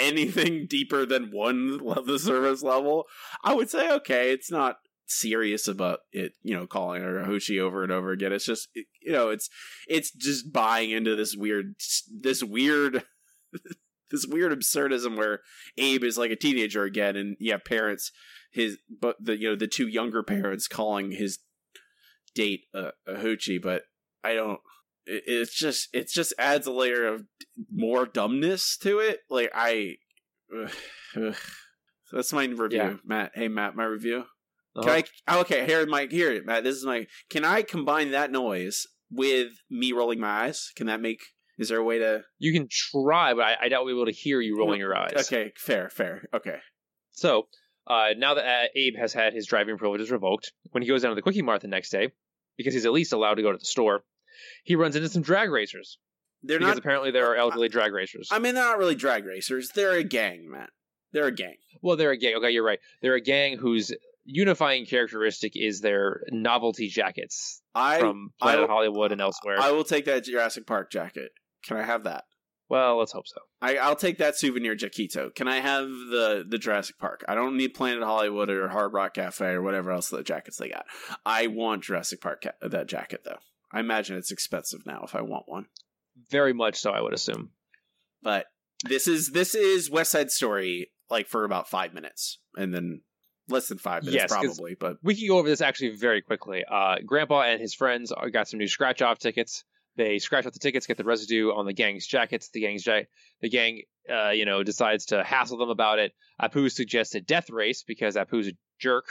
anything 0.01 0.66
deeper 0.68 1.07
than 1.07 1.31
one 1.33 1.79
level, 1.79 2.05
the 2.05 2.18
service 2.18 2.62
level, 2.62 3.07
I 3.42 3.55
would 3.55 3.70
say 3.70 3.90
okay, 3.92 4.33
it's 4.33 4.51
not 4.51 4.77
serious 5.07 5.66
about 5.66 6.01
it. 6.12 6.33
You 6.42 6.55
know, 6.55 6.66
calling 6.66 7.03
her 7.03 7.20
a 7.20 7.27
hoochie 7.27 7.61
over 7.61 7.83
and 7.83 7.92
over 7.92 8.12
again. 8.12 8.33
It's 8.33 8.44
just 8.44 8.68
you 8.75 9.12
know, 9.12 9.31
it's 9.31 9.49
it's 9.88 10.11
just 10.11 10.53
buying 10.53 10.90
into 10.90 11.16
this 11.16 11.35
weird 11.35 11.77
this 12.11 12.44
weird. 12.44 13.05
This 14.11 14.27
weird 14.27 14.53
absurdism 14.53 15.16
where 15.16 15.40
Abe 15.79 16.05
is 16.05 16.18
like 16.18 16.31
a 16.31 16.37
teenager 16.37 16.85
again, 16.85 17.16
and 17.16 17.37
you 17.38 17.53
have 17.53 17.64
parents 17.64 18.11
his 18.53 18.79
but 19.01 19.16
the 19.20 19.38
you 19.38 19.49
know 19.51 19.57
the 19.57 19.68
two 19.68 19.87
younger 19.87 20.23
parents 20.25 20.66
calling 20.66 21.12
his 21.12 21.38
date 22.35 22.62
a, 22.75 22.90
a 23.07 23.14
hoochie 23.14 23.62
but 23.62 23.83
i 24.25 24.35
don't 24.35 24.59
it, 25.07 25.23
it's 25.27 25.55
just 25.57 25.88
it 25.92 26.09
just 26.09 26.33
adds 26.38 26.66
a 26.66 26.73
layer 26.73 27.07
of 27.07 27.25
more 27.73 28.07
dumbness 28.07 28.77
to 28.77 28.99
it 28.99 29.20
like 29.31 29.51
i 29.55 29.94
ugh, 30.57 30.73
ugh. 31.16 31.37
that's 32.12 32.33
my 32.33 32.44
review 32.44 32.79
Yeah. 32.79 32.94
matt 33.05 33.33
hey 33.37 33.46
matt 33.49 33.77
my 33.77 33.85
review 33.85 34.25
Uh-huh. 34.75 34.83
can 34.83 35.05
i 35.29 35.38
okay 35.40 35.64
here 35.66 35.87
Mike. 35.87 36.11
here 36.11 36.42
matt 36.44 36.64
this 36.64 36.75
is 36.77 36.85
my 36.85 37.07
can 37.29 37.44
i 37.44 37.62
combine 37.62 38.11
that 38.11 38.33
noise 38.33 38.85
with 39.12 39.53
me 39.70 39.92
rolling 39.92 40.18
my 40.20 40.46
eyes 40.46 40.73
can 40.75 40.87
that 40.88 41.01
make 41.01 41.20
is 41.61 41.68
there 41.68 41.79
a 41.79 41.85
way 41.85 41.99
to 41.99 42.23
You 42.38 42.53
can 42.53 42.66
try, 42.68 43.35
but 43.35 43.42
I, 43.42 43.57
I 43.62 43.68
doubt 43.68 43.85
we'll 43.85 43.94
be 43.94 43.99
able 44.01 44.07
to 44.07 44.12
hear 44.18 44.40
you 44.40 44.59
rolling 44.59 44.81
your 44.81 44.96
eyes. 44.96 45.12
okay 45.27 45.53
fair 45.57 45.88
fair 45.90 46.25
okay 46.35 46.59
So 47.12 47.46
uh, 47.87 48.09
now 48.16 48.35
that 48.35 48.44
uh, 48.44 48.66
Abe 48.75 48.96
has 48.96 49.12
had 49.12 49.33
his 49.33 49.46
driving 49.46 49.77
privileges 49.79 50.11
revoked, 50.11 50.53
when 50.70 50.83
he 50.83 50.88
goes 50.88 51.03
down 51.03 51.11
to 51.11 51.14
the 51.16 51.23
Quickie 51.23 51.42
Mart 51.42 51.61
the 51.61 51.68
next 51.68 51.90
day, 51.90 52.11
because 52.57 52.73
he's 52.75 52.87
at 52.87 52.92
least 52.92 53.12
allowed 53.12 53.35
to 53.35 53.42
go 53.42 53.51
to 53.53 53.59
the 53.59 53.64
store, 53.64 54.03
he 54.64 54.77
runs 54.77 54.94
into 54.96 55.09
some 55.09 55.23
drag 55.23 55.51
racers. 55.51 55.99
they're 56.42 56.59
because 56.59 56.75
not 56.75 56.79
apparently 56.79 57.11
there 57.11 57.27
are 57.31 57.37
elderly 57.37 57.68
drag 57.68 57.92
racers. 57.92 58.29
i 58.33 58.38
mean 58.38 58.55
they're 58.55 58.64
not 58.64 58.79
really 58.79 58.94
drag 58.94 59.25
racers 59.27 59.70
they're 59.75 59.92
a 59.92 60.05
gang 60.05 60.49
matt 60.51 60.70
they're 61.12 61.27
a 61.27 61.33
gang 61.35 61.57
well, 61.83 61.96
they're 61.96 62.11
a 62.11 62.16
gang. 62.18 62.35
Okay, 62.37 62.51
you're 62.51 62.64
right. 62.64 62.79
They're 63.01 63.14
a 63.14 63.23
gang 63.23 63.57
whose 63.57 63.90
unifying 64.27 64.85
characteristic 64.85 65.53
is 65.57 65.81
their 65.81 66.23
novelty 66.31 66.88
jackets 66.88 67.62
i 67.75 67.99
from 67.99 68.31
Planet 68.40 68.64
I- 68.68 68.73
Hollywood 68.73 69.12
and 69.12 69.20
elsewhere. 69.20 69.57
I 69.59 69.70
will 69.73 69.85
take 69.85 70.05
that 70.05 70.25
Jurassic 70.25 70.66
Park 70.66 70.90
jacket. 70.92 71.31
Can 71.66 71.77
I 71.77 71.83
have 71.83 72.05
that? 72.05 72.25
well, 72.70 72.99
let's 72.99 73.11
hope 73.11 73.27
so. 73.27 73.40
I, 73.61 73.77
I'll 73.79 73.96
take 73.96 74.18
that 74.18 74.37
souvenir 74.37 74.77
jaquito. 74.77 75.35
Can 75.35 75.49
I 75.49 75.57
have 75.57 75.88
the 75.88 76.44
the 76.49 76.57
Jurassic 76.57 76.99
Park? 76.99 77.25
I 77.29 77.35
don't 77.35 77.57
need 77.57 77.75
Planet 77.75 78.05
Hollywood 78.05 78.49
or 78.49 78.68
Hard 78.68 78.92
Rock 78.92 79.14
Cafe 79.14 79.44
or 79.44 79.61
whatever 79.61 79.90
else 79.90 80.09
the 80.09 80.23
jackets 80.23 80.57
they 80.57 80.68
got. 80.68 80.87
I 81.27 81.49
want 81.49 81.83
Jurassic 81.83 82.20
Park 82.20 82.42
ca- 82.42 82.68
that 82.68 82.87
jacket 82.87 83.23
though. 83.25 83.38
I 83.73 83.81
imagine 83.81 84.16
it's 84.16 84.31
expensive 84.31 84.87
now 84.87 85.03
if 85.05 85.14
I 85.16 85.23
want 85.23 85.44
one. 85.49 85.66
Very 86.31 86.53
much 86.53 86.77
so, 86.77 86.92
I 86.92 87.01
would 87.01 87.12
assume. 87.12 87.51
But 88.23 88.46
this 88.85 89.09
is 89.09 89.31
this 89.31 89.55
is 89.57 89.90
West 89.90 90.12
Side 90.12 90.31
Story 90.31 90.92
like 91.11 91.27
for 91.27 91.44
about 91.44 91.68
five 91.68 91.92
minutes 91.92 92.38
and 92.57 92.73
then 92.73 93.03
less 93.49 93.66
than 93.66 93.79
five 93.79 94.05
minutes 94.05 94.23
Yes, 94.23 94.33
probably. 94.33 94.77
But 94.79 94.99
We 95.03 95.16
can 95.16 95.27
go 95.27 95.38
over 95.38 95.49
this 95.49 95.61
actually 95.61 95.96
very 95.96 96.23
quickly. 96.23 96.64
Uh, 96.70 96.96
Grandpa 97.05 97.42
and 97.42 97.61
his 97.61 97.75
friends 97.75 98.12
got 98.33 98.46
some 98.49 98.59
new 98.59 98.68
scratch 98.68 99.03
off 99.03 99.18
tickets. 99.18 99.64
They 100.00 100.18
scratch 100.18 100.46
off 100.46 100.54
the 100.54 100.58
tickets, 100.58 100.86
get 100.86 100.96
the 100.96 101.04
residue 101.04 101.50
on 101.52 101.66
the 101.66 101.74
gang's 101.74 102.06
jackets. 102.06 102.48
The 102.48 102.62
gang's 102.62 102.86
ja- 102.86 103.02
the 103.42 103.50
gang, 103.50 103.82
uh, 104.10 104.30
you 104.30 104.46
know, 104.46 104.62
decides 104.62 105.04
to 105.06 105.22
hassle 105.22 105.58
them 105.58 105.68
about 105.68 105.98
it. 105.98 106.12
Apu 106.40 106.70
suggests 106.72 107.14
a 107.14 107.20
death 107.20 107.50
race 107.50 107.84
because 107.86 108.16
Apu's 108.16 108.48
a 108.48 108.52
jerk, 108.80 109.04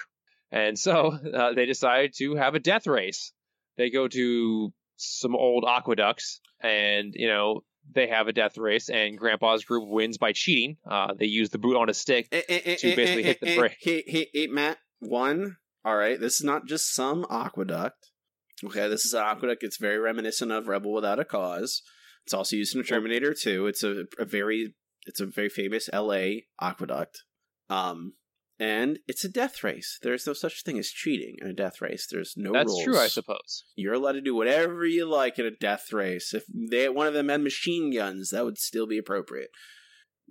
and 0.52 0.78
so 0.80 1.12
uh, 1.36 1.54
they 1.54 1.68
decide 1.68 2.14
to 2.18 2.34
have 2.36 2.56
a 2.56 2.60
death 2.60 2.88
race. 2.88 3.34
They 3.78 3.92
go 3.92 4.08
to 4.08 4.74
some 4.98 5.36
old 5.36 5.64
aqueducts, 5.64 6.42
and 6.60 7.14
you 7.16 7.28
know 7.28 7.64
they 7.94 8.08
have 8.08 8.28
a 8.28 8.34
death 8.34 8.58
race. 8.58 8.90
And 8.90 9.16
Grandpa's 9.16 9.64
group 9.66 9.88
wins 9.88 10.18
by 10.18 10.32
cheating. 10.34 10.78
Uh, 10.90 11.14
they 11.14 11.28
use 11.28 11.52
the 11.52 11.60
boot 11.60 11.78
on 11.78 11.90
a 11.90 11.94
stick 11.94 12.30
Eh, 12.32 12.42
eh, 12.50 12.60
eh, 12.66 12.76
To 12.78 12.92
eh, 12.92 12.96
basically 12.96 13.24
eh, 13.24 13.28
hit 13.28 13.40
the 13.42 13.50
eh, 13.50 13.58
brake. 13.58 13.78
Hey, 13.80 14.04
hey, 14.08 14.28
hey, 14.34 14.48
Matt. 14.48 14.78
One. 15.02 15.58
All 15.86 15.96
right. 15.96 16.20
This 16.20 16.36
is 16.40 16.44
not 16.44 16.66
just 16.68 16.94
some 16.96 17.26
aqueduct. 17.30 18.10
Okay, 18.64 18.88
this 18.88 19.06
is 19.06 19.14
an 19.14 19.24
aqueduct. 19.24 19.64
It's 19.64 19.78
very 19.78 19.98
reminiscent 19.98 20.52
of 20.52 20.68
Rebel 20.68 20.94
Without 20.94 21.20
a 21.20 21.26
Cause. 21.26 21.82
It's 22.26 22.34
also 22.34 22.56
used 22.56 22.76
in 22.76 22.84
Terminator 22.84 23.34
2. 23.34 23.68
It's 23.68 23.84
a, 23.84 24.06
a 24.18 24.26
very 24.26 24.76
it's 25.06 25.20
a 25.20 25.26
very 25.26 25.50
famous 25.50 25.90
L.A. 25.92 26.46
aqueduct. 26.62 27.24
Um, 27.70 28.14
and 28.60 29.00
it's 29.08 29.24
a 29.24 29.30
death 29.30 29.64
race. 29.64 29.98
There's 30.04 30.28
no 30.28 30.34
such 30.34 30.64
thing 30.64 30.78
as 30.78 30.90
cheating 30.90 31.38
in 31.42 31.48
a 31.48 31.54
death 31.54 31.82
race. 31.82 32.08
There's 32.12 32.34
no 32.36 32.52
That's 32.52 32.68
rules. 32.68 32.84
true, 32.84 33.00
I 33.00 33.08
suppose. 33.08 33.64
You're 33.76 33.94
allowed 33.94 34.14
to 34.14 34.22
do 34.22 34.36
whatever 34.36 34.86
you 34.86 35.06
like 35.10 35.40
in 35.40 35.46
a 35.46 35.52
death 35.52 35.94
race. 35.94 36.34
If 36.34 36.44
they 36.54 36.90
one 36.90 37.08
of 37.08 37.14
them 37.14 37.30
had 37.30 37.42
machine 37.42 37.94
guns, 37.96 38.32
that 38.32 38.44
would 38.44 38.58
still 38.58 38.86
be 38.86 38.98
appropriate. 38.98 39.50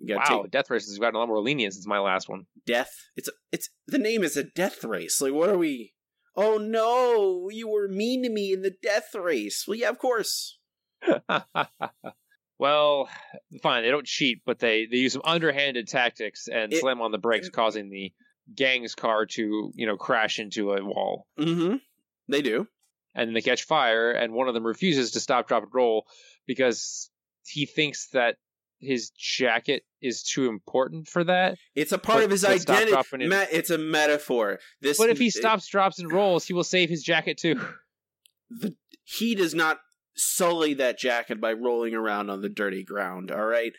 Wow, 0.00 0.42
take 0.42 0.50
death 0.50 0.70
race 0.70 0.86
has 0.86 0.98
gotten 0.98 1.16
a 1.16 1.18
lot 1.18 1.28
more 1.28 1.40
lenient 1.40 1.74
since 1.74 1.86
my 1.86 1.98
last 1.98 2.28
one. 2.28 2.44
death. 2.66 2.92
It's 3.16 3.30
it's 3.50 3.70
the 3.86 3.98
name 3.98 4.22
is 4.22 4.36
a 4.36 4.44
death 4.44 4.84
race. 4.84 5.20
Like 5.20 5.32
what 5.32 5.48
are 5.48 5.58
we? 5.58 5.94
Oh 6.40 6.56
no, 6.56 7.48
you 7.50 7.68
were 7.68 7.88
mean 7.88 8.22
to 8.22 8.28
me 8.30 8.52
in 8.52 8.62
the 8.62 8.70
death 8.80 9.12
race. 9.12 9.64
Well, 9.66 9.76
yeah, 9.76 9.88
of 9.88 9.98
course. 9.98 10.56
well, 12.58 13.08
fine. 13.60 13.82
They 13.82 13.90
don't 13.90 14.06
cheat, 14.06 14.42
but 14.46 14.60
they, 14.60 14.86
they 14.86 14.98
use 14.98 15.14
some 15.14 15.22
underhanded 15.24 15.88
tactics 15.88 16.46
and 16.46 16.72
It- 16.72 16.78
slam 16.80 17.00
on 17.00 17.10
the 17.10 17.18
brakes, 17.18 17.48
causing 17.48 17.90
the 17.90 18.12
gang's 18.54 18.94
car 18.94 19.26
to 19.26 19.72
you 19.74 19.86
know 19.86 19.96
crash 19.96 20.38
into 20.38 20.72
a 20.72 20.84
wall. 20.84 21.26
Mm-hmm. 21.40 21.76
They 22.28 22.42
do. 22.42 22.68
And 23.16 23.26
then 23.26 23.34
they 23.34 23.40
catch 23.42 23.64
fire, 23.64 24.12
and 24.12 24.32
one 24.32 24.46
of 24.46 24.54
them 24.54 24.64
refuses 24.64 25.10
to 25.12 25.20
stop, 25.20 25.48
drop, 25.48 25.64
and 25.64 25.74
roll 25.74 26.06
because 26.46 27.10
he 27.44 27.66
thinks 27.66 28.10
that 28.12 28.36
his 28.80 29.10
jacket 29.10 29.82
is 30.00 30.22
too 30.22 30.48
important 30.48 31.08
for 31.08 31.24
that. 31.24 31.56
It's 31.74 31.92
a 31.92 31.98
part 31.98 32.18
But- 32.18 32.24
of 32.26 32.30
his 32.30 32.44
identity. 32.44 32.92
it- 32.92 33.28
Matt, 33.28 33.48
it's 33.52 33.70
a 33.70 33.78
metaphor. 33.78 34.58
This, 34.80 34.98
But 34.98 35.10
if 35.10 35.18
he 35.18 35.30
stops, 35.30 35.66
drops, 35.66 35.98
and 35.98 36.12
rolls, 36.12 36.46
he 36.46 36.52
will 36.52 36.64
save 36.64 36.88
his 36.88 37.02
jacket 37.02 37.38
too. 37.38 37.60
the, 38.50 38.74
he 39.04 39.34
does 39.34 39.54
not 39.54 39.80
sully 40.16 40.74
that 40.74 40.98
jacket 40.98 41.40
by 41.40 41.52
rolling 41.52 41.94
around 41.94 42.30
on 42.30 42.40
the 42.42 42.48
dirty 42.48 42.84
ground. 42.84 43.30
All 43.30 43.44
right. 43.46 43.72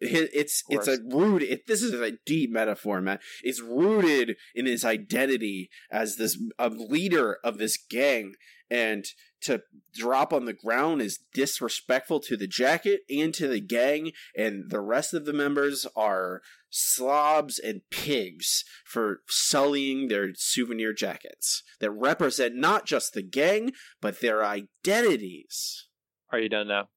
It's 0.00 0.62
it's 0.68 0.86
a 0.86 0.98
root. 1.10 1.42
It, 1.42 1.66
this 1.66 1.82
is 1.82 1.92
a 1.92 2.12
deep 2.24 2.52
metaphor, 2.52 3.00
man. 3.00 3.18
It's 3.42 3.60
rooted 3.60 4.36
in 4.54 4.66
his 4.66 4.84
identity 4.84 5.70
as 5.90 6.16
this 6.16 6.40
a 6.56 6.68
leader 6.68 7.38
of 7.42 7.58
this 7.58 7.76
gang, 7.76 8.34
and 8.70 9.04
to 9.42 9.62
drop 9.94 10.32
on 10.32 10.44
the 10.44 10.52
ground 10.52 11.00
is 11.00 11.20
disrespectful 11.32 12.20
to 12.20 12.36
the 12.36 12.46
jacket 12.46 13.00
and 13.10 13.32
to 13.34 13.48
the 13.48 13.60
gang, 13.60 14.12
and 14.36 14.70
the 14.70 14.80
rest 14.80 15.14
of 15.14 15.24
the 15.24 15.32
members 15.32 15.86
are 15.96 16.42
slobs 16.70 17.58
and 17.58 17.80
pigs 17.90 18.64
for 18.84 19.20
sullying 19.28 20.08
their 20.08 20.28
souvenir 20.34 20.92
jackets 20.92 21.62
that 21.80 21.90
represent 21.90 22.54
not 22.54 22.84
just 22.84 23.14
the 23.14 23.22
gang 23.22 23.72
but 24.00 24.20
their 24.20 24.44
identities. 24.44 25.86
Are 26.30 26.38
you 26.38 26.48
done 26.48 26.68
now? 26.68 26.88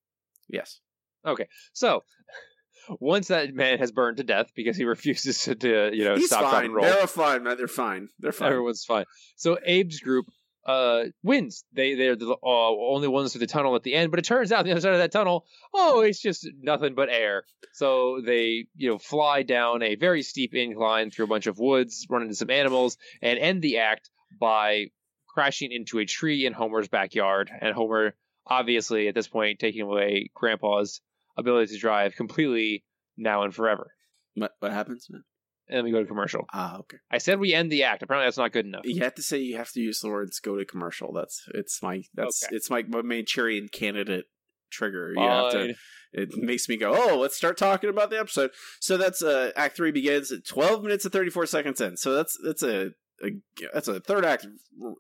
Yes. 0.50 0.80
Okay. 1.26 1.48
So, 1.72 2.04
once 3.00 3.30
that 3.30 3.54
man 3.54 3.78
has 3.80 3.92
burned 3.92 4.18
to 4.18 4.24
death 4.24 4.48
because 4.56 4.76
he 4.76 4.84
refuses 4.86 5.40
to, 5.44 5.56
to 5.56 5.92
you 5.94 6.04
know, 6.04 6.16
He's 6.16 6.28
stop, 6.28 6.52
fine. 6.52 6.72
roll, 6.72 6.84
They're 6.84 7.08
fine, 7.08 7.44
man. 7.44 7.58
They're 7.58 7.68
fine. 7.68 8.10
They're 8.20 8.32
fine. 8.32 8.50
everyone's 8.50 8.84
fine. 8.84 9.06
So 9.38 9.58
Abe's 9.66 10.00
group 10.02 10.26
uh 10.66 11.06
wins. 11.24 11.64
They 11.74 11.96
they're 11.96 12.16
the 12.16 12.32
uh, 12.32 12.36
only 12.44 13.08
ones 13.08 13.32
through 13.32 13.40
the 13.40 13.48
tunnel 13.48 13.76
at 13.76 13.84
the 13.84 13.94
end, 13.94 14.12
but 14.12 14.20
it 14.20 14.26
turns 14.26 14.52
out 14.52 14.66
the 14.66 14.72
other 14.72 14.82
side 14.82 14.94
of 14.94 15.00
that 15.00 15.12
tunnel, 15.12 15.46
oh, 15.74 16.02
it's 16.02 16.22
just 16.22 16.48
nothing 16.62 16.96
but 16.96 17.10
air. 17.10 17.44
So 17.74 18.22
they 18.26 18.68
you 18.76 18.90
know 18.90 18.98
fly 18.98 19.44
down 19.44 19.82
a 19.82 19.96
very 19.96 20.22
steep 20.22 20.54
incline 20.54 21.12
through 21.12 21.26
a 21.26 21.30
bunch 21.30 21.48
of 21.48 21.60
woods, 21.60 22.06
run 22.10 22.22
into 22.24 22.36
some 22.36 22.50
animals, 22.50 22.98
and 23.22 23.40
end 23.40 23.62
the 23.62 23.80
act 23.80 24.10
by 24.40 24.88
crashing 25.28 25.72
into 25.72 26.00
a 26.00 26.06
tree 26.06 26.46
in 26.46 26.54
Homer's 26.54 26.90
backyard. 26.90 27.50
And 27.62 27.74
Homer, 27.74 28.16
obviously 28.46 29.08
at 29.08 29.16
this 29.16 29.28
point, 29.28 29.60
taking 29.60 29.82
away 29.82 30.30
Grandpa's 30.34 31.02
ability 31.38 31.74
to 31.74 31.80
drive 31.80 32.16
completely 32.16 32.84
now 33.18 33.44
and 33.44 33.54
forever. 33.54 33.92
What 34.36 34.52
what 34.60 34.72
happens? 34.72 35.08
man? 35.10 35.24
And 35.72 35.78
then 35.78 35.86
we 35.86 35.92
go 35.92 36.02
to 36.02 36.06
commercial. 36.06 36.46
Ah, 36.54 36.80
okay. 36.80 36.98
I 37.10 37.18
said 37.18 37.40
we 37.40 37.54
end 37.54 37.72
the 37.72 37.84
act. 37.84 38.04
Apparently, 38.04 38.28
that's 38.28 38.38
not 38.38 38.52
good 38.52 38.66
enough. 38.66 38.82
You 38.84 39.02
have 39.04 39.16
to 39.16 39.24
say 39.24 39.40
you 39.40 39.56
have 39.56 39.72
to 39.72 39.80
use 39.80 40.02
the 40.02 40.10
words 40.10 40.40
"go 40.42 40.58
to 40.58 40.66
commercial." 40.66 41.14
That's 41.14 41.46
it's 41.54 41.82
my 41.82 42.04
that's 42.14 42.44
Okay. 42.44 42.56
it's 42.58 42.70
my, 42.70 42.84
Manchurian 42.84 43.70
candidate 43.72 44.26
trigger. 44.70 45.14
You 45.16 45.22
have 45.22 45.52
to. 45.54 45.74
It 46.14 46.36
makes 46.36 46.68
me 46.68 46.76
go, 46.76 46.94
oh, 46.94 47.18
let's 47.18 47.38
start 47.38 47.58
talking 47.58 47.90
about 47.90 48.10
the 48.10 48.20
episode. 48.20 48.52
So 48.82 48.98
that's 48.98 49.24
uh, 49.24 49.52
Act 49.56 49.78
Three 49.78 49.92
begins 49.92 50.30
at 50.34 50.46
twelve 50.46 50.84
minutes 50.84 51.06
and 51.06 51.14
thirty 51.14 51.30
four 51.30 51.46
seconds 51.46 51.80
in. 51.80 51.96
So 51.96 52.14
that's 52.14 52.38
that's 52.44 52.64
a, 52.64 52.90
a 53.24 53.30
that's 53.74 53.88
a 53.88 54.02
third 54.02 54.26
act, 54.26 54.44
a 54.46 54.94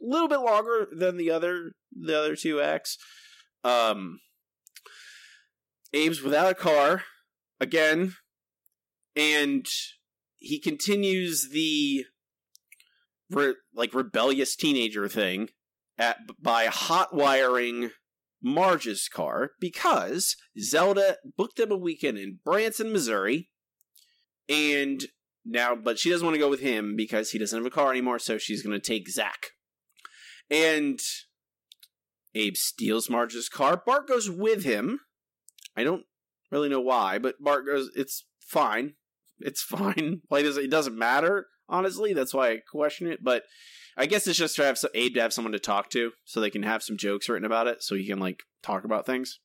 little 0.00 0.28
bit 0.28 0.40
longer 0.40 0.88
than 0.90 1.18
the 1.18 1.30
other 1.30 1.72
the 1.94 2.18
other 2.18 2.34
two 2.34 2.62
acts. 2.62 2.96
Um, 3.62 4.20
Abe's 5.94 6.22
without 6.22 6.50
a 6.50 6.54
car 6.54 7.02
again, 7.60 8.14
and 9.16 9.66
he 10.36 10.58
continues 10.58 11.50
the 11.50 12.04
re- 13.30 13.54
like 13.74 13.94
rebellious 13.94 14.56
teenager 14.56 15.08
thing 15.08 15.48
at 15.98 16.18
by 16.40 16.66
hot 16.66 17.14
wiring 17.14 17.90
Marge's 18.42 19.08
car 19.08 19.52
because 19.60 20.36
Zelda 20.58 21.18
booked 21.36 21.56
them 21.56 21.70
a 21.70 21.76
weekend 21.76 22.18
in 22.18 22.40
Branson, 22.44 22.92
Missouri, 22.92 23.50
and 24.48 25.04
now, 25.44 25.74
but 25.74 25.98
she 25.98 26.10
doesn't 26.10 26.26
want 26.26 26.34
to 26.34 26.40
go 26.40 26.50
with 26.50 26.60
him 26.60 26.96
because 26.96 27.30
he 27.30 27.38
doesn't 27.38 27.56
have 27.56 27.66
a 27.66 27.70
car 27.70 27.90
anymore, 27.90 28.18
so 28.18 28.38
she's 28.38 28.62
going 28.62 28.78
to 28.78 28.84
take 28.84 29.08
Zach. 29.08 29.48
And 30.50 31.00
Abe 32.34 32.56
steals 32.56 33.10
Marge's 33.10 33.48
car. 33.48 33.80
Bart 33.84 34.08
goes 34.08 34.30
with 34.30 34.64
him. 34.64 35.00
I 35.76 35.84
don't 35.84 36.04
really 36.50 36.68
know 36.68 36.80
why, 36.80 37.18
but 37.18 37.42
Bart 37.42 37.66
goes, 37.66 37.90
it's 37.94 38.24
fine. 38.40 38.94
It's 39.44 39.62
fine. 39.62 40.22
Like, 40.30 40.44
it 40.44 40.70
doesn't 40.70 40.98
matter, 40.98 41.46
honestly. 41.68 42.12
That's 42.12 42.34
why 42.34 42.50
I 42.50 42.58
question 42.70 43.06
it. 43.06 43.22
But 43.22 43.44
I 43.96 44.06
guess 44.06 44.26
it's 44.26 44.38
just 44.38 44.56
to 44.56 44.64
have 44.64 44.78
so 44.78 44.88
Abe 44.94 45.14
to 45.14 45.22
have 45.22 45.32
someone 45.32 45.52
to 45.52 45.58
talk 45.58 45.90
to 45.90 46.12
so 46.24 46.40
they 46.40 46.50
can 46.50 46.62
have 46.62 46.82
some 46.82 46.96
jokes 46.96 47.28
written 47.28 47.44
about 47.44 47.66
it 47.66 47.82
so 47.82 47.94
he 47.94 48.06
can, 48.06 48.18
like, 48.18 48.42
talk 48.62 48.84
about 48.84 49.06
things. 49.06 49.40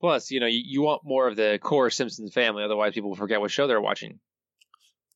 Plus, 0.00 0.30
you 0.30 0.40
know, 0.40 0.46
you, 0.46 0.62
you 0.64 0.82
want 0.82 1.02
more 1.04 1.28
of 1.28 1.36
the 1.36 1.60
core 1.62 1.88
Simpsons 1.88 2.34
family, 2.34 2.64
otherwise 2.64 2.92
people 2.92 3.10
will 3.10 3.16
forget 3.16 3.40
what 3.40 3.52
show 3.52 3.66
they're 3.66 3.80
watching. 3.80 4.18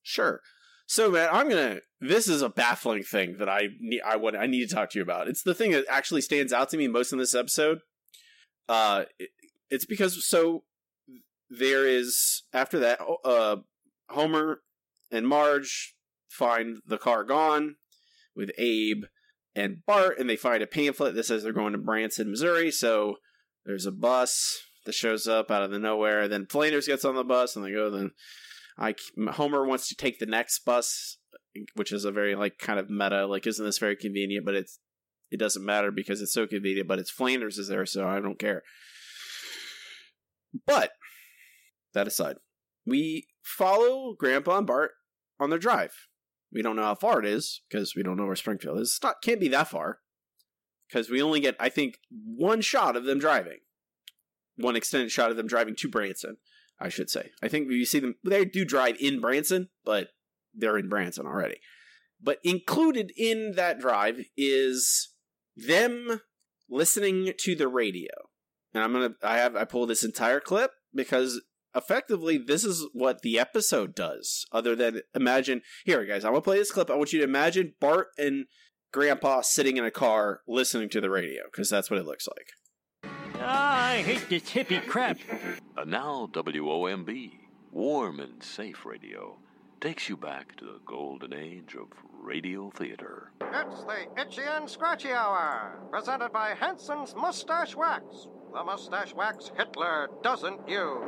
Sure. 0.01 0.39
So, 0.87 1.11
man, 1.11 1.27
I'm 1.29 1.49
gonna. 1.49 1.81
This 1.99 2.29
is 2.29 2.41
a 2.41 2.49
baffling 2.49 3.03
thing 3.03 3.35
that 3.39 3.49
I 3.49 3.67
need. 3.81 4.01
I 4.01 4.15
want. 4.15 4.37
I 4.37 4.47
need 4.47 4.67
to 4.67 4.73
talk 4.73 4.89
to 4.91 4.99
you 4.99 5.03
about. 5.03 5.27
It's 5.27 5.43
the 5.43 5.53
thing 5.53 5.71
that 5.71 5.83
actually 5.89 6.21
stands 6.21 6.53
out 6.53 6.69
to 6.69 6.77
me 6.77 6.87
most 6.87 7.11
in 7.11 7.19
this 7.19 7.35
episode. 7.35 7.79
Uh, 8.69 9.03
it, 9.19 9.29
it's 9.69 9.85
because 9.85 10.25
so 10.25 10.63
there 11.49 11.85
is 11.85 12.43
after 12.53 12.79
that. 12.79 13.01
Uh, 13.25 13.57
Homer 14.09 14.61
and 15.11 15.27
Marge 15.27 15.95
find 16.29 16.77
the 16.85 16.97
car 16.97 17.23
gone 17.23 17.75
with 18.35 18.51
Abe 18.57 19.05
and 19.55 19.83
Bart, 19.85 20.19
and 20.19 20.29
they 20.29 20.35
find 20.35 20.61
a 20.61 20.67
pamphlet 20.67 21.15
that 21.15 21.25
says 21.25 21.43
they're 21.43 21.51
going 21.51 21.73
to 21.73 21.79
Branson, 21.79 22.29
Missouri. 22.29 22.71
So 22.71 23.15
there's 23.65 23.85
a 23.85 23.91
bus 23.91 24.59
that 24.85 24.93
shows 24.93 25.27
up 25.27 25.51
out 25.51 25.63
of 25.63 25.71
the 25.71 25.79
nowhere. 25.79 26.27
Then 26.27 26.45
Flanders 26.45 26.87
gets 26.87 27.03
on 27.03 27.15
the 27.15 27.23
bus, 27.23 27.55
and 27.55 27.65
they 27.65 27.71
go. 27.71 27.89
Then 27.89 28.11
I 28.77 28.95
Homer 29.31 29.65
wants 29.65 29.89
to 29.89 29.95
take 29.95 30.19
the 30.19 30.25
next 30.25 30.59
bus, 30.59 31.17
which 31.75 31.91
is 31.91 32.05
a 32.05 32.11
very 32.11 32.35
like 32.35 32.59
kind 32.59 32.79
of 32.79 32.89
meta. 32.89 33.25
Like, 33.25 33.47
isn't 33.47 33.65
this 33.65 33.79
very 33.79 33.95
convenient? 33.95 34.45
But 34.45 34.55
it's 34.55 34.79
it 35.31 35.39
doesn't 35.39 35.65
matter 35.65 35.91
because 35.91 36.21
it's 36.21 36.33
so 36.33 36.47
convenient. 36.47 36.87
But 36.87 36.99
it's 36.99 37.11
Flanders 37.11 37.57
is 37.57 37.67
there, 37.67 37.85
so 37.85 38.07
I 38.07 38.19
don't 38.19 38.39
care. 38.39 38.63
But 40.65 40.91
that 41.93 42.07
aside, 42.07 42.37
we 42.87 43.27
follow 43.43 44.15
Grandpa 44.17 44.59
and 44.59 44.67
Bart 44.67 44.91
on 45.39 45.49
their 45.49 45.59
drive. 45.59 45.93
We 46.51 46.61
don't 46.61 46.77
know 46.77 46.83
how 46.83 46.95
far 46.95 47.19
it 47.19 47.25
is 47.25 47.61
because 47.69 47.93
we 47.95 48.01
don't 48.01 48.15
know 48.15 48.25
where 48.25 48.35
Springfield 48.35 48.79
is. 48.79 48.91
It's 48.91 49.03
not 49.03 49.21
can't 49.21 49.41
be 49.41 49.49
that 49.49 49.67
far 49.67 49.99
because 50.87 51.09
we 51.09 51.21
only 51.21 51.41
get 51.41 51.57
I 51.59 51.69
think 51.69 51.99
one 52.09 52.61
shot 52.61 52.95
of 52.95 53.03
them 53.03 53.19
driving, 53.19 53.59
one 54.55 54.77
extended 54.77 55.11
shot 55.11 55.29
of 55.29 55.37
them 55.37 55.47
driving 55.47 55.75
to 55.75 55.89
Branson. 55.89 56.37
I 56.79 56.89
should 56.89 57.09
say. 57.09 57.31
I 57.41 57.47
think 57.47 57.69
you 57.69 57.85
see 57.85 57.99
them 57.99 58.15
they 58.23 58.45
do 58.45 58.63
drive 58.63 58.95
in 58.99 59.19
Branson, 59.19 59.69
but 59.83 60.09
they're 60.53 60.77
in 60.77 60.89
Branson 60.89 61.25
already. 61.25 61.57
But 62.21 62.39
included 62.43 63.11
in 63.17 63.53
that 63.55 63.79
drive 63.79 64.21
is 64.37 65.09
them 65.55 66.21
listening 66.69 67.33
to 67.39 67.55
the 67.55 67.67
radio. 67.67 68.11
And 68.73 68.83
I'm 68.83 68.93
gonna 68.93 69.15
I 69.21 69.37
have 69.37 69.55
I 69.57 69.65
pull 69.65 69.85
this 69.85 70.05
entire 70.05 70.39
clip 70.39 70.71
because 70.93 71.41
effectively 71.75 72.37
this 72.37 72.63
is 72.63 72.87
what 72.93 73.21
the 73.21 73.39
episode 73.39 73.95
does. 73.95 74.45
Other 74.51 74.75
than 74.75 75.01
imagine 75.15 75.61
here 75.85 76.05
guys, 76.05 76.25
I'm 76.25 76.31
gonna 76.31 76.41
play 76.41 76.57
this 76.57 76.71
clip. 76.71 76.89
I 76.89 76.95
want 76.95 77.13
you 77.13 77.19
to 77.19 77.25
imagine 77.25 77.73
Bart 77.79 78.07
and 78.17 78.45
Grandpa 78.91 79.41
sitting 79.41 79.77
in 79.77 79.83
a 79.85 79.91
car 79.91 80.41
listening 80.47 80.89
to 80.89 81.01
the 81.01 81.09
radio, 81.09 81.43
because 81.51 81.69
that's 81.69 81.89
what 81.91 81.99
it 81.99 82.05
looks 82.05 82.27
like. 82.27 83.11
Ah, 83.39 83.89
I 83.89 84.01
hate 84.01 84.27
this 84.29 84.43
hippie 84.43 84.85
crap. 84.87 85.17
And 85.77 85.91
now 85.91 86.27
WOMB, 86.33 87.31
warm 87.71 88.19
and 88.19 88.41
safe 88.41 88.83
radio, 88.83 89.37
takes 89.79 90.09
you 90.09 90.17
back 90.17 90.55
to 90.55 90.65
the 90.65 90.79
golden 90.87 91.33
age 91.35 91.75
of 91.79 91.87
radio 92.19 92.71
theater. 92.71 93.31
It's 93.41 93.83
the 93.83 94.07
Itchy 94.19 94.41
and 94.41 94.67
Scratchy 94.67 95.11
Hour, 95.11 95.79
presented 95.91 96.29
by 96.31 96.55
Hanson's 96.59 97.15
Mustache 97.15 97.75
Wax. 97.75 98.27
The 98.53 98.63
mustache 98.63 99.13
wax 99.13 99.51
Hitler 99.55 100.09
doesn't 100.23 100.67
use. 100.67 101.03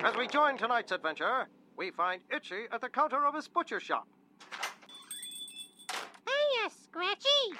As 0.00 0.16
we 0.16 0.28
join 0.28 0.56
tonight's 0.56 0.92
adventure, 0.92 1.48
we 1.76 1.90
find 1.90 2.22
Itchy 2.34 2.64
at 2.70 2.80
the 2.80 2.88
counter 2.88 3.26
of 3.26 3.34
his 3.34 3.48
butcher 3.48 3.80
shop. 3.80 4.06
Hiya, 5.90 6.70
Scratchy. 6.70 7.58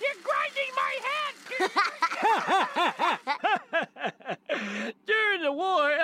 You're 0.00 0.20
grinding 0.22 0.74
my 0.74 0.98
head! 1.06 1.70
During 5.06 5.42
the 5.42 5.52
war, 5.52 5.90
Eleanor 5.90 5.95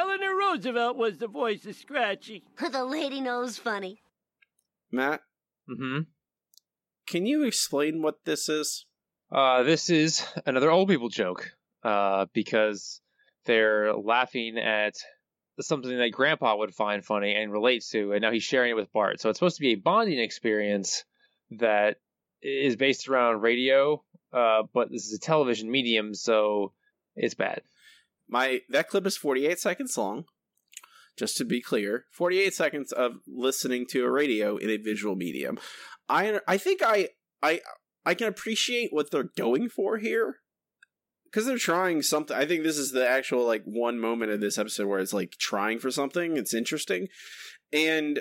Roosevelt 0.52 0.98
was 0.98 1.16
the 1.16 1.28
voice 1.28 1.64
of 1.64 1.74
Scratchy. 1.76 2.44
the 2.70 2.84
lady 2.84 3.20
knows 3.22 3.56
funny. 3.56 4.02
Matt, 4.90 5.22
Mm-hmm. 5.70 6.00
can 7.06 7.24
you 7.24 7.44
explain 7.44 8.02
what 8.02 8.16
this 8.24 8.48
is? 8.48 8.84
Uh, 9.30 9.62
this 9.62 9.88
is 9.88 10.22
another 10.44 10.70
old 10.70 10.88
people 10.88 11.08
joke 11.08 11.52
uh, 11.84 12.26
because 12.34 13.00
they're 13.46 13.94
laughing 13.94 14.58
at 14.58 14.94
something 15.60 15.96
that 15.96 16.10
Grandpa 16.12 16.56
would 16.56 16.74
find 16.74 17.02
funny 17.04 17.34
and 17.34 17.50
relates 17.52 17.88
to, 17.90 18.12
and 18.12 18.20
now 18.20 18.32
he's 18.32 18.42
sharing 18.42 18.72
it 18.72 18.76
with 18.76 18.92
Bart. 18.92 19.20
So 19.20 19.30
it's 19.30 19.38
supposed 19.38 19.56
to 19.56 19.62
be 19.62 19.72
a 19.72 19.76
bonding 19.76 20.18
experience 20.18 21.04
that 21.52 21.96
is 22.42 22.76
based 22.76 23.08
around 23.08 23.40
radio, 23.40 24.02
uh, 24.34 24.64
but 24.74 24.90
this 24.90 25.06
is 25.06 25.14
a 25.14 25.20
television 25.20 25.70
medium, 25.70 26.12
so 26.12 26.72
it's 27.16 27.34
bad. 27.34 27.62
My 28.28 28.60
that 28.70 28.88
clip 28.88 29.06
is 29.06 29.16
48 29.16 29.58
seconds 29.58 29.96
long. 29.96 30.24
Just 31.16 31.37
to 31.37 31.44
be 31.44 31.61
clear, 31.61 32.07
48 32.12 32.55
seconds 32.55 32.92
of 32.92 33.12
listening 33.27 33.87
to 33.90 34.05
a 34.05 34.11
radio 34.11 34.57
in 34.57 34.70
a 34.70 34.77
visual 34.77 35.14
medium. 35.14 35.59
I 36.09 36.40
I 36.46 36.59
think 36.59 36.81
I 36.83 37.09
I 37.42 37.61
I 38.05 38.14
can 38.14 38.29
appreciate 38.29 38.92
what 38.92 39.11
they're 39.11 39.31
going 39.37 39.68
for 39.68 39.98
here 39.98 40.37
because 41.25 41.46
they're 41.46 41.59
trying 41.59 42.03
something. 42.03 42.37
I 42.37 42.46
think 42.46 42.62
this 42.62 42.79
is 42.79 42.92
the 42.92 43.09
actual 43.09 43.46
like 43.46 43.62
one 43.64 43.98
moment 43.98 44.33
of 44.33 44.40
this 44.40 44.59
episode 44.59 44.87
where 44.87 45.01
it's 45.01 45.12
like 45.12 45.33
trying 45.38 45.79
for 45.79 45.90
something. 45.90 46.37
It's 46.37 46.55
interesting, 46.55 47.09
and 47.72 48.20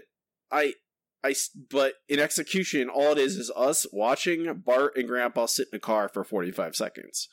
i 0.51 0.73
I, 1.23 1.35
but 1.69 1.95
in 2.09 2.19
execution, 2.19 2.89
all 2.89 3.11
it 3.11 3.17
is 3.19 3.35
is 3.37 3.51
us 3.55 3.85
watching 3.93 4.61
Bart 4.65 4.93
and 4.95 5.07
Grandpa 5.07 5.45
sit 5.45 5.67
in 5.71 5.77
a 5.77 5.79
car 5.79 6.09
for 6.09 6.23
45 6.23 6.75
seconds. 6.75 7.29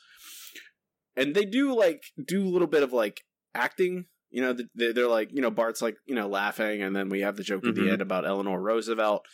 And 1.15 1.35
they 1.35 1.45
do 1.45 1.75
like 1.75 2.03
do 2.23 2.43
a 2.43 2.49
little 2.49 2.67
bit 2.67 2.83
of 2.83 2.93
like 2.93 3.21
acting, 3.55 4.05
you 4.31 4.41
know, 4.41 4.53
they- 4.75 4.91
they're 4.91 5.07
like, 5.07 5.29
you 5.31 5.41
know, 5.41 5.49
Bart's 5.51 5.81
like, 5.81 5.97
you 6.05 6.15
know, 6.15 6.27
laughing 6.27 6.81
and 6.83 6.95
then 6.95 7.09
we 7.09 7.21
have 7.21 7.35
the 7.35 7.43
joke 7.43 7.65
at 7.65 7.73
Mhm. 7.73 7.75
the 7.75 7.89
end 7.89 8.01
about 8.01 8.25
Eleanor 8.25 8.61
Roosevelt. 8.61 9.25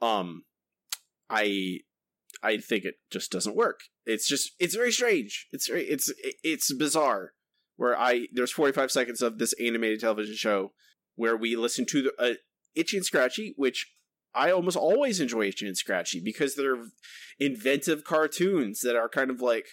Um 0.00 0.44
I 1.30 1.80
I 2.42 2.58
think 2.58 2.84
it 2.84 2.96
just 3.10 3.30
doesn't 3.32 3.56
work. 3.56 3.80
It's 4.04 4.28
just 4.28 4.52
it's 4.58 4.74
very 4.74 4.92
strange. 4.92 5.48
It's 5.52 5.66
very 5.68 5.84
it's 5.84 6.12
it's 6.42 6.72
bizarre 6.74 7.32
where 7.76 7.98
I 7.98 8.28
there's 8.32 8.52
45 8.52 8.90
seconds 8.90 9.22
of 9.22 9.38
this 9.38 9.54
animated 9.54 10.00
television 10.00 10.36
show 10.36 10.72
where 11.16 11.36
we 11.36 11.56
listen 11.56 11.86
to 11.86 12.02
the 12.02 12.12
uh, 12.18 12.34
Itchy 12.74 12.96
and 12.98 13.06
Scratchy, 13.06 13.54
which 13.56 13.92
I 14.34 14.50
almost 14.50 14.76
always 14.76 15.20
enjoy 15.20 15.46
Itchy 15.48 15.66
and 15.66 15.76
Scratchy 15.76 16.20
because 16.20 16.54
they're 16.56 16.84
inventive 17.38 18.02
cartoons 18.04 18.80
that 18.80 18.96
are 18.96 19.08
kind 19.08 19.30
of 19.30 19.40
like 19.40 19.68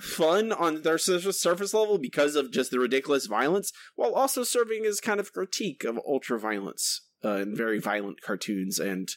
fun 0.00 0.52
on 0.52 0.82
their 0.82 0.98
surface, 0.98 1.74
level 1.74 1.98
because 1.98 2.36
of 2.36 2.50
just 2.50 2.70
the 2.70 2.78
ridiculous 2.78 3.26
violence, 3.26 3.72
while 3.96 4.14
also 4.14 4.42
serving 4.42 4.84
as 4.84 5.00
kind 5.00 5.20
of 5.20 5.32
critique 5.32 5.84
of 5.84 5.98
ultra 6.06 6.38
violence 6.38 7.02
uh, 7.24 7.36
and 7.36 7.56
very 7.56 7.78
violent 7.78 8.20
cartoons 8.20 8.78
and 8.78 9.08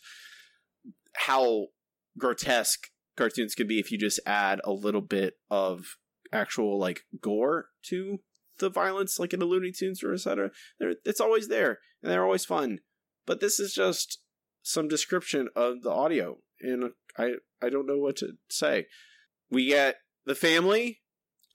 how 1.16 1.68
grotesque 2.18 2.88
cartoons 3.18 3.56
could 3.56 3.68
be 3.68 3.80
if 3.80 3.92
you 3.92 3.98
just 3.98 4.20
add 4.26 4.62
a 4.64 4.72
little 4.72 5.02
bit 5.02 5.36
of 5.50 5.98
actual 6.32 6.80
like 6.80 7.02
gore 7.22 7.68
to 7.84 8.20
the 8.60 8.70
violence, 8.70 9.20
like 9.20 9.34
in 9.34 9.40
the 9.40 9.46
Looney 9.46 9.72
Tunes 9.72 10.04
or 10.04 10.14
etc. 10.14 10.52
It's 10.80 11.22
always 11.22 11.48
there 11.48 11.80
and 12.02 12.12
they're 12.12 12.24
always 12.24 12.46
fun. 12.46 12.80
But 13.26 13.40
this 13.40 13.60
is 13.60 13.74
just 13.74 14.20
some 14.64 14.88
description 14.88 15.50
of 15.56 15.82
the 15.82 15.92
audio, 15.92 16.38
and 16.60 16.92
I 17.18 17.34
I 17.62 17.70
don't 17.70 17.88
know 17.88 17.98
what 17.98 18.18
to 18.18 18.34
say. 18.50 18.88
We 19.50 19.68
get 19.68 19.98
the 20.32 20.36
family 20.36 21.02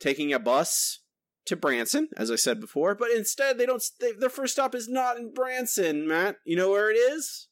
taking 0.01 0.35
a 0.35 0.39
bus 0.39 1.01
to 1.47 1.57
Branson, 1.57 2.09
as 2.15 2.31
I 2.31 2.37
said 2.37 2.61
before, 2.61 2.95
but 2.95 3.11
instead 3.11 3.57
they 3.57 3.65
don't. 3.65 3.83
They, 4.01 4.13
their 4.13 4.29
first 4.29 4.53
stop 4.53 4.75
is 4.75 4.87
not 4.87 5.17
in 5.17 5.33
Branson, 5.33 6.07
Matt. 6.07 6.37
You 6.45 6.57
know 6.57 6.71
where 6.71 6.91
it 6.91 6.97
is? 6.97 7.49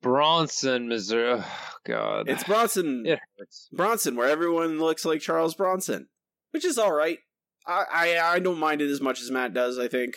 Bronson, 0.00 0.88
Missouri. 0.88 1.42
Oh, 1.42 1.72
God, 1.84 2.30
It's 2.30 2.44
Bronson. 2.44 3.02
it 3.06 3.18
hurts. 3.38 3.68
Bronson, 3.72 4.16
where 4.16 4.28
everyone 4.28 4.78
looks 4.78 5.04
like 5.04 5.20
Charles 5.20 5.54
Bronson, 5.54 6.08
which 6.52 6.64
is 6.64 6.78
all 6.78 6.92
right. 6.92 7.18
I, 7.66 7.84
I 7.92 8.34
I 8.34 8.38
don't 8.38 8.58
mind 8.58 8.80
it 8.80 8.90
as 8.90 9.02
much 9.02 9.20
as 9.20 9.30
Matt 9.30 9.52
does. 9.52 9.78
I 9.78 9.88
think 9.88 10.14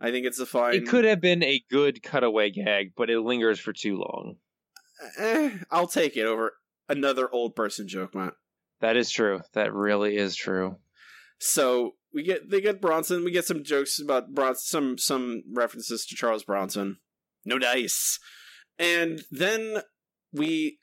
I 0.00 0.10
think 0.10 0.24
it's 0.24 0.38
a 0.38 0.46
fine. 0.46 0.74
It 0.74 0.88
could 0.88 1.04
have 1.04 1.20
been 1.20 1.42
a 1.42 1.62
good 1.70 2.02
cutaway 2.02 2.50
gag, 2.50 2.92
but 2.96 3.10
it 3.10 3.20
lingers 3.20 3.60
for 3.60 3.74
too 3.74 3.98
long. 3.98 4.36
Eh, 5.18 5.58
I'll 5.70 5.88
take 5.88 6.16
it 6.16 6.24
over 6.24 6.54
another 6.88 7.28
old 7.30 7.54
person 7.54 7.86
joke, 7.86 8.14
Matt. 8.14 8.32
That 8.84 8.98
is 8.98 9.10
true. 9.10 9.40
That 9.54 9.72
really 9.72 10.18
is 10.18 10.36
true. 10.36 10.76
So 11.38 11.94
we 12.12 12.22
get 12.22 12.50
they 12.50 12.60
get 12.60 12.82
Bronson. 12.82 13.24
We 13.24 13.30
get 13.30 13.46
some 13.46 13.64
jokes 13.64 13.98
about 13.98 14.34
Bronson, 14.34 14.66
some 14.66 14.98
some 14.98 15.42
references 15.50 16.04
to 16.04 16.14
Charles 16.14 16.44
Bronson. 16.44 16.98
No 17.46 17.58
dice, 17.58 18.18
and 18.78 19.22
then 19.30 19.78
we 20.34 20.80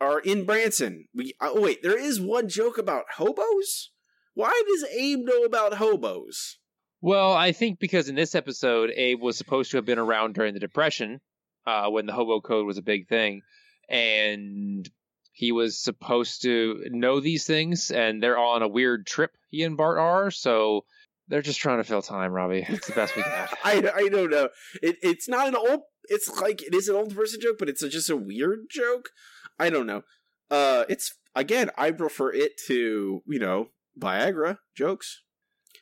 are 0.00 0.18
in 0.18 0.44
Branson. 0.44 1.06
We 1.14 1.34
oh 1.40 1.60
wait, 1.60 1.80
there 1.84 1.96
is 1.96 2.20
one 2.20 2.48
joke 2.48 2.76
about 2.76 3.04
hobos. 3.18 3.92
Why 4.34 4.60
does 4.66 4.90
Abe 4.90 5.20
know 5.22 5.44
about 5.44 5.74
hobos? 5.74 6.58
Well, 7.00 7.32
I 7.32 7.52
think 7.52 7.78
because 7.78 8.08
in 8.08 8.16
this 8.16 8.34
episode, 8.34 8.90
Abe 8.96 9.20
was 9.20 9.38
supposed 9.38 9.70
to 9.70 9.76
have 9.76 9.86
been 9.86 10.00
around 10.00 10.34
during 10.34 10.54
the 10.54 10.60
Depression, 10.60 11.20
uh, 11.68 11.88
when 11.88 12.06
the 12.06 12.14
hobo 12.14 12.40
code 12.40 12.66
was 12.66 12.78
a 12.78 12.82
big 12.82 13.06
thing, 13.06 13.42
and 13.88 14.90
he 15.34 15.50
was 15.50 15.76
supposed 15.76 16.42
to 16.42 16.80
know 16.86 17.20
these 17.20 17.44
things. 17.44 17.90
And 17.90 18.22
they're 18.22 18.38
on 18.38 18.62
a 18.62 18.68
weird 18.68 19.04
trip. 19.04 19.32
He 19.50 19.64
and 19.64 19.76
Bart 19.76 19.98
are, 19.98 20.30
so 20.30 20.84
they're 21.28 21.42
just 21.42 21.60
trying 21.60 21.78
to 21.78 21.84
fill 21.84 22.02
time. 22.02 22.32
Robbie, 22.32 22.64
it's 22.68 22.86
the 22.86 22.94
best 22.94 23.16
we 23.16 23.22
got. 23.22 23.50
I 23.64 23.90
I 23.94 24.08
don't 24.08 24.30
know. 24.30 24.48
It 24.82 24.96
it's 25.02 25.28
not 25.28 25.48
an 25.48 25.56
old. 25.56 25.80
It's 26.04 26.28
like 26.40 26.62
it 26.62 26.74
is 26.74 26.88
an 26.88 26.96
old 26.96 27.14
person 27.14 27.40
joke, 27.40 27.56
but 27.58 27.68
it's 27.68 27.82
a, 27.82 27.88
just 27.88 28.10
a 28.10 28.16
weird 28.16 28.66
joke. 28.70 29.10
I 29.58 29.70
don't 29.70 29.86
know. 29.86 30.02
Uh, 30.50 30.84
it's 30.88 31.14
again. 31.34 31.70
I 31.76 31.90
prefer 31.90 32.32
it 32.32 32.52
to 32.68 33.22
you 33.26 33.38
know 33.38 33.68
Viagra 33.98 34.58
jokes. 34.76 35.22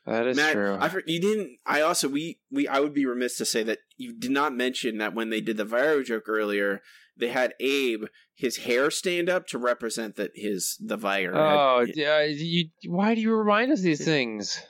That 0.06 0.26
is 0.26 0.36
Matt, 0.36 0.52
true. 0.52 0.78
I 0.80 0.88
for, 0.88 1.02
you 1.06 1.20
didn't. 1.20 1.58
I 1.66 1.82
also 1.82 2.08
we 2.08 2.40
we 2.50 2.66
I 2.66 2.80
would 2.80 2.94
be 2.94 3.06
remiss 3.06 3.36
to 3.38 3.44
say 3.44 3.62
that 3.64 3.78
you 3.96 4.18
did 4.18 4.30
not 4.30 4.54
mention 4.54 4.98
that 4.98 5.14
when 5.14 5.30
they 5.30 5.40
did 5.40 5.56
the 5.56 5.66
Viagra 5.66 6.04
joke 6.04 6.28
earlier, 6.28 6.82
they 7.16 7.28
had 7.28 7.54
Abe 7.60 8.04
his 8.34 8.58
hair 8.58 8.90
stand 8.90 9.28
up 9.28 9.46
to 9.48 9.58
represent 9.58 10.16
that 10.16 10.32
his 10.34 10.76
the 10.80 10.98
Viagra. 10.98 11.34
Oh, 11.34 11.86
yeah. 11.94 12.22
You, 12.22 12.68
why 12.86 13.14
do 13.14 13.20
you 13.20 13.34
remind 13.34 13.72
us 13.72 13.80
these 13.80 14.04
things? 14.04 14.60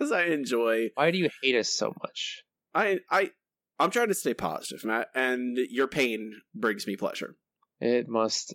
because 0.00 0.12
I 0.12 0.24
enjoy. 0.24 0.90
Why 0.94 1.10
do 1.10 1.18
you 1.18 1.28
hate 1.42 1.56
us 1.56 1.68
so 1.68 1.92
much? 2.02 2.42
I 2.74 3.00
I 3.10 3.30
I'm 3.78 3.90
trying 3.90 4.08
to 4.08 4.14
stay 4.14 4.34
positive, 4.34 4.84
Matt, 4.84 5.08
and 5.14 5.56
your 5.56 5.88
pain 5.88 6.34
brings 6.54 6.86
me 6.86 6.96
pleasure. 6.96 7.36
It 7.80 8.08
must. 8.08 8.54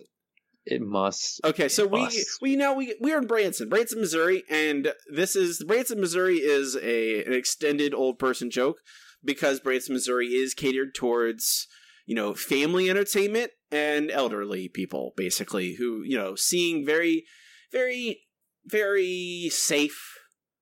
It 0.64 0.80
must. 0.82 1.40
Okay, 1.44 1.68
so 1.68 1.86
we 1.86 2.02
Must. 2.02 2.38
we 2.42 2.56
know 2.56 2.74
we 2.74 2.96
we're 3.00 3.18
in 3.18 3.26
Branson, 3.26 3.68
Branson, 3.68 4.00
Missouri, 4.00 4.42
and 4.50 4.92
this 5.12 5.36
is 5.36 5.62
Branson, 5.64 6.00
Missouri 6.00 6.36
is 6.36 6.76
a 6.76 7.24
an 7.24 7.32
extended 7.32 7.94
old 7.94 8.18
person 8.18 8.50
joke 8.50 8.78
because 9.24 9.60
Branson, 9.60 9.94
Missouri 9.94 10.28
is 10.28 10.54
catered 10.54 10.94
towards 10.94 11.68
you 12.06 12.14
know 12.14 12.34
family 12.34 12.88
entertainment 12.88 13.50
and 13.70 14.10
elderly 14.10 14.68
people, 14.68 15.12
basically 15.16 15.74
who 15.74 16.02
you 16.04 16.16
know 16.16 16.34
seeing 16.34 16.86
very, 16.86 17.24
very, 17.72 18.22
very 18.64 19.48
safe 19.50 20.00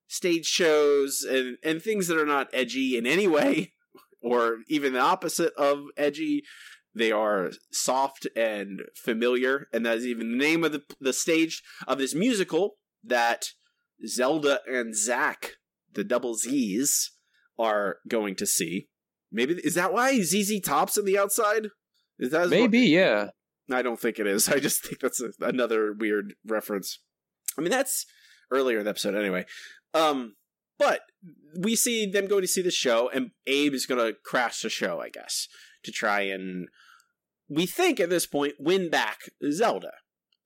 stage 0.08 0.46
shows 0.46 1.24
and 1.28 1.58
and 1.62 1.82
things 1.82 2.08
that 2.08 2.18
are 2.18 2.26
not 2.26 2.48
edgy 2.52 2.96
in 2.96 3.06
any 3.06 3.28
way, 3.28 3.74
or 4.22 4.58
even 4.68 4.94
the 4.94 5.00
opposite 5.00 5.52
of 5.54 5.84
edgy. 5.96 6.42
They 6.96 7.10
are 7.10 7.50
soft 7.72 8.28
and 8.36 8.82
familiar, 8.94 9.66
and 9.72 9.84
that 9.84 9.98
is 9.98 10.06
even 10.06 10.30
the 10.30 10.38
name 10.38 10.64
of 10.64 10.72
the 10.72 10.82
the 11.00 11.12
stage 11.12 11.62
of 11.86 11.98
this 11.98 12.14
musical 12.14 12.76
that 13.02 13.46
Zelda 14.06 14.60
and 14.66 14.96
Zach, 14.96 15.52
the 15.92 16.04
double 16.04 16.34
Z's, 16.34 17.12
are 17.58 17.96
going 18.08 18.36
to 18.36 18.46
see. 18.46 18.88
Maybe 19.34 19.54
is 19.64 19.74
that 19.74 19.92
why 19.92 20.20
ZZ 20.20 20.60
Top's 20.60 20.96
on 20.96 21.04
the 21.04 21.18
outside? 21.18 21.68
Is 22.18 22.30
that 22.30 22.48
Maybe, 22.48 22.80
yeah. 22.80 23.30
I 23.70 23.82
don't 23.82 24.00
think 24.00 24.18
it 24.18 24.26
is. 24.26 24.48
I 24.48 24.60
just 24.60 24.84
think 24.84 25.00
that's 25.00 25.20
a, 25.20 25.30
another 25.40 25.92
weird 25.92 26.34
reference. 26.46 27.00
I 27.58 27.60
mean, 27.60 27.70
that's 27.70 28.06
earlier 28.50 28.78
in 28.78 28.84
the 28.84 28.90
episode 28.90 29.16
anyway. 29.16 29.44
Um, 29.92 30.36
but 30.78 31.00
we 31.58 31.74
see 31.74 32.06
them 32.06 32.26
going 32.26 32.42
to 32.42 32.48
see 32.48 32.62
the 32.62 32.70
show, 32.70 33.08
and 33.08 33.30
Abe 33.46 33.74
is 33.74 33.86
going 33.86 34.00
to 34.00 34.18
crash 34.24 34.62
the 34.62 34.68
show, 34.68 35.00
I 35.00 35.08
guess, 35.08 35.48
to 35.82 35.92
try 35.92 36.22
and 36.22 36.68
we 37.48 37.66
think 37.66 38.00
at 38.00 38.10
this 38.10 38.26
point 38.26 38.54
win 38.58 38.88
back 38.88 39.30
Zelda. 39.50 39.92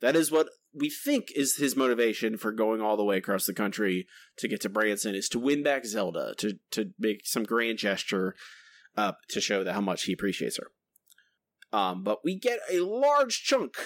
That 0.01 0.17
is 0.17 0.31
what 0.31 0.49
we 0.75 0.91
think 0.91 1.29
is 1.35 1.57
his 1.57 1.77
motivation 1.77 2.37
for 2.37 2.53
going 2.53 2.81
all 2.81 2.97
the 2.97 3.05
way 3.05 3.17
across 3.17 3.47
the 3.47 3.55
country 3.55 4.07
to 4.37 4.49
get 4.49 4.61
to 4.63 4.69
Branson 4.69 5.15
is 5.15 5.29
to 5.31 5.39
win 5.39 5.63
back 5.63 5.85
Zelda 5.85 6.35
to 6.39 6.59
to 6.73 6.91
make 6.99 7.23
some 7.25 7.45
grand 7.45 7.79
gesture 7.79 8.35
uh, 8.99 9.13
to 9.29 9.41
show 9.41 9.63
that 9.63 9.75
how 9.75 9.81
much 9.81 10.03
he 10.05 10.13
appreciates 10.13 10.59
her. 10.59 10.73
Um, 11.73 12.03
but 12.03 12.25
we 12.25 12.37
get 12.37 12.59
a 12.69 12.81
large 12.81 13.45
chunk 13.45 13.77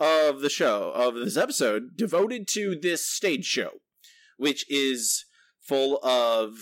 of 0.00 0.40
the 0.40 0.48
show 0.48 0.92
of 0.94 1.14
this 1.14 1.36
episode 1.36 1.94
devoted 1.94 2.48
to 2.48 2.74
this 2.80 3.04
stage 3.04 3.44
show, 3.44 3.70
which 4.38 4.64
is 4.70 5.26
full 5.60 5.98
of 6.02 6.54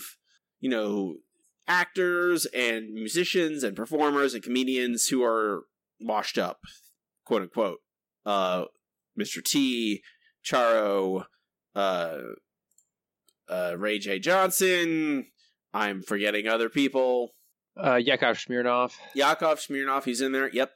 you 0.59 0.69
know 0.69 1.17
actors 1.69 2.45
and 2.47 2.93
musicians 2.93 3.63
and 3.63 3.77
performers 3.77 4.33
and 4.33 4.43
comedians 4.43 5.07
who 5.07 5.23
are 5.23 5.63
washed 6.01 6.37
up, 6.37 6.59
quote 7.23 7.43
unquote. 7.43 7.79
Uh, 8.25 8.65
Mr. 9.17 9.41
T, 9.41 10.03
Charo, 10.45 11.23
uh, 11.75 12.17
uh, 13.47 13.75
Ray 13.77 13.99
J. 13.99 14.19
Johnson. 14.19 15.27
I'm 15.73 16.01
forgetting 16.01 16.47
other 16.47 16.67
people. 16.67 17.34
Uh, 17.77 17.95
Yakov 17.95 18.37
Smirnoff. 18.37 18.93
Yakov 19.13 19.59
Smirnoff, 19.59 20.05
he's 20.05 20.21
in 20.21 20.31
there. 20.31 20.49
Yep. 20.49 20.71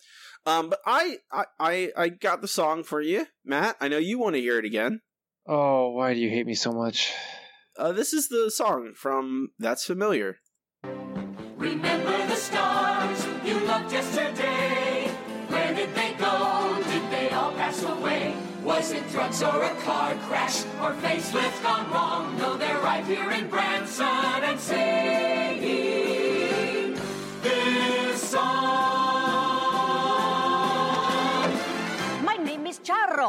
Um, 0.46 0.70
but 0.70 0.80
I, 0.86 1.18
I, 1.60 1.92
I 1.96 2.10
got 2.10 2.42
the 2.42 2.48
song 2.48 2.84
for 2.84 3.02
you, 3.02 3.28
Matt. 3.46 3.78
I 3.80 3.88
know 3.88 3.98
you 3.98 4.20
want 4.20 4.36
to 4.36 4.42
hear 4.42 4.58
it 4.58 4.66
again. 4.66 5.02
Oh, 5.48 5.92
why 5.92 6.14
do 6.14 6.20
you 6.20 6.30
hate 6.30 6.46
me 6.46 6.56
so 6.56 6.72
much? 6.72 7.12
Uh, 7.78 7.92
this 7.92 8.14
is 8.14 8.28
the 8.28 8.52
song 8.52 8.94
from 8.96 9.50
That's 9.58 9.86
Familiar. 9.86 10.38
Remember 11.58 12.28
the 12.28 12.36
stars 12.36 13.26
you 13.46 13.60
loved 13.62 13.92
yesterday? 13.92 15.08
Where 15.48 15.74
did 15.74 15.94
they 15.96 16.14
go? 16.18 16.82
Did 16.92 17.12
they 17.12 17.30
all 17.32 17.52
pass 17.54 17.84
away? 17.84 18.36
Was 18.64 18.92
it 18.92 19.10
drugs 19.10 19.42
or 19.42 19.64
a 19.64 19.76
car 19.82 20.16
crash 20.28 20.64
or 20.82 20.94
facelift 21.02 21.64
gone 21.64 21.92
wrong? 21.92 22.38
No, 22.38 22.58
they're 22.58 22.80
right 22.80 23.06
here 23.06 23.32
in 23.32 23.48
Branson 23.50 24.06
and 24.06 24.60
say. 24.60 25.49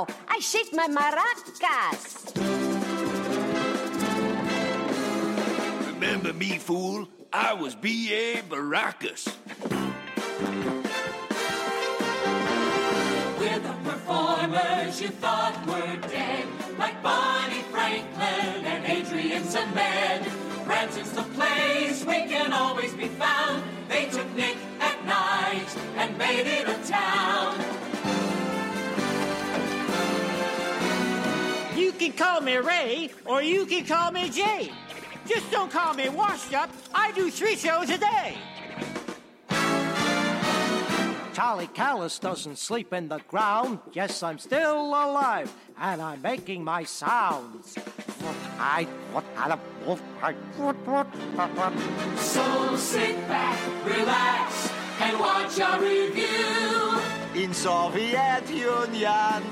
Is 0.09 0.15
I 0.29 0.39
shake 0.41 0.73
my 0.73 0.89
maracas. 0.89 2.37
Remember 5.87 6.33
me, 6.33 6.59
fool? 6.59 7.09
I 7.33 7.55
was 7.55 7.75
B.A. 7.75 8.43
Baracus. 8.43 9.29
We're 13.39 13.59
the 13.59 13.75
performers 13.85 15.01
you 15.01 15.09
thought 15.09 15.55
were 15.67 16.09
dead, 16.09 16.47
like 16.79 17.03
Bonnie 17.03 17.63
Franklin 17.71 18.65
and 18.65 18.85
Adrian 18.87 19.43
Zmed. 19.45 20.65
Branson's 20.65 21.13
the 21.13 21.23
place 21.35 22.05
we 22.05 22.27
can 22.27 22.53
always 22.53 22.95
be 22.95 23.09
found. 23.09 23.63
They 23.89 24.07
took 24.07 24.31
Nick 24.35 24.57
at 24.81 25.05
Nite 25.05 25.77
and 25.97 26.17
made 26.17 26.47
it 26.47 26.69
a 26.69 26.89
town. 26.89 27.80
Call 32.21 32.43
me 32.43 32.59
Ray, 32.59 33.11
or 33.25 33.41
you 33.41 33.65
can 33.65 33.87
call 33.87 34.11
me 34.13 34.29
Jay. 34.29 34.71
Just 35.27 35.51
don't 35.51 35.73
call 35.73 35.95
me 35.95 36.11
washed 36.11 36.53
up. 36.53 36.69
I 36.93 37.13
do 37.13 37.31
three 37.31 37.57
shows 37.57 37.89
a 37.89 37.97
day. 37.97 38.37
Charlie 41.33 41.69
Callas 41.69 42.19
doesn't 42.19 42.59
sleep 42.59 42.93
in 42.93 43.09
the 43.09 43.21
ground. 43.27 43.79
Yes, 43.95 44.23
I'm 44.23 44.39
still 44.39 44.79
alive, 44.79 45.51
and 45.79 46.03
I'm 46.03 46.21
making 46.21 46.63
my 46.63 46.85
sounds. 46.85 47.79
I, 48.59 48.87
what, 49.13 49.25
I, 49.39 49.57
what, 49.87 50.01
I, 50.21 50.33
what, 50.59 50.77
what, 50.87 51.07
what, 51.07 51.51
what. 51.57 52.19
So 52.19 52.77
sit 52.77 53.17
back, 53.29 53.59
relax, 53.87 54.71
and 55.01 55.19
watch 55.19 55.59
our 55.59 55.81
review. 55.81 57.01
In 57.35 57.55
Soviet 57.55 58.45
Union, 58.51 59.43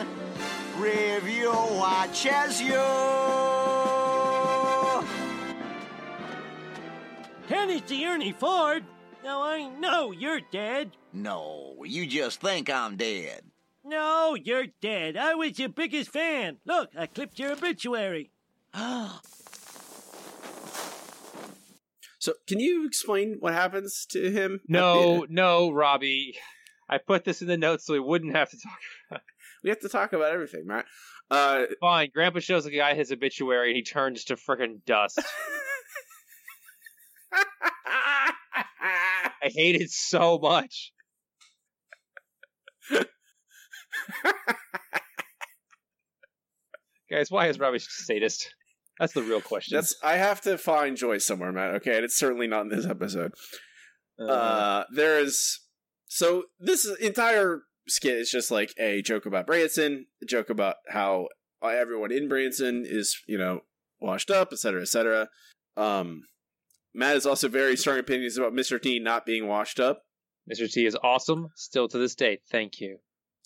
review 0.78 1.50
watches 1.50 2.60
you. 2.62 2.82
Tennessee 7.48 8.06
Ernie 8.06 8.32
Ford. 8.32 8.84
Now 9.24 9.42
I 9.42 9.68
know 9.68 10.12
you're 10.12 10.40
dead. 10.52 10.92
No, 11.12 11.76
you 11.84 12.06
just 12.06 12.40
think 12.40 12.70
I'm 12.70 12.96
dead. 12.96 13.42
No, 13.84 14.34
you're 14.34 14.66
dead. 14.80 15.16
I 15.16 15.34
was 15.34 15.58
your 15.58 15.70
biggest 15.70 16.10
fan. 16.10 16.58
Look, 16.66 16.90
I 16.96 17.06
clipped 17.06 17.38
your 17.38 17.52
obituary. 17.52 18.30
So, 22.20 22.32
can 22.48 22.58
you 22.58 22.84
explain 22.84 23.36
what 23.38 23.54
happens 23.54 24.04
to 24.10 24.30
him? 24.30 24.60
No, 24.66 25.24
no, 25.28 25.70
Robbie. 25.70 26.36
I 26.88 26.98
put 26.98 27.24
this 27.24 27.42
in 27.42 27.48
the 27.48 27.56
notes 27.56 27.86
so 27.86 27.92
we 27.92 28.00
wouldn't 28.00 28.34
have 28.34 28.50
to 28.50 28.56
talk 28.56 28.78
about 29.08 29.22
we 29.64 29.70
have 29.70 29.80
to 29.80 29.88
talk 29.88 30.12
about 30.12 30.32
everything, 30.32 30.66
Matt. 30.66 30.84
Uh. 31.30 31.64
Fine, 31.80 32.10
Grandpa 32.14 32.40
shows 32.40 32.64
the 32.64 32.70
guy 32.70 32.94
his 32.94 33.12
obituary 33.12 33.68
and 33.68 33.76
he 33.76 33.82
turns 33.82 34.24
to 34.24 34.36
frickin' 34.36 34.84
dust. 34.86 35.20
I 39.40 39.50
hate 39.54 39.76
it 39.76 39.90
so 39.90 40.38
much. 40.38 40.92
Guys, 47.10 47.30
why 47.30 47.46
is 47.46 47.58
Robbie 47.58 47.78
sadist? 47.78 48.54
That's 48.98 49.12
the 49.14 49.22
real 49.22 49.40
question. 49.40 49.76
that's 49.76 49.94
I 50.02 50.16
have 50.16 50.40
to 50.42 50.58
find 50.58 50.96
joy 50.96 51.18
somewhere, 51.18 51.52
Matt. 51.52 51.74
Okay, 51.76 51.96
and 51.96 52.04
it's 52.04 52.16
certainly 52.16 52.46
not 52.46 52.62
in 52.62 52.68
this 52.68 52.84
episode. 52.86 53.32
Uh, 54.18 54.84
there 54.92 55.18
is 55.20 55.60
so 56.08 56.44
this 56.58 56.84
entire 57.00 57.62
skit 57.88 58.16
is 58.16 58.30
just 58.30 58.50
like 58.50 58.72
a 58.78 59.02
joke 59.02 59.26
about 59.26 59.46
Branson, 59.46 60.06
a 60.22 60.26
joke 60.26 60.50
about 60.50 60.76
how 60.88 61.28
everyone 61.62 62.12
in 62.12 62.28
Branson 62.28 62.84
is 62.86 63.16
you 63.26 63.38
know 63.38 63.60
washed 64.00 64.30
up, 64.30 64.52
etc., 64.52 64.82
etc. 64.82 65.28
Um, 65.76 66.22
Matt 66.94 67.14
has 67.14 67.26
also 67.26 67.48
very 67.48 67.76
strong 67.76 67.98
opinions 67.98 68.36
about 68.38 68.52
Mr. 68.52 68.80
T 68.80 68.98
not 68.98 69.26
being 69.26 69.46
washed 69.46 69.78
up. 69.80 70.02
Mr. 70.50 70.70
T 70.70 70.86
is 70.86 70.96
awesome, 71.02 71.48
still 71.56 71.88
to 71.88 71.98
this 71.98 72.14
day. 72.14 72.38
Thank 72.50 72.80
you. 72.80 72.98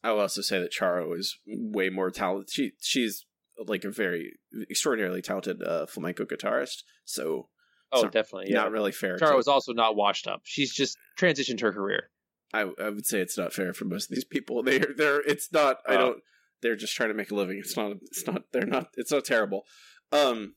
I 0.05 0.13
will 0.13 0.21
also 0.21 0.41
say 0.41 0.61
that 0.61 0.73
Charo 0.73 1.17
is 1.19 1.37
way 1.47 1.89
more 1.89 2.11
talented. 2.11 2.51
She 2.53 2.73
she's 2.81 3.25
like 3.67 3.85
a 3.85 3.91
very 3.91 4.33
extraordinarily 4.71 5.23
talented 5.23 5.63
uh, 5.63 5.87
flamenco 5.87 6.25
guitarist. 6.25 6.83
So 7.05 7.49
Oh, 7.95 8.03
not- 8.03 8.13
definitely. 8.13 8.47
Yeah. 8.51 8.63
not 8.63 8.73
really 8.73 8.91
fair. 8.93 9.19
Charo 9.19 9.31
to- 9.33 9.37
was 9.37 9.49
also 9.49 9.73
not 9.73 9.97
washed 9.97 10.27
up. 10.27 10.41
She's 10.45 10.73
just 10.73 10.97
transitioned 11.19 11.61
her 11.61 11.73
career. 11.73 12.09
I 12.53 12.71
I 12.81 12.91
would 12.91 13.07
say 13.07 13.21
it's 13.21 13.39
not 13.39 13.53
fair 13.53 13.73
for 13.73 13.85
most 13.85 14.11
of 14.11 14.15
these 14.15 14.25
people. 14.25 14.63
They 14.65 14.81
are 14.81 14.95
they're 14.97 15.21
it's 15.21 15.53
not. 15.53 15.79
I 15.87 15.95
Oh. 15.95 15.99
don't. 15.99 16.19
They're 16.61 16.77
just 16.77 16.95
trying 16.95 17.09
to 17.09 17.15
make 17.15 17.31
a 17.33 17.35
living. 17.35 17.59
It's 17.59 17.77
not. 17.77 17.93
It's 18.03 18.27
not. 18.27 18.43
They're 18.53 18.67
not. 18.67 18.89
It's 18.97 19.11
not 19.11 19.25
terrible. 19.25 19.65
Um, 20.13 20.55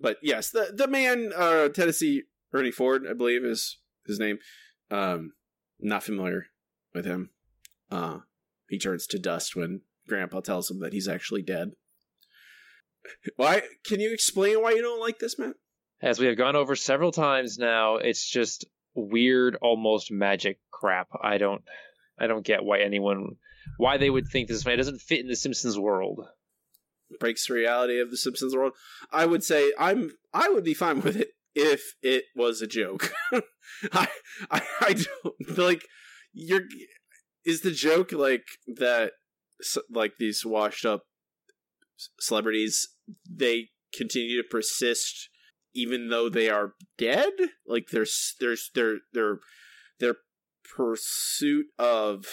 but 0.00 0.16
yes, 0.22 0.50
the 0.50 0.72
the 0.74 0.88
man, 0.88 1.32
uh, 1.36 1.68
Tennessee 1.68 2.24
Ernie 2.52 2.70
Ford, 2.72 3.04
I 3.08 3.12
believe 3.12 3.44
is 3.44 3.78
his 4.06 4.18
name. 4.18 4.38
Um, 4.90 5.32
not 5.78 6.02
familiar 6.02 6.46
with 6.94 7.04
him. 7.04 7.30
Uh, 7.90 8.18
he 8.68 8.78
turns 8.78 9.06
to 9.08 9.18
dust 9.18 9.54
when 9.54 9.82
Grandpa 10.08 10.40
tells 10.40 10.70
him 10.70 10.80
that 10.80 10.92
he's 10.92 11.06
actually 11.08 11.42
dead. 11.42 11.72
Why? 13.36 13.62
Can 13.84 14.00
you 14.00 14.12
explain 14.12 14.60
why 14.60 14.72
you 14.72 14.82
don't 14.82 15.00
like 15.00 15.18
this, 15.18 15.38
Matt? 15.38 15.54
As 16.00 16.18
we 16.18 16.26
have 16.26 16.36
gone 16.36 16.56
over 16.56 16.74
several 16.76 17.12
times 17.12 17.58
now, 17.58 17.96
it's 17.96 18.28
just 18.28 18.64
weird, 18.98 19.56
almost 19.60 20.10
magic 20.10 20.58
crap. 20.70 21.08
I 21.22 21.38
don't, 21.38 21.62
I 22.18 22.26
don't 22.26 22.44
get 22.44 22.64
why 22.64 22.80
anyone, 22.80 23.36
why 23.76 23.96
they 23.96 24.10
would 24.10 24.28
think 24.28 24.48
this. 24.48 24.66
It 24.66 24.76
doesn't 24.76 25.00
fit 25.00 25.20
in 25.20 25.28
the 25.28 25.36
Simpsons 25.36 25.78
world. 25.78 26.26
breaks 27.20 27.46
the 27.46 27.54
reality 27.54 28.00
of 28.00 28.10
the 28.10 28.16
Simpsons 28.16 28.54
world. 28.54 28.72
I 29.12 29.26
would 29.26 29.44
say 29.44 29.72
I'm 29.78 30.12
I 30.32 30.48
would 30.48 30.64
be 30.64 30.74
fine 30.74 31.00
with 31.00 31.16
it 31.16 31.30
if 31.54 31.94
it 32.02 32.24
was 32.36 32.60
a 32.60 32.66
joke. 32.66 33.12
I, 33.92 34.08
I 34.50 34.62
I 34.80 34.94
don't 34.94 35.58
like 35.58 35.84
you're 36.32 36.62
is 37.44 37.62
the 37.62 37.70
joke 37.70 38.12
like 38.12 38.44
that 38.66 39.12
like 39.90 40.14
these 40.18 40.44
washed 40.44 40.84
up 40.84 41.04
celebrities 42.20 42.88
they 43.28 43.68
continue 43.92 44.40
to 44.40 44.48
persist 44.48 45.30
even 45.78 46.08
though 46.08 46.28
they 46.28 46.48
are 46.48 46.74
dead? 46.96 47.32
Like 47.66 47.88
there's 47.92 48.34
there's 48.40 48.70
their 48.74 48.98
their 49.12 49.38
their 50.00 50.16
pursuit 50.76 51.66
of 51.78 52.26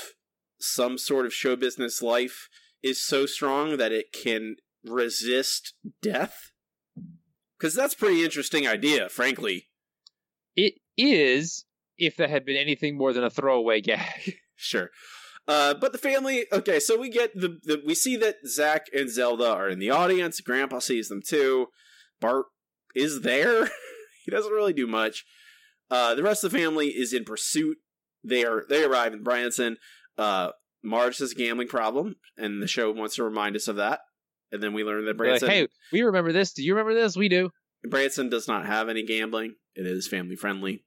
some 0.60 0.98
sort 0.98 1.26
of 1.26 1.34
show 1.34 1.56
business 1.56 2.02
life 2.02 2.50
is 2.84 3.02
so 3.02 3.26
strong 3.26 3.78
that 3.78 3.92
it 3.92 4.12
can 4.12 4.56
resist 4.84 5.74
death? 6.02 6.52
Because 7.58 7.74
that's 7.74 7.94
a 7.94 7.98
pretty 7.98 8.24
interesting 8.24 8.68
idea 8.68 9.10
frankly. 9.10 9.68
It 10.56 10.76
is 10.98 11.66
if 11.98 12.18
that 12.18 12.30
had 12.30 12.46
been 12.46 12.58
anything 12.58 12.98
more 12.98 13.14
than 13.14 13.24
a 13.24 13.30
throwaway 13.30 13.82
gag. 13.82 14.38
sure. 14.56 14.90
Uh, 15.48 15.76
but 15.76 15.92
the 15.92 15.98
family 16.00 16.46
okay 16.52 16.80
so 16.80 17.00
we 17.00 17.10
get 17.10 17.32
the, 17.36 17.60
the 17.64 17.82
we 17.86 17.94
see 17.94 18.16
that 18.16 18.38
zach 18.48 18.88
and 18.94 19.10
zelda 19.10 19.52
are 19.52 19.70
in 19.70 19.80
the 19.80 19.92
audience. 19.92 20.42
Grandpa 20.42 20.80
sees 20.80 21.10
them 21.10 21.22
too. 21.22 21.68
Bart 22.20 22.46
is 22.96 23.22
there 23.22 23.66
he 24.26 24.32
doesn't 24.32 24.54
really 24.54 24.74
do 24.74 24.88
much 24.88 25.26
uh, 25.92 26.16
the 26.16 26.24
rest 26.24 26.44
of 26.44 26.52
the 26.52 26.58
family 26.58 26.88
is 26.88 27.14
in 27.14 27.24
pursuit 27.24 27.78
they 28.24 28.44
are 28.44 28.64
they 28.70 28.84
arrive 28.84 29.14
in 29.14 29.24
branson 29.24 29.78
uh, 30.18 30.50
marge 30.84 31.18
has 31.20 31.32
a 31.32 31.36
gambling 31.36 31.68
problem 31.68 32.16
and 32.38 32.62
the 32.62 32.68
show 32.68 32.92
wants 32.92 33.16
to 33.16 33.24
remind 33.24 33.56
us 33.56 33.68
of 33.68 33.76
that 33.76 34.00
and 34.52 34.62
then 34.64 34.74
we 34.74 34.84
learn 34.84 35.06
that 35.06 35.18
They're 35.18 35.32
like, 35.32 35.40
branson 35.42 35.50
hey, 35.50 35.68
we 35.92 36.02
remember 36.02 36.32
this. 36.32 36.54
Do 36.54 36.64
you 36.64 36.74
remember 36.74 36.94
this? 36.94 37.16
We 37.16 37.30
do. 37.30 37.52
Branson 37.84 38.30
does 38.30 38.48
not 38.48 38.66
have 38.66 38.90
any 38.90 39.04
gambling. 39.04 39.56
It 39.76 39.86
is 39.86 40.08
family 40.08 40.36
friendly. 40.36 40.86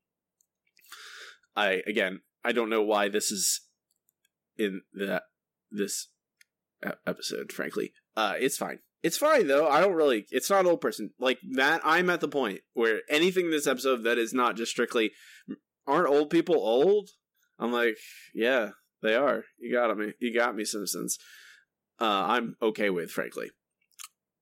I 1.54 1.82
again, 1.86 2.20
I 2.44 2.52
don't 2.52 2.70
know 2.70 2.82
why 2.82 3.08
this 3.08 3.30
is 3.30 3.60
in 4.56 4.82
the 4.92 5.22
this 5.70 6.08
episode. 7.06 7.52
Frankly, 7.52 7.92
uh, 8.16 8.34
it's 8.38 8.56
fine. 8.56 8.78
It's 9.02 9.16
fine 9.16 9.46
though. 9.46 9.68
I 9.68 9.80
don't 9.80 9.94
really. 9.94 10.26
It's 10.30 10.50
not 10.50 10.66
old 10.66 10.80
person 10.80 11.10
like 11.18 11.38
that. 11.52 11.80
I'm 11.84 12.10
at 12.10 12.20
the 12.20 12.28
point 12.28 12.60
where 12.72 13.02
anything 13.08 13.46
in 13.46 13.50
this 13.50 13.66
episode 13.66 14.02
that 14.04 14.18
is 14.18 14.32
not 14.32 14.56
just 14.56 14.72
strictly 14.72 15.12
aren't 15.86 16.08
old 16.08 16.30
people 16.30 16.56
old. 16.56 17.10
I'm 17.58 17.72
like, 17.72 17.96
yeah, 18.34 18.70
they 19.02 19.14
are. 19.14 19.44
You 19.58 19.72
got 19.72 19.96
me. 19.96 20.12
You 20.20 20.34
got 20.34 20.54
me, 20.54 20.64
Simpsons. 20.64 21.18
Uh, 22.00 22.04
I'm 22.28 22.56
okay 22.62 22.90
with, 22.90 23.10
frankly. 23.10 23.50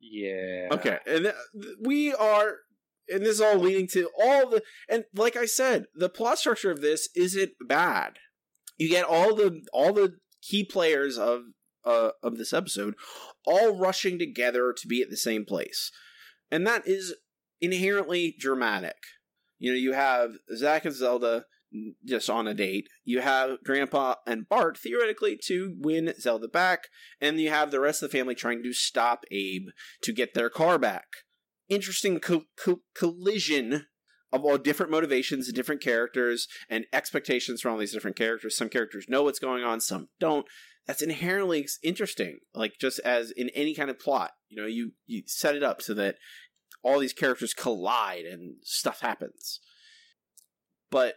Yeah. 0.00 0.68
Okay, 0.72 0.98
and 1.06 1.24
th- 1.24 1.74
we 1.82 2.14
are, 2.14 2.56
and 3.08 3.22
this 3.22 3.36
is 3.36 3.40
all 3.40 3.56
leading 3.56 3.88
to 3.88 4.10
all 4.20 4.48
the, 4.48 4.62
and 4.88 5.04
like 5.14 5.36
I 5.36 5.46
said, 5.46 5.86
the 5.94 6.08
plot 6.08 6.38
structure 6.38 6.70
of 6.70 6.80
this 6.80 7.08
isn't 7.16 7.52
bad. 7.66 8.18
You 8.76 8.88
get 8.88 9.04
all 9.04 9.34
the 9.34 9.62
all 9.72 9.92
the 9.92 10.16
key 10.42 10.64
players 10.64 11.16
of 11.18 11.40
uh, 11.86 12.10
of 12.22 12.36
this 12.36 12.52
episode, 12.52 12.94
all 13.46 13.78
rushing 13.78 14.18
together 14.18 14.74
to 14.76 14.88
be 14.88 15.00
at 15.00 15.10
the 15.10 15.16
same 15.16 15.44
place, 15.44 15.90
and 16.50 16.66
that 16.66 16.86
is 16.86 17.14
inherently 17.60 18.34
dramatic. 18.38 18.96
You 19.58 19.72
know, 19.72 19.78
you 19.78 19.92
have 19.94 20.32
Zach 20.54 20.84
and 20.84 20.94
Zelda 20.94 21.44
just 22.04 22.30
on 22.30 22.46
a 22.46 22.54
date. 22.54 22.88
You 23.04 23.20
have 23.20 23.62
Grandpa 23.64 24.16
and 24.26 24.48
Bart 24.48 24.78
theoretically 24.78 25.38
to 25.44 25.74
win 25.78 26.14
Zelda 26.18 26.48
back, 26.48 26.88
and 27.20 27.40
you 27.40 27.50
have 27.50 27.70
the 27.70 27.80
rest 27.80 28.02
of 28.02 28.10
the 28.10 28.18
family 28.18 28.34
trying 28.34 28.62
to 28.62 28.72
stop 28.72 29.24
Abe 29.30 29.68
to 30.02 30.12
get 30.12 30.34
their 30.34 30.50
car 30.50 30.78
back. 30.78 31.06
Interesting 31.68 32.20
co- 32.20 32.44
co- 32.56 32.82
collision 32.94 33.86
of 34.32 34.44
all 34.44 34.58
different 34.58 34.92
motivations 34.92 35.48
and 35.48 35.56
different 35.56 35.80
characters 35.80 36.46
and 36.68 36.84
expectations 36.92 37.60
from 37.60 37.72
all 37.72 37.78
these 37.78 37.92
different 37.92 38.16
characters. 38.16 38.56
Some 38.56 38.68
characters 38.68 39.06
know 39.08 39.22
what's 39.22 39.38
going 39.38 39.64
on, 39.64 39.80
some 39.80 40.08
don't. 40.20 40.46
That's 40.86 41.02
inherently 41.02 41.66
interesting. 41.82 42.38
Like 42.54 42.74
just 42.80 43.00
as 43.00 43.30
in 43.30 43.50
any 43.50 43.74
kind 43.74 43.90
of 43.90 43.98
plot, 43.98 44.32
you 44.48 44.60
know, 44.60 44.68
you 44.68 44.92
you 45.06 45.22
set 45.26 45.56
it 45.56 45.62
up 45.62 45.82
so 45.82 45.94
that 45.94 46.16
all 46.82 46.98
these 46.98 47.12
characters 47.12 47.52
collide 47.52 48.24
and 48.24 48.56
stuff 48.62 49.00
happens. 49.00 49.60
But 50.90 51.16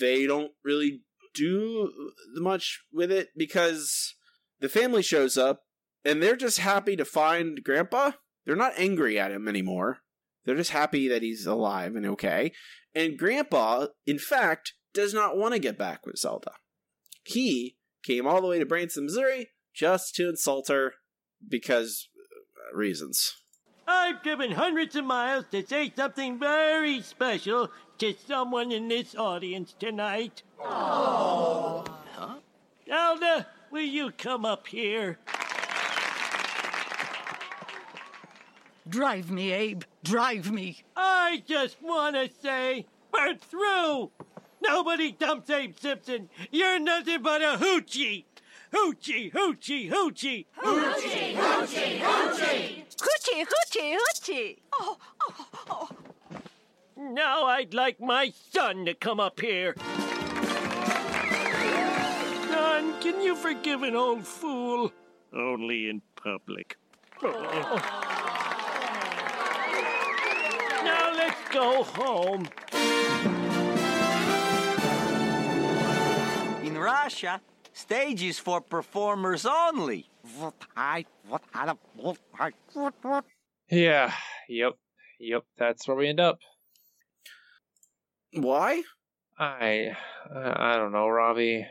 they 0.00 0.26
don't 0.26 0.52
really 0.64 1.02
do 1.34 1.90
much 2.34 2.84
with 2.92 3.10
it 3.10 3.30
because 3.36 4.14
the 4.60 4.68
family 4.68 5.02
shows 5.02 5.36
up 5.36 5.62
and 6.04 6.22
they're 6.22 6.36
just 6.36 6.60
happy 6.60 6.94
to 6.96 7.04
find 7.04 7.64
grandpa. 7.64 8.12
They're 8.46 8.54
not 8.54 8.74
angry 8.76 9.18
at 9.18 9.32
him 9.32 9.48
anymore. 9.48 9.98
They're 10.44 10.54
just 10.54 10.70
happy 10.70 11.08
that 11.08 11.22
he's 11.22 11.46
alive 11.46 11.96
and 11.96 12.06
okay. 12.06 12.52
And 12.94 13.18
grandpa, 13.18 13.86
in 14.06 14.18
fact, 14.18 14.74
does 14.92 15.12
not 15.12 15.36
want 15.36 15.54
to 15.54 15.58
get 15.58 15.78
back 15.78 16.06
with 16.06 16.18
Zelda. 16.18 16.52
He 17.24 17.76
came 18.04 18.26
all 18.26 18.40
the 18.40 18.48
way 18.48 18.58
to 18.58 18.66
Branson, 18.66 19.04
Missouri 19.04 19.48
just 19.74 20.14
to 20.14 20.28
insult 20.28 20.68
her 20.68 20.94
because 21.46 22.08
uh, 22.16 22.76
reasons. 22.76 23.34
I've 23.86 24.22
driven 24.22 24.52
hundreds 24.52 24.96
of 24.96 25.04
miles 25.04 25.44
to 25.50 25.66
say 25.66 25.92
something 25.94 26.38
very 26.38 27.02
special 27.02 27.70
to 27.98 28.14
someone 28.26 28.72
in 28.72 28.88
this 28.88 29.14
audience 29.14 29.74
tonight. 29.78 30.42
Oh. 30.60 31.84
Huh? 32.12 32.36
Zelda, 32.88 33.46
will 33.70 33.82
you 33.82 34.10
come 34.12 34.44
up 34.46 34.66
here? 34.68 35.18
Drive 38.88 39.30
me, 39.30 39.52
Abe. 39.52 39.82
Drive 40.02 40.50
me. 40.50 40.84
I 40.96 41.42
just 41.46 41.82
want 41.82 42.16
to 42.16 42.30
say, 42.42 42.86
we're 43.12 43.36
through. 43.36 44.10
Nobody 44.66 45.12
dumps 45.12 45.50
Abe 45.50 45.78
Simpson. 45.78 46.30
You're 46.50 46.78
nothing 46.78 47.22
but 47.22 47.42
a 47.42 47.58
hoochie. 47.58 48.24
Hoochie, 48.72 49.30
hoochie, 49.32 49.90
hoochie. 49.90 50.46
Hoochie, 50.58 51.34
hoochie, 51.36 52.00
hoochie. 52.00 52.84
Hoochie, 52.96 53.44
hoochie, 53.44 53.96
hoochie. 53.96 54.58
Oh, 54.72 54.96
oh, 55.20 55.34
oh, 55.38 55.64
oh. 55.70 55.88
Now 56.96 57.44
I'd 57.44 57.74
like 57.74 58.00
my 58.00 58.32
son 58.50 58.86
to 58.86 58.94
come 58.94 59.20
up 59.20 59.40
here. 59.40 59.74
Son, 62.48 63.00
can 63.00 63.20
you 63.20 63.36
forgive 63.36 63.82
an 63.82 63.94
old 63.94 64.26
fool? 64.26 64.92
Only 65.32 65.88
in 65.90 66.00
public. 66.16 66.78
Now 70.82 71.12
let's 71.14 71.48
go 71.50 71.82
home. 71.82 72.48
Russia, 76.84 77.40
stage 77.72 78.22
is 78.22 78.38
for 78.38 78.60
performers 78.60 79.46
only. 79.46 80.06
Yeah. 83.70 84.12
Yep. 84.48 84.74
Yep. 85.18 85.44
That's 85.58 85.88
where 85.88 85.96
we 85.96 86.08
end 86.08 86.20
up. 86.20 86.38
Why? 88.32 88.82
I 89.38 89.96
I 90.32 90.72
I 90.72 90.76
don't 90.76 90.92
know, 90.92 91.08
Robbie. 91.08 91.66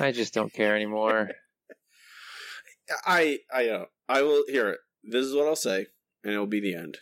I 0.00 0.12
just 0.12 0.34
don't 0.34 0.52
care 0.52 0.74
anymore. 0.74 1.30
I 3.06 3.40
I 3.52 3.68
uh, 3.68 3.84
I 4.08 4.22
will 4.22 4.44
hear 4.48 4.70
it. 4.70 4.80
This 5.04 5.26
is 5.26 5.34
what 5.34 5.46
I'll 5.46 5.56
say, 5.56 5.86
and 6.24 6.32
it 6.32 6.38
will 6.38 6.46
be 6.46 6.60
the 6.60 6.74
end. 6.74 6.98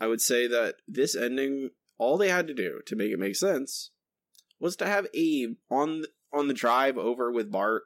I 0.00 0.06
would 0.08 0.20
say 0.20 0.48
that 0.48 0.76
this 0.88 1.14
ending, 1.14 1.70
all 1.96 2.18
they 2.18 2.28
had 2.28 2.48
to 2.48 2.54
do 2.54 2.80
to 2.86 2.96
make 2.96 3.12
it 3.12 3.18
make 3.18 3.36
sense, 3.36 3.90
was 4.62 4.76
to 4.76 4.86
have 4.86 5.08
Abe 5.12 5.56
on 5.70 6.04
on 6.32 6.48
the 6.48 6.54
drive 6.54 6.96
over 6.96 7.30
with 7.30 7.50
Bart. 7.50 7.82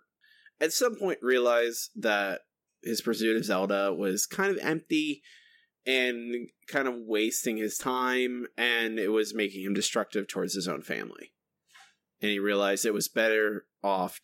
At 0.60 0.72
some 0.72 0.94
point, 0.94 1.18
realize 1.22 1.90
that 1.96 2.42
his 2.84 3.00
pursuit 3.00 3.36
of 3.36 3.44
Zelda 3.44 3.92
was 3.92 4.26
kind 4.26 4.50
of 4.50 4.62
empty 4.62 5.22
and 5.86 6.48
kind 6.68 6.86
of 6.86 6.94
wasting 6.98 7.56
his 7.56 7.78
time, 7.78 8.46
and 8.56 8.98
it 8.98 9.08
was 9.08 9.34
making 9.34 9.64
him 9.64 9.74
destructive 9.74 10.28
towards 10.28 10.54
his 10.54 10.68
own 10.68 10.82
family. 10.82 11.32
And 12.20 12.30
he 12.30 12.38
realized 12.38 12.84
it 12.84 12.94
was 12.94 13.08
better 13.08 13.64
off 13.82 14.20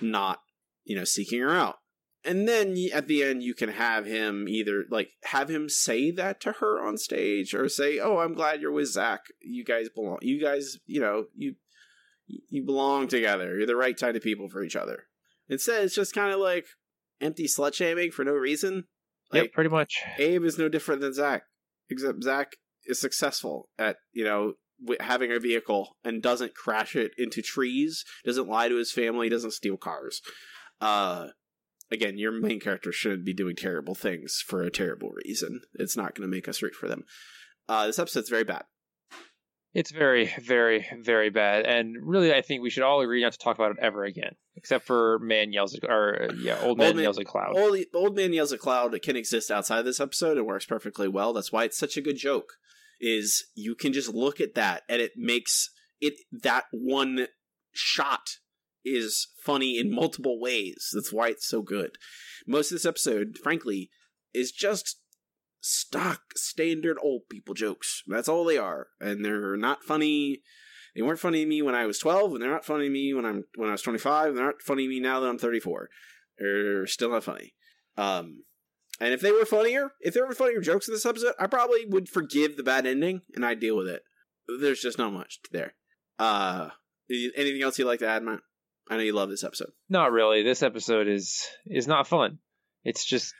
not, 0.00 0.40
you 0.84 0.96
know, 0.96 1.04
seeking 1.04 1.40
her 1.40 1.50
out. 1.50 1.76
And 2.24 2.48
then 2.48 2.76
at 2.92 3.06
the 3.06 3.22
end, 3.22 3.42
you 3.42 3.54
can 3.54 3.68
have 3.68 4.06
him 4.06 4.48
either 4.48 4.84
like 4.90 5.10
have 5.24 5.50
him 5.50 5.68
say 5.68 6.10
that 6.12 6.40
to 6.40 6.52
her 6.52 6.84
on 6.84 6.96
stage, 6.96 7.54
or 7.54 7.68
say, 7.68 7.98
"Oh, 7.98 8.18
I'm 8.18 8.34
glad 8.34 8.62
you're 8.62 8.72
with 8.72 8.88
Zach. 8.88 9.24
You 9.42 9.62
guys 9.62 9.90
belong. 9.90 10.18
You 10.22 10.40
guys, 10.40 10.78
you 10.86 11.00
know, 11.00 11.26
you 11.34 11.56
you 12.26 12.64
belong 12.64 13.08
together. 13.08 13.56
You're 13.56 13.66
the 13.66 13.76
right 13.76 13.98
kind 13.98 14.16
of 14.16 14.22
people 14.22 14.48
for 14.48 14.62
each 14.62 14.76
other." 14.76 15.04
Instead, 15.48 15.84
it's 15.84 15.94
just 15.94 16.14
kind 16.14 16.32
of 16.32 16.40
like 16.40 16.66
empty 17.20 17.46
slut 17.46 17.74
shaming 17.74 18.10
for 18.10 18.24
no 18.24 18.32
reason. 18.32 18.84
yep, 19.32 19.52
pretty 19.52 19.70
much. 19.70 19.94
Abe 20.18 20.44
is 20.44 20.58
no 20.58 20.68
different 20.68 21.00
than 21.00 21.14
Zach, 21.14 21.42
except 21.90 22.22
Zach 22.22 22.56
is 22.86 23.00
successful 23.00 23.68
at 23.78 23.96
you 24.12 24.24
know 24.24 24.54
having 25.00 25.32
a 25.32 25.38
vehicle 25.38 25.96
and 26.04 26.22
doesn't 26.22 26.54
crash 26.54 26.96
it 26.96 27.12
into 27.16 27.42
trees, 27.42 28.04
doesn't 28.24 28.48
lie 28.48 28.68
to 28.68 28.76
his 28.76 28.92
family, 28.92 29.28
doesn't 29.28 29.52
steal 29.52 29.76
cars. 29.76 30.20
Uh, 30.80 31.28
again, 31.90 32.18
your 32.18 32.32
main 32.32 32.60
character 32.60 32.92
shouldn't 32.92 33.24
be 33.24 33.32
doing 33.32 33.56
terrible 33.56 33.94
things 33.94 34.42
for 34.46 34.62
a 34.62 34.70
terrible 34.70 35.10
reason. 35.24 35.60
It's 35.74 35.96
not 35.96 36.14
going 36.14 36.28
to 36.28 36.34
make 36.34 36.48
us 36.48 36.62
root 36.62 36.74
for 36.74 36.88
them. 36.88 37.04
Uh, 37.68 37.86
this 37.86 37.98
episode's 37.98 38.28
very 38.28 38.44
bad. 38.44 38.64
It's 39.74 39.90
very, 39.90 40.32
very, 40.40 40.86
very 41.00 41.30
bad, 41.30 41.66
and 41.66 41.96
really, 42.00 42.32
I 42.32 42.42
think 42.42 42.62
we 42.62 42.70
should 42.70 42.84
all 42.84 43.00
agree 43.00 43.22
not 43.22 43.32
to 43.32 43.38
talk 43.38 43.56
about 43.56 43.72
it 43.72 43.78
ever 43.82 44.04
again, 44.04 44.36
except 44.54 44.86
for 44.86 45.18
man 45.18 45.52
yells 45.52 45.74
at, 45.74 45.82
or 45.82 46.28
yeah, 46.38 46.60
old 46.62 46.78
man, 46.78 46.96
yells 46.96 47.18
at 47.18 47.26
cloud. 47.26 47.56
Old, 47.56 47.76
old 47.92 48.14
man 48.14 48.32
yells 48.32 48.52
at 48.52 48.60
cloud 48.60 48.96
can 49.02 49.16
exist 49.16 49.50
outside 49.50 49.80
of 49.80 49.84
this 49.84 49.98
episode 49.98 50.38
and 50.38 50.46
works 50.46 50.64
perfectly 50.64 51.08
well. 51.08 51.32
That's 51.32 51.50
why 51.50 51.64
it's 51.64 51.76
such 51.78 51.96
a 51.96 52.00
good 52.00 52.16
joke. 52.16 52.52
Is 53.00 53.46
you 53.56 53.74
can 53.74 53.92
just 53.92 54.14
look 54.14 54.40
at 54.40 54.54
that 54.54 54.84
and 54.88 55.02
it 55.02 55.12
makes 55.16 55.70
it 56.00 56.14
that 56.30 56.64
one 56.70 57.26
shot 57.72 58.38
is 58.84 59.28
funny 59.42 59.78
in 59.78 59.92
multiple 59.92 60.40
ways. 60.40 60.90
That's 60.92 61.12
why 61.12 61.28
it's 61.28 61.48
so 61.48 61.62
good. 61.62 61.98
Most 62.46 62.70
of 62.70 62.76
this 62.76 62.86
episode, 62.86 63.38
frankly, 63.42 63.90
is 64.32 64.52
just 64.52 65.00
stock 65.64 66.20
standard 66.36 66.98
old 67.02 67.22
people 67.30 67.54
jokes. 67.54 68.02
That's 68.06 68.28
all 68.28 68.44
they 68.44 68.58
are, 68.58 68.88
and 69.00 69.24
they're 69.24 69.56
not 69.56 69.82
funny. 69.82 70.42
They 70.94 71.02
weren't 71.02 71.18
funny 71.18 71.42
to 71.42 71.48
me 71.48 71.62
when 71.62 71.74
I 71.74 71.86
was 71.86 71.98
twelve, 71.98 72.32
and 72.32 72.42
they're 72.42 72.50
not 72.50 72.64
funny 72.64 72.84
to 72.84 72.90
me 72.90 73.14
when 73.14 73.24
I'm 73.24 73.44
when 73.56 73.68
I 73.68 73.72
was 73.72 73.82
twenty 73.82 73.98
five. 73.98 74.28
And 74.28 74.38
they're 74.38 74.46
not 74.46 74.62
funny 74.62 74.84
to 74.84 74.88
me 74.88 75.00
now 75.00 75.20
that 75.20 75.28
I'm 75.28 75.38
thirty 75.38 75.60
four. 75.60 75.88
They're 76.38 76.86
still 76.86 77.10
not 77.10 77.24
funny. 77.24 77.54
Um, 77.96 78.44
and 79.00 79.12
if 79.12 79.20
they 79.20 79.32
were 79.32 79.44
funnier, 79.44 79.92
if 80.00 80.14
there 80.14 80.26
were 80.26 80.34
funnier 80.34 80.60
jokes 80.60 80.88
in 80.88 80.94
this 80.94 81.06
episode, 81.06 81.34
I 81.38 81.46
probably 81.46 81.86
would 81.86 82.08
forgive 82.08 82.56
the 82.56 82.62
bad 82.62 82.86
ending 82.86 83.22
and 83.34 83.44
I'd 83.44 83.60
deal 83.60 83.76
with 83.76 83.88
it. 83.88 84.02
There's 84.60 84.80
just 84.80 84.98
not 84.98 85.12
much 85.12 85.40
there. 85.50 85.74
Uh, 86.18 86.70
anything 87.10 87.62
else 87.62 87.78
you'd 87.78 87.86
like 87.86 88.00
to 88.00 88.08
add, 88.08 88.22
Matt? 88.22 88.40
I 88.88 88.96
know 88.96 89.02
you 89.02 89.12
love 89.12 89.30
this 89.30 89.44
episode. 89.44 89.70
Not 89.88 90.12
really. 90.12 90.42
This 90.42 90.62
episode 90.62 91.08
is 91.08 91.46
is 91.66 91.88
not 91.88 92.06
fun. 92.06 92.38
It's 92.84 93.04
just 93.04 93.34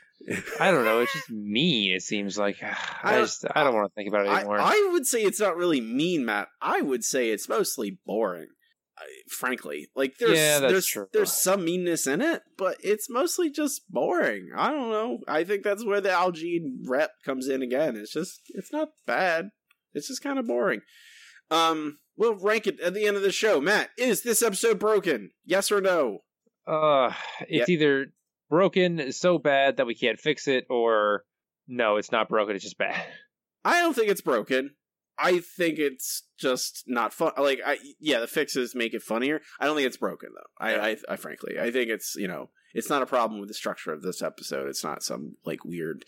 I 0.60 0.70
don't 0.70 0.84
know. 0.84 1.00
It's 1.00 1.12
just 1.12 1.30
mean. 1.30 1.94
It 1.94 2.02
seems 2.02 2.38
like 2.38 2.56
I 3.02 3.20
just 3.20 3.44
I 3.54 3.64
don't 3.64 3.74
want 3.74 3.90
to 3.90 3.94
think 3.94 4.08
about 4.08 4.26
it 4.26 4.30
anymore. 4.30 4.58
I 4.60 4.90
would 4.92 5.06
say 5.06 5.22
it's 5.22 5.40
not 5.40 5.56
really 5.56 5.80
mean, 5.80 6.24
Matt. 6.24 6.48
I 6.60 6.80
would 6.80 7.04
say 7.04 7.30
it's 7.30 7.48
mostly 7.48 7.98
boring. 8.06 8.48
I, 8.96 9.04
frankly, 9.28 9.88
like 9.96 10.18
there's 10.18 10.38
Yeah, 10.38 10.60
there's 10.60 10.86
true. 10.86 11.08
there's 11.12 11.32
some 11.32 11.64
meanness 11.64 12.06
in 12.06 12.20
it, 12.20 12.42
but 12.56 12.76
it's 12.80 13.10
mostly 13.10 13.50
just 13.50 13.82
boring. 13.90 14.50
I 14.56 14.70
don't 14.70 14.90
know. 14.90 15.18
I 15.26 15.42
think 15.44 15.64
that's 15.64 15.84
where 15.84 16.00
the 16.00 16.12
algae 16.12 16.62
rep 16.86 17.10
comes 17.24 17.48
in 17.48 17.60
again. 17.60 17.96
It's 17.96 18.12
just 18.12 18.40
it's 18.50 18.72
not 18.72 18.90
bad. 19.06 19.50
It's 19.94 20.08
just 20.08 20.22
kind 20.22 20.38
of 20.38 20.46
boring. 20.46 20.80
Um, 21.50 21.98
we'll 22.16 22.36
rank 22.36 22.66
it 22.66 22.80
at 22.80 22.94
the 22.94 23.06
end 23.06 23.16
of 23.16 23.22
the 23.22 23.32
show. 23.32 23.60
Matt, 23.60 23.90
is 23.98 24.22
this 24.22 24.42
episode 24.42 24.78
broken? 24.78 25.30
Yes 25.44 25.70
or 25.72 25.80
no? 25.80 26.20
Uh, 26.66 27.12
it's 27.48 27.68
either 27.68 28.06
broken 28.48 29.00
is 29.00 29.18
so 29.18 29.38
bad 29.38 29.76
that 29.76 29.86
we 29.86 29.94
can't 29.94 30.20
fix 30.20 30.48
it, 30.48 30.66
or 30.70 31.24
no, 31.66 31.96
it's 31.96 32.12
not 32.12 32.28
broken. 32.28 32.54
It's 32.54 32.64
just 32.64 32.78
bad. 32.78 33.02
I 33.64 33.80
don't 33.80 33.94
think 33.94 34.08
it's 34.08 34.20
broken. 34.20 34.70
I 35.18 35.40
think 35.40 35.78
it's 35.78 36.26
just 36.38 36.84
not 36.86 37.12
fun. 37.12 37.32
Like, 37.38 37.60
I 37.64 37.78
yeah, 38.00 38.20
the 38.20 38.26
fixes 38.26 38.74
make 38.74 38.94
it 38.94 39.02
funnier. 39.02 39.40
I 39.60 39.66
don't 39.66 39.76
think 39.76 39.86
it's 39.86 39.96
broken 39.96 40.30
though. 40.34 40.66
I, 40.66 40.90
I, 40.90 40.96
I 41.08 41.16
frankly, 41.16 41.58
I 41.58 41.70
think 41.70 41.88
it's 41.88 42.14
you 42.16 42.28
know, 42.28 42.50
it's 42.74 42.90
not 42.90 43.02
a 43.02 43.06
problem 43.06 43.40
with 43.40 43.48
the 43.48 43.54
structure 43.54 43.92
of 43.92 44.02
this 44.02 44.22
episode. 44.22 44.68
It's 44.68 44.84
not 44.84 45.02
some 45.02 45.36
like 45.44 45.64
weird 45.64 46.04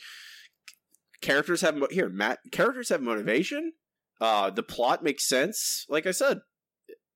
characters 1.21 1.61
have 1.61 1.77
mo- 1.77 1.89
here. 1.91 2.09
Matt 2.09 2.41
characters 2.53 2.89
have 2.89 3.01
motivation. 3.01 3.73
Uh, 4.21 4.51
the 4.51 4.63
plot 4.63 5.05
makes 5.05 5.27
sense. 5.27 5.85
Like 5.89 6.07
I 6.07 6.11
said, 6.11 6.41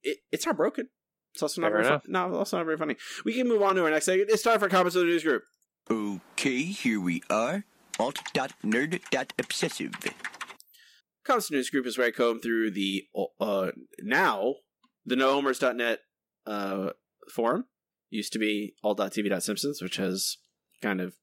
it, 0.03 0.19
it's 0.31 0.47
not 0.47 0.57
broken. 0.57 0.89
It's 1.35 1.43
also 1.43 1.61
not 1.61 1.73
Fair 1.73 1.83
very 1.83 1.99
fun. 1.99 2.01
No, 2.09 2.35
also 2.35 2.57
not 2.57 2.67
very 2.67 2.77
funny. 2.77 2.97
We 3.25 3.35
can 3.35 3.49
move 3.49 3.63
on 3.63 3.77
to 3.77 3.85
our 3.85 3.91
next 3.91 4.07
segment. 4.07 4.31
It's 4.31 4.43
time 4.43 4.59
for 4.59 4.69
comments 4.69 4.97
of 4.97 5.03
the 5.03 5.07
news 5.07 5.23
group. 5.23 5.45
Okay, 5.91 6.63
here 6.63 7.01
we 7.01 7.23
are. 7.31 7.65
Alt.nerd.obsessive. 7.99 9.93
Constant 11.25 11.57
News 11.59 11.71
Group 11.71 11.87
is 11.87 11.99
where 11.99 12.07
I 12.07 12.11
comb 12.13 12.41
through 12.41 12.71
the 12.71 13.05
uh 13.41 13.73
now 14.01 14.55
the 15.05 15.17
nohomers.net 15.17 16.01
uh 16.47 16.91
forum. 17.33 17.67
Used 18.09 18.33
to 18.33 18.39
be 18.39 18.75
alt.tv.simpsons, 18.83 19.83
which 19.83 19.97
has 19.97 20.39
kind 20.83 21.01
of 21.01 21.15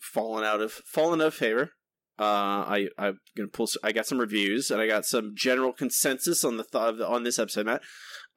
fallen 0.00 0.44
out 0.44 0.60
of 0.60 0.72
fallen 0.72 1.20
out 1.20 1.28
of 1.28 1.34
favor. 1.34 1.72
Uh, 2.18 2.22
I 2.66 2.88
I'm 2.98 3.18
gonna 3.36 3.48
pull. 3.48 3.68
I 3.82 3.92
got 3.92 4.06
some 4.06 4.18
reviews 4.18 4.70
and 4.70 4.80
I 4.80 4.86
got 4.86 5.04
some 5.04 5.32
general 5.36 5.72
consensus 5.72 6.44
on 6.44 6.56
the 6.56 6.64
thought 6.64 7.00
on 7.00 7.24
this 7.24 7.38
episode, 7.38 7.66
Matt. 7.66 7.82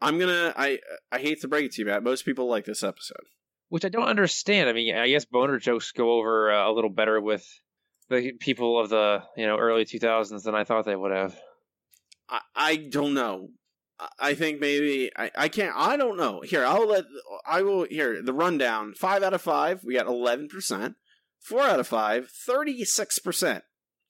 I'm 0.01 0.19
gonna. 0.19 0.53
I 0.57 0.79
I 1.11 1.19
hate 1.19 1.41
to 1.41 1.47
break 1.47 1.65
it 1.65 1.71
to 1.73 1.81
you, 1.81 1.85
Matt. 1.87 2.03
Most 2.03 2.25
people 2.25 2.47
like 2.49 2.65
this 2.65 2.83
episode. 2.83 3.23
which 3.69 3.85
I 3.85 3.89
don't 3.89 4.07
understand. 4.09 4.69
I 4.69 4.73
mean, 4.73 4.95
I 4.95 5.07
guess 5.09 5.25
boner 5.25 5.59
jokes 5.59 5.91
go 5.91 6.11
over 6.19 6.51
uh, 6.51 6.69
a 6.69 6.73
little 6.73 6.89
better 6.89 7.21
with 7.21 7.45
the 8.09 8.33
people 8.39 8.79
of 8.79 8.89
the 8.89 9.23
you 9.37 9.45
know 9.47 9.57
early 9.57 9.85
2000s 9.85 10.43
than 10.43 10.55
I 10.55 10.63
thought 10.65 10.85
they 10.85 10.95
would 10.95 11.11
have. 11.11 11.35
I, 12.29 12.39
I 12.55 12.75
don't 12.75 13.13
know. 13.13 13.49
I- 14.19 14.33
think 14.33 14.59
maybe 14.61 15.11
I, 15.17 15.29
I 15.37 15.47
can't. 15.49 15.73
I 15.75 15.95
don't 15.97 16.17
know. 16.17 16.41
Here, 16.41 16.65
I'll 16.65 16.87
let. 16.87 17.05
I 17.45 17.61
will. 17.61 17.85
Here, 17.89 18.21
the 18.23 18.33
rundown. 18.33 18.93
Five 18.93 19.23
out 19.23 19.33
of 19.33 19.41
five. 19.41 19.81
We 19.85 19.93
got 19.95 20.07
eleven 20.07 20.47
percent. 20.49 20.95
Four 21.41 21.61
out 21.61 21.79
of 21.79 21.87
five. 21.87 22.29
Thirty-six 22.45 23.19
percent. 23.19 23.63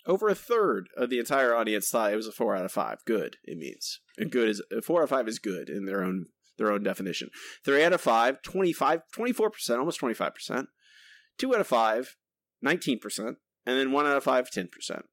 Over 0.05 0.29
a 0.29 0.35
third 0.35 0.87
of 0.97 1.09
the 1.09 1.19
entire 1.19 1.53
audience 1.53 1.89
thought 1.89 2.13
it 2.13 2.15
was 2.15 2.27
a 2.27 2.31
four 2.31 2.55
out 2.55 2.65
of 2.65 2.71
five. 2.71 2.99
Good. 3.05 3.37
It 3.43 3.57
means 3.57 3.99
and 4.17 4.31
good 4.31 4.49
is 4.49 4.61
four 4.83 5.01
out 5.01 5.05
of 5.05 5.09
five 5.09 5.27
is 5.27 5.39
good 5.39 5.69
in 5.69 5.85
their 5.85 6.03
own 6.03 6.27
their 6.57 6.71
own 6.71 6.83
definition. 6.83 7.29
Three 7.63 7.83
out 7.83 7.93
of 7.93 8.01
five. 8.01 8.41
25, 8.41 9.01
24 9.13 9.49
percent. 9.49 9.79
Almost 9.79 9.99
twenty 9.99 10.15
five 10.15 10.33
percent. 10.33 10.67
Two 11.37 11.53
out 11.53 11.61
of 11.61 11.67
five. 11.67 12.15
19 12.61 12.99
percent. 12.99 13.37
And 13.65 13.77
then 13.77 13.91
one 13.91 14.05
out 14.05 14.17
of 14.17 14.23
five. 14.23 14.49
10 14.49 14.69
percent. 14.71 15.03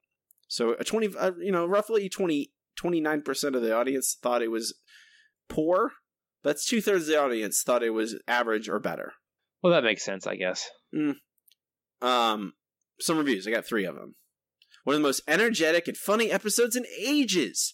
So 0.47 0.73
a 0.79 0.83
twenty. 0.83 1.09
Uh, 1.17 1.31
you 1.39 1.51
know, 1.51 1.65
roughly 1.65 2.09
20 2.09 2.51
29% 2.77 3.55
of 3.55 3.61
the 3.61 3.75
audience 3.75 4.17
thought 4.21 4.41
it 4.41 4.51
was 4.51 4.75
poor. 5.49 5.91
That's 6.43 6.65
two 6.65 6.81
thirds 6.81 7.03
of 7.03 7.07
the 7.07 7.21
audience 7.21 7.63
thought 7.65 7.83
it 7.83 7.89
was 7.89 8.15
average 8.27 8.69
or 8.69 8.79
better. 8.79 9.13
Well, 9.61 9.73
that 9.73 9.83
makes 9.83 10.05
sense, 10.05 10.27
I 10.27 10.35
guess. 10.35 10.69
Um, 12.01 12.53
some 12.99 13.17
reviews. 13.17 13.47
I 13.47 13.51
got 13.51 13.65
three 13.65 13.85
of 13.85 13.95
them. 13.95 14.15
One 14.87 14.95
of 14.95 15.01
the 15.01 15.07
most 15.09 15.23
energetic 15.27 15.89
and 15.89 15.97
funny 15.97 16.31
episodes 16.31 16.77
in 16.77 16.85
ages. 16.97 17.73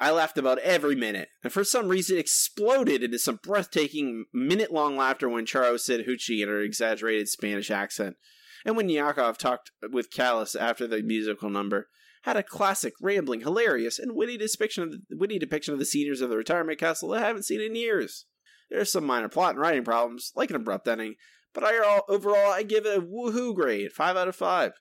I 0.00 0.10
laughed 0.10 0.38
about 0.38 0.58
every 0.60 0.96
minute, 0.96 1.28
and 1.42 1.52
for 1.52 1.62
some 1.62 1.88
reason 1.88 2.16
exploded 2.16 3.02
into 3.02 3.18
some 3.18 3.38
breathtaking 3.42 4.24
minute 4.32 4.72
long 4.72 4.96
laughter 4.96 5.28
when 5.28 5.44
Charo 5.44 5.78
said 5.78 6.06
hoochie 6.06 6.42
in 6.42 6.48
her 6.48 6.62
exaggerated 6.62 7.28
Spanish 7.28 7.70
accent, 7.70 8.16
and 8.64 8.78
when 8.78 8.88
Yakov 8.88 9.36
talked 9.36 9.72
with 9.92 10.10
Callas 10.10 10.56
after 10.56 10.86
the 10.86 11.02
musical 11.02 11.50
number. 11.50 11.88
Had 12.22 12.38
a 12.38 12.42
classic, 12.42 12.94
rambling, 12.98 13.42
hilarious, 13.42 13.98
and 13.98 14.14
witty 14.14 14.38
depiction 14.38 14.84
of 14.84 14.92
the, 14.92 15.00
witty 15.10 15.38
depiction 15.38 15.74
of 15.74 15.78
the 15.78 15.84
seniors 15.84 16.22
of 16.22 16.30
the 16.30 16.38
retirement 16.38 16.78
castle 16.78 17.10
that 17.10 17.22
I 17.22 17.26
haven't 17.26 17.44
seen 17.44 17.60
in 17.60 17.74
years. 17.74 18.24
There's 18.70 18.90
some 18.90 19.04
minor 19.04 19.28
plot 19.28 19.50
and 19.50 19.60
writing 19.60 19.84
problems, 19.84 20.32
like 20.34 20.48
an 20.48 20.56
abrupt 20.56 20.88
ending, 20.88 21.16
but 21.52 21.62
I 21.62 22.00
overall 22.08 22.52
I 22.52 22.62
give 22.62 22.86
it 22.86 22.96
a 22.96 23.02
woohoo 23.02 23.54
grade, 23.54 23.92
five 23.92 24.16
out 24.16 24.28
of 24.28 24.34
five. 24.34 24.72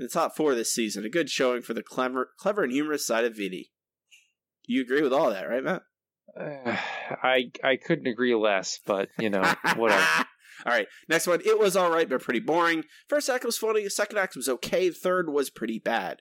In 0.00 0.06
the 0.06 0.10
top 0.10 0.34
four 0.34 0.54
this 0.54 0.72
season, 0.72 1.04
a 1.04 1.10
good 1.10 1.28
showing 1.28 1.60
for 1.60 1.74
the 1.74 1.82
clever, 1.82 2.30
clever 2.38 2.62
and 2.62 2.72
humorous 2.72 3.06
side 3.06 3.26
of 3.26 3.34
Vitti. 3.34 3.68
You 4.64 4.80
agree 4.80 5.02
with 5.02 5.12
all 5.12 5.28
that, 5.28 5.46
right, 5.46 5.62
Matt? 5.62 5.82
Uh, 6.34 6.78
I 7.22 7.50
I 7.62 7.76
couldn't 7.76 8.06
agree 8.06 8.34
less, 8.34 8.80
but 8.86 9.10
you 9.18 9.28
know 9.28 9.42
whatever. 9.76 10.02
All 10.66 10.72
right, 10.72 10.88
next 11.08 11.26
one. 11.26 11.40
It 11.42 11.58
was 11.58 11.74
all 11.74 11.90
right, 11.90 12.06
but 12.06 12.20
pretty 12.20 12.40
boring. 12.40 12.84
First 13.08 13.30
act 13.30 13.46
was 13.46 13.56
funny. 13.56 13.88
Second 13.88 14.18
act 14.18 14.36
was 14.36 14.46
okay. 14.46 14.90
Third 14.90 15.30
was 15.30 15.48
pretty 15.48 15.78
bad. 15.78 16.20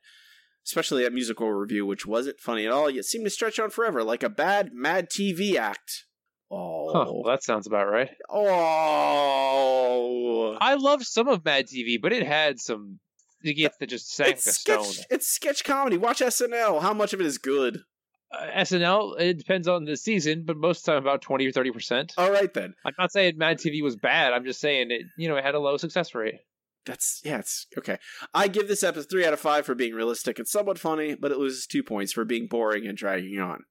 Especially 0.66 1.04
that 1.04 1.12
musical 1.12 1.52
review, 1.52 1.86
which 1.86 2.06
wasn't 2.06 2.40
funny 2.40 2.66
at 2.66 2.72
all, 2.72 2.90
yet 2.90 3.04
seemed 3.04 3.26
to 3.26 3.30
stretch 3.30 3.60
on 3.60 3.70
forever, 3.70 4.02
like 4.02 4.24
a 4.24 4.30
bad 4.30 4.70
Mad 4.72 5.10
TV 5.10 5.56
act. 5.56 6.06
Oh, 6.50 6.90
Huh, 6.94 7.12
well, 7.12 7.24
that 7.24 7.44
sounds 7.44 7.68
about 7.68 7.90
right. 7.90 8.12
oh! 8.30 9.78
I 10.62 10.76
loved 10.76 11.04
some 11.06 11.28
of 11.28 11.44
Mad 11.44 11.68
TV, 11.68 12.02
but 12.02 12.14
it 12.14 12.26
had 12.26 12.62
some 12.62 13.00
idiots 13.44 13.78
to 13.78 13.88
just 13.88 14.14
sank 14.14 14.32
It's 14.38 14.48
a 14.48 14.52
sketch. 14.54 14.86
stone. 14.86 15.06
It's 15.10 15.28
sketch 15.28 15.64
comedy. 15.64 15.98
Watch 15.98 16.20
SNL. 16.20 16.82
How 16.82 16.94
much 16.94 17.14
of 17.14 17.20
it 17.20 17.26
is 17.26 17.38
good? 17.38 17.80
Uh, 18.32 18.46
SNL, 18.58 19.20
it 19.20 19.38
depends 19.40 19.68
on 19.68 19.86
the 19.86 19.98
season, 19.98 20.44
but 20.46 20.56
most 20.58 20.80
of 20.80 20.86
the 20.86 20.92
time 20.92 21.02
about 21.02 21.22
twenty 21.24 21.48
or 21.48 21.52
thirty 21.52 21.72
percent. 21.72 22.14
All 22.18 22.32
right 22.32 22.54
then. 22.54 22.76
I'm 22.86 22.94
not 23.00 23.12
saying 23.12 23.38
Mad 23.38 23.58
TV 23.58 23.82
was 23.82 23.96
bad. 23.96 24.34
I'm 24.34 24.46
just 24.46 24.60
saying 24.60 24.92
it. 24.92 25.04
You 25.18 25.30
know, 25.30 25.36
it 25.36 25.44
had 25.44 25.56
a 25.56 25.60
low 25.60 25.78
success 25.78 26.14
rate. 26.14 26.36
That's 26.86 27.22
yeah, 27.26 27.40
it's 27.40 27.66
okay. 27.78 27.98
I 28.34 28.48
give 28.48 28.68
this 28.68 28.84
episode 28.84 29.10
three 29.10 29.26
out 29.26 29.34
of 29.34 29.40
five 29.40 29.66
for 29.66 29.74
being 29.76 29.94
realistic 29.96 30.38
and 30.40 30.48
somewhat 30.48 30.78
funny, 30.80 31.16
but 31.16 31.32
it 31.32 31.38
loses 31.40 31.66
two 31.66 31.82
points 31.84 32.14
for 32.14 32.24
being 32.24 32.48
boring 32.48 32.86
and 32.88 32.98
dragging 32.98 33.40
on. 33.40 33.64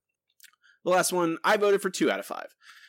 The 0.85 0.91
last 0.91 1.13
one, 1.13 1.39
I 1.45 1.57
voted 1.57 1.81
for 1.81 1.91
two 1.91 2.11
out 2.11 2.19
of 2.21 2.27
five. 2.27 2.49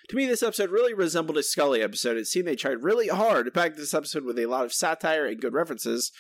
To 0.09 0.15
me, 0.15 0.25
this 0.25 0.41
episode 0.41 0.71
really 0.71 0.93
resembled 0.95 1.37
a 1.37 1.43
Scully 1.43 1.81
episode. 1.83 2.17
It 2.17 2.25
seemed 2.27 2.47
they 2.47 2.55
tried 2.55 2.83
really 2.83 3.09
hard 3.09 3.45
to 3.45 3.51
pack 3.51 3.75
this 3.75 3.93
episode 3.93 4.23
with 4.23 4.39
a 4.39 4.47
lot 4.47 4.65
of 4.65 4.73
satire 4.73 5.25
and 5.27 5.39
good 5.39 5.53
references. 5.53 6.11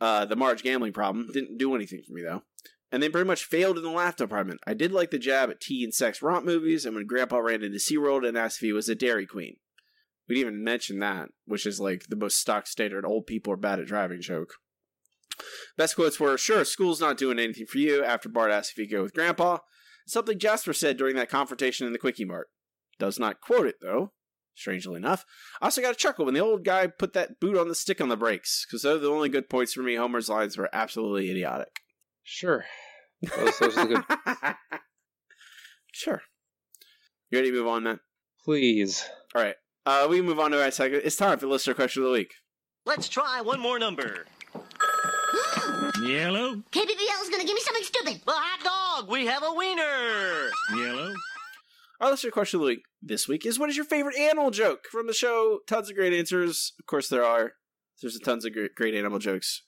Uh, 0.00 0.24
the 0.24 0.36
Marge 0.36 0.62
gambling 0.62 0.92
problem 0.92 1.28
didn't 1.32 1.58
do 1.58 1.74
anything 1.74 2.02
for 2.06 2.14
me 2.14 2.22
though, 2.22 2.42
and 2.90 3.02
they 3.02 3.08
pretty 3.08 3.26
much 3.26 3.44
failed 3.44 3.76
in 3.76 3.84
the 3.84 3.90
laugh 3.90 4.16
department. 4.16 4.60
I 4.66 4.74
did 4.74 4.92
like 4.92 5.10
the 5.10 5.18
jab 5.18 5.50
at 5.50 5.60
tea 5.60 5.84
and 5.84 5.92
sex 5.92 6.22
romp 6.22 6.44
movies, 6.44 6.86
and 6.86 6.94
when 6.94 7.06
Grandpa 7.06 7.38
ran 7.38 7.62
into 7.62 7.78
SeaWorld 7.78 8.26
and 8.26 8.38
asked 8.38 8.58
if 8.58 8.66
he 8.66 8.72
was 8.72 8.88
a 8.88 8.94
Dairy 8.94 9.26
Queen. 9.26 9.56
We 10.28 10.36
didn't 10.36 10.52
even 10.52 10.64
mention 10.64 11.00
that, 11.00 11.30
which 11.44 11.66
is 11.66 11.80
like 11.80 12.04
the 12.08 12.16
most 12.16 12.38
stock 12.38 12.66
standard 12.66 13.04
old 13.04 13.26
people 13.26 13.52
are 13.52 13.56
bad 13.58 13.80
at 13.80 13.86
driving 13.86 14.20
joke. 14.20 14.54
Best 15.76 15.96
quotes 15.96 16.20
were, 16.20 16.38
sure, 16.38 16.64
school's 16.64 17.00
not 17.00 17.18
doing 17.18 17.38
anything 17.38 17.66
for 17.66 17.78
you 17.78 18.04
after 18.04 18.28
Bart 18.28 18.52
asked 18.52 18.72
if 18.72 18.76
he'd 18.76 18.94
go 18.94 19.02
with 19.02 19.14
Grandpa. 19.14 19.58
Something 20.06 20.38
Jasper 20.38 20.72
said 20.72 20.96
during 20.96 21.16
that 21.16 21.30
confrontation 21.30 21.86
in 21.86 21.92
the 21.92 21.98
Quickie 21.98 22.24
Mart. 22.24 22.48
Does 22.98 23.18
not 23.18 23.40
quote 23.40 23.66
it, 23.66 23.76
though, 23.80 24.12
strangely 24.60 24.96
enough. 24.96 25.24
I 25.60 25.66
also 25.66 25.80
got 25.80 25.92
a 25.92 25.98
chuckle 25.98 26.26
when 26.26 26.34
the 26.34 26.40
old 26.40 26.64
guy 26.64 26.86
put 26.86 27.12
that 27.14 27.40
boot 27.40 27.56
on 27.56 27.68
the 27.68 27.74
stick 27.74 28.00
on 28.00 28.08
the 28.08 28.16
brakes, 28.16 28.66
because 28.66 28.82
those 28.82 28.98
are 28.98 29.00
the 29.00 29.10
only 29.10 29.28
good 29.28 29.48
points 29.50 29.72
for 29.72 29.82
me. 29.82 29.96
Homer's 29.96 30.28
lines 30.28 30.56
were 30.56 30.70
absolutely 30.72 31.30
idiotic. 31.30 31.80
Sure, 32.22 32.64
those, 33.36 33.58
those 33.58 33.76
are 33.76 33.86
good. 33.86 34.04
Sure. 35.92 36.22
You 37.30 37.38
ready 37.38 37.50
to 37.50 37.56
move 37.58 37.66
on, 37.66 37.82
man? 37.82 38.00
Please. 38.44 39.04
All 39.34 39.42
right. 39.42 39.56
Uh, 39.84 40.06
we 40.08 40.22
move 40.22 40.38
on 40.38 40.50
to 40.52 40.62
our 40.62 40.70
second. 40.70 41.02
It's 41.04 41.16
time 41.16 41.38
for 41.38 41.46
the 41.46 41.52
listener 41.52 41.74
question 41.74 42.02
of 42.02 42.06
the 42.08 42.12
week. 42.12 42.32
Let's 42.86 43.08
try 43.08 43.40
one 43.40 43.60
more 43.60 43.78
number. 43.78 44.24
Yellow. 46.02 46.62
KBBL 46.72 47.22
is 47.22 47.28
gonna 47.28 47.44
give 47.44 47.54
me 47.54 47.60
something 47.60 47.84
stupid. 47.84 48.20
The 48.24 48.32
hot 48.32 49.00
dog. 49.02 49.10
We 49.10 49.26
have 49.26 49.42
a 49.42 49.52
wiener. 49.52 50.50
Yellow. 50.74 51.12
Our 52.00 52.10
listener 52.10 52.30
question 52.30 52.58
of 52.58 52.62
the 52.62 52.68
week 52.68 52.82
this 53.02 53.28
week 53.28 53.44
is: 53.44 53.58
What 53.58 53.68
is 53.68 53.76
your 53.76 53.84
favorite 53.84 54.16
animal 54.16 54.50
joke 54.50 54.86
from 54.90 55.06
the 55.06 55.12
show? 55.12 55.60
Tons 55.66 55.90
of 55.90 55.96
great 55.96 56.14
answers. 56.14 56.72
Of 56.80 56.86
course, 56.86 57.08
there 57.08 57.24
are. 57.24 57.52
There's 58.00 58.18
tons 58.20 58.46
of 58.46 58.52
great, 58.74 58.94
animal 58.94 59.18
jokes, 59.18 59.64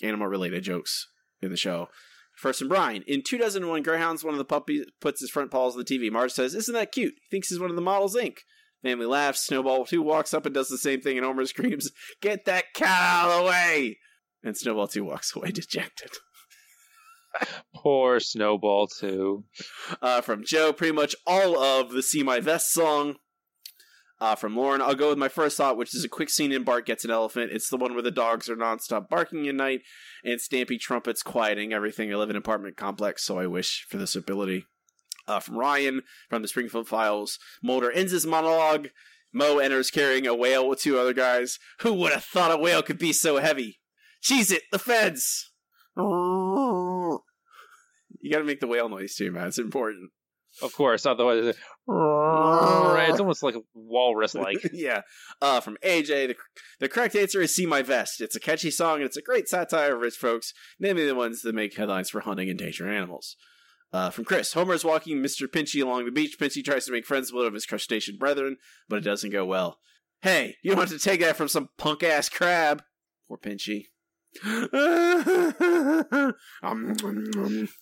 animal 0.00 0.28
related 0.28 0.62
jokes 0.62 1.08
in 1.40 1.50
the 1.50 1.56
show. 1.56 1.88
First 2.36 2.60
from 2.60 2.68
Brian. 2.68 3.02
In 3.08 3.22
2001 3.26 3.82
Greyhounds, 3.82 4.22
one 4.22 4.34
of 4.34 4.38
the 4.38 4.44
puppies 4.44 4.86
puts 5.00 5.20
his 5.20 5.30
front 5.30 5.50
paws 5.50 5.74
on 5.74 5.80
the 5.80 5.84
TV. 5.84 6.10
Marge 6.10 6.30
says, 6.30 6.54
Isn't 6.54 6.74
that 6.74 6.92
cute? 6.92 7.14
He 7.14 7.28
thinks 7.30 7.48
he's 7.48 7.58
one 7.58 7.70
of 7.70 7.76
the 7.76 7.82
models, 7.82 8.14
Inc. 8.14 8.36
Family 8.84 9.06
laughs. 9.06 9.44
Snowball 9.44 9.84
2 9.84 10.00
walks 10.00 10.32
up 10.32 10.46
and 10.46 10.54
does 10.54 10.68
the 10.68 10.78
same 10.78 11.00
thing, 11.00 11.18
and 11.18 11.26
Homer 11.26 11.44
screams, 11.46 11.90
Get 12.20 12.44
that 12.44 12.66
cat 12.74 12.88
out 12.88 13.30
of 13.30 13.38
the 13.38 13.50
way! 13.50 13.98
And 14.44 14.56
Snowball 14.56 14.86
2 14.86 15.04
walks 15.04 15.34
away 15.34 15.50
dejected. 15.52 16.10
Poor 17.74 18.20
Snowball 18.20 18.86
too. 18.86 19.44
Uh, 20.00 20.20
from 20.20 20.44
Joe, 20.44 20.72
pretty 20.72 20.92
much 20.92 21.14
all 21.26 21.58
of 21.58 21.90
the 21.90 22.02
See 22.02 22.22
My 22.22 22.40
Vest 22.40 22.72
song. 22.72 23.16
Uh, 24.20 24.36
from 24.36 24.56
Lauren, 24.56 24.80
I'll 24.80 24.94
go 24.94 25.08
with 25.08 25.18
my 25.18 25.28
first 25.28 25.56
thought, 25.56 25.76
which 25.76 25.96
is 25.96 26.04
a 26.04 26.08
quick 26.08 26.30
scene 26.30 26.52
in 26.52 26.62
Bart 26.62 26.86
Gets 26.86 27.04
an 27.04 27.10
Elephant. 27.10 27.50
It's 27.50 27.68
the 27.68 27.76
one 27.76 27.94
where 27.94 28.04
the 28.04 28.12
dogs 28.12 28.48
are 28.48 28.54
nonstop 28.54 29.08
barking 29.08 29.48
at 29.48 29.54
night 29.56 29.80
and 30.22 30.38
Stampy 30.38 30.78
trumpets 30.78 31.24
quieting 31.24 31.72
everything. 31.72 32.12
I 32.12 32.16
live 32.16 32.30
in 32.30 32.36
an 32.36 32.42
apartment 32.42 32.76
complex, 32.76 33.24
so 33.24 33.40
I 33.40 33.48
wish 33.48 33.84
for 33.88 33.96
this 33.96 34.14
ability. 34.14 34.66
Uh, 35.26 35.40
from 35.40 35.56
Ryan, 35.56 36.02
from 36.28 36.42
the 36.42 36.48
Springfield 36.48 36.86
Files, 36.86 37.40
Mulder 37.64 37.90
ends 37.90 38.12
his 38.12 38.24
monologue. 38.24 38.90
Moe 39.32 39.58
enters 39.58 39.90
carrying 39.90 40.26
a 40.28 40.34
whale 40.36 40.68
with 40.68 40.80
two 40.80 40.98
other 41.00 41.14
guys. 41.14 41.58
Who 41.80 41.92
would 41.94 42.12
have 42.12 42.24
thought 42.24 42.52
a 42.52 42.56
whale 42.56 42.82
could 42.82 42.98
be 42.98 43.12
so 43.12 43.38
heavy? 43.38 43.80
Cheese 44.20 44.52
it, 44.52 44.62
the 44.70 44.78
feds! 44.78 45.50
Oh. 45.96 46.81
You 48.22 48.30
got 48.30 48.38
to 48.38 48.44
make 48.44 48.60
the 48.60 48.66
whale 48.66 48.88
noise 48.88 49.14
too, 49.14 49.30
man. 49.30 49.48
It's 49.48 49.58
important. 49.58 50.10
Of 50.60 50.74
course, 50.74 51.06
otherwise 51.06 51.44
it's, 51.46 51.58
it's 51.88 53.20
almost 53.20 53.42
like 53.42 53.54
walrus 53.74 54.34
like. 54.34 54.58
yeah. 54.72 55.00
Uh, 55.40 55.60
from 55.60 55.76
AJ, 55.84 56.28
the, 56.28 56.36
the 56.78 56.88
correct 56.88 57.16
answer 57.16 57.40
is 57.40 57.54
See 57.54 57.66
My 57.66 57.82
Vest. 57.82 58.20
It's 58.20 58.36
a 58.36 58.40
catchy 58.40 58.70
song 58.70 58.96
and 58.96 59.04
it's 59.04 59.16
a 59.16 59.22
great 59.22 59.48
satire 59.48 59.94
of 59.94 60.02
rich 60.02 60.16
folks, 60.16 60.52
namely 60.78 61.06
the 61.06 61.14
ones 61.14 61.42
that 61.42 61.54
make 61.54 61.76
headlines 61.76 62.10
for 62.10 62.20
hunting 62.20 62.48
endangered 62.48 62.88
animals. 62.88 63.36
Uh, 63.92 64.10
from 64.10 64.24
Chris, 64.24 64.52
Homer 64.52 64.74
is 64.74 64.84
walking 64.84 65.18
Mr. 65.18 65.46
Pinchy 65.46 65.82
along 65.82 66.04
the 66.04 66.10
beach. 66.10 66.38
Pinchy 66.38 66.64
tries 66.64 66.86
to 66.86 66.92
make 66.92 67.06
friends 67.06 67.32
with 67.32 67.40
one 67.40 67.46
of 67.46 67.54
his 67.54 67.66
crustacean 67.66 68.16
brethren, 68.16 68.56
but 68.88 68.96
it 68.96 69.04
doesn't 69.04 69.30
go 69.30 69.44
well. 69.44 69.78
Hey, 70.22 70.56
you 70.62 70.70
don't 70.70 70.80
have 70.80 70.90
to 70.90 70.98
take 70.98 71.20
that 71.20 71.36
from 71.36 71.48
some 71.48 71.68
punk 71.76 72.02
ass 72.02 72.28
crab. 72.28 72.82
Poor 73.28 73.38
Pinchy. 73.38 73.86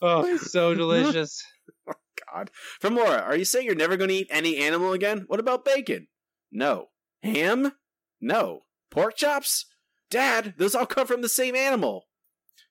oh, 0.02 0.36
so 0.38 0.74
delicious. 0.74 1.42
Oh, 1.88 1.92
God. 2.32 2.50
From 2.80 2.96
Laura, 2.96 3.20
are 3.20 3.36
you 3.36 3.44
saying 3.44 3.64
you're 3.64 3.76
never 3.76 3.96
going 3.96 4.08
to 4.08 4.14
eat 4.16 4.26
any 4.28 4.58
animal 4.58 4.92
again? 4.92 5.24
What 5.28 5.38
about 5.40 5.64
bacon? 5.64 6.08
No. 6.50 6.88
Ham? 7.22 7.72
No. 8.20 8.64
Pork 8.90 9.16
chops? 9.16 9.66
Dad, 10.10 10.54
those 10.58 10.74
all 10.74 10.86
come 10.86 11.06
from 11.06 11.22
the 11.22 11.28
same 11.28 11.54
animal. 11.54 12.06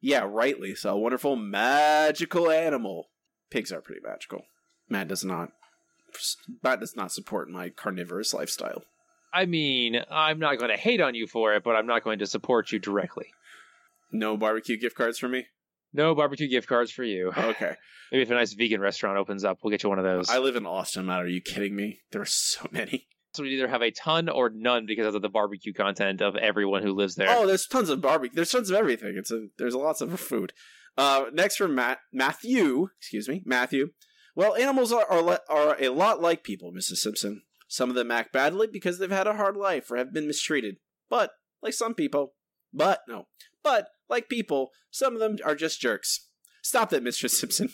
Yeah, 0.02 0.26
rightly 0.28 0.76
so. 0.76 0.96
A 0.96 1.00
wonderful 1.00 1.38
magical 1.38 2.52
animal. 2.52 3.10
Pigs 3.50 3.72
are 3.72 3.82
pretty 3.82 4.02
magical. 4.04 4.44
Matt 4.90 5.08
does 5.08 5.24
not. 5.24 5.52
Matt 6.64 6.82
does 6.82 6.96
not 6.96 7.12
support 7.12 7.50
my 7.50 7.70
carnivorous 7.70 8.34
lifestyle. 8.34 8.84
I 9.34 9.46
mean, 9.46 10.02
I'm 10.10 10.40
not 10.40 10.58
going 10.58 10.72
to 10.72 10.78
hate 10.78 11.02
on 11.02 11.16
you 11.16 11.28
for 11.28 11.54
it, 11.54 11.64
but 11.64 11.76
I'm 11.76 11.88
not 11.88 12.04
going 12.04 12.20
to 12.20 12.28
support 12.28 12.72
you 12.72 12.80
directly. 12.80 13.28
No 14.12 14.38
barbecue 14.38 14.78
gift 14.78 14.96
cards 14.96 15.20
for 15.20 15.28
me? 15.28 15.48
No 15.94 16.14
barbecue 16.16 16.48
gift 16.48 16.68
cards 16.68 16.92
for 16.92 17.04
you. 17.04 17.32
Okay. 17.36 17.76
Maybe 18.12 18.24
if 18.24 18.30
a 18.30 18.34
nice 18.34 18.54
vegan 18.54 18.82
restaurant 18.82 19.18
opens 19.18 19.44
up, 19.44 19.60
we'll 19.64 19.72
get 19.72 19.84
you 19.84 19.90
one 19.90 20.00
of 20.00 20.06
those. 20.06 20.30
I 20.30 20.40
live 20.40 20.56
in 20.56 20.66
Austin, 20.66 21.06
Matt. 21.06 21.22
Are 21.22 21.28
you 21.28 21.42
kidding 21.42 21.76
me? 21.76 22.00
There 22.12 22.22
are 22.22 22.26
so 22.26 22.68
many. 22.72 23.08
So 23.34 23.44
we 23.44 23.50
either 23.50 23.68
have 23.68 23.84
a 23.84 23.92
ton 23.92 24.28
or 24.28 24.50
none 24.50 24.86
because 24.88 25.14
of 25.14 25.22
the 25.22 25.30
barbecue 25.30 25.74
content 25.74 26.22
of 26.22 26.36
everyone 26.36 26.82
who 26.82 26.94
lives 26.94 27.16
there. 27.16 27.28
Oh, 27.30 27.46
there's 27.46 27.68
tons 27.68 27.90
of 27.90 28.02
barbecue. 28.02 28.36
There's 28.36 28.52
tons 28.52 28.72
of 28.72 28.76
everything. 28.76 29.16
It's 29.18 29.32
a 29.32 29.48
there's 29.58 29.76
lots 29.76 30.02
of 30.02 30.20
food. 30.20 30.54
Uh, 30.98 31.26
next 31.32 31.58
from 31.58 31.76
Matt 31.76 32.00
Matthew, 32.12 32.88
excuse 32.98 33.30
me, 33.30 33.44
Matthew. 33.46 33.92
Well, 34.36 34.56
animals 34.56 34.92
are, 34.92 35.06
are 35.06 35.40
are 35.48 35.78
a 35.80 35.90
lot 35.90 36.22
like 36.22 36.44
people, 36.44 36.72
Mrs. 36.72 36.98
Simpson. 36.98 37.44
Some 37.68 37.90
of 37.90 37.96
them 37.96 38.10
act 38.10 38.34
badly 38.34 38.66
because 38.66 38.98
they've 38.98 39.12
had 39.12 39.28
a 39.28 39.36
hard 39.36 39.56
life 39.56 39.92
or 39.92 39.98
have 39.98 40.12
been 40.12 40.26
mistreated. 40.26 40.78
But 41.08 41.32
like 41.62 41.74
some 41.74 41.94
people, 41.94 42.34
but 42.74 43.02
no, 43.08 43.28
but 43.64 43.90
like 44.10 44.30
people, 44.30 44.72
some 44.92 45.14
of 45.14 45.20
them 45.20 45.38
are 45.46 45.56
just 45.56 45.82
jerks. 45.82 46.28
Stop 46.62 46.90
that, 46.90 47.04
Mr. 47.04 47.30
Simpson. 47.30 47.70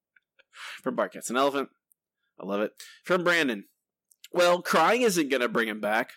From 0.82 0.96
Bart 0.96 1.12
Gets 1.12 1.30
an 1.30 1.36
Elephant. 1.36 1.70
I 2.40 2.46
love 2.46 2.60
it. 2.60 2.72
From 3.04 3.24
Brandon. 3.24 3.64
Well, 4.32 4.62
crying 4.62 5.02
isn't 5.02 5.28
going 5.28 5.40
to 5.40 5.48
bring 5.48 5.68
him 5.68 5.80
back 5.80 6.12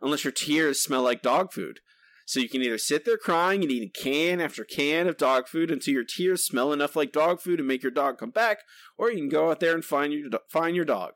unless 0.00 0.24
your 0.24 0.32
tears 0.32 0.80
smell 0.80 1.02
like 1.02 1.22
dog 1.22 1.52
food. 1.52 1.80
So 2.26 2.40
you 2.40 2.48
can 2.48 2.62
either 2.62 2.78
sit 2.78 3.04
there 3.04 3.18
crying 3.18 3.62
and 3.62 3.70
eating 3.70 3.90
can 3.94 4.40
after 4.40 4.64
can 4.64 5.08
of 5.08 5.18
dog 5.18 5.46
food 5.46 5.70
until 5.70 5.92
your 5.92 6.04
tears 6.04 6.42
smell 6.42 6.72
enough 6.72 6.96
like 6.96 7.12
dog 7.12 7.40
food 7.40 7.58
to 7.58 7.62
make 7.62 7.82
your 7.82 7.92
dog 7.92 8.18
come 8.18 8.30
back, 8.30 8.60
or 8.96 9.10
you 9.10 9.18
can 9.18 9.28
go 9.28 9.50
out 9.50 9.60
there 9.60 9.74
and 9.74 9.84
find 9.84 10.12
your 10.12 10.30
find 10.50 10.74
your 10.74 10.86
dog. 10.86 11.14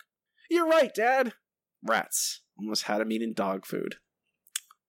You're 0.50 0.68
right, 0.68 0.94
Dad. 0.94 1.32
Rats 1.82 2.42
almost 2.58 2.84
had 2.84 3.00
him 3.00 3.12
eating 3.12 3.32
dog 3.32 3.64
food. 3.64 3.96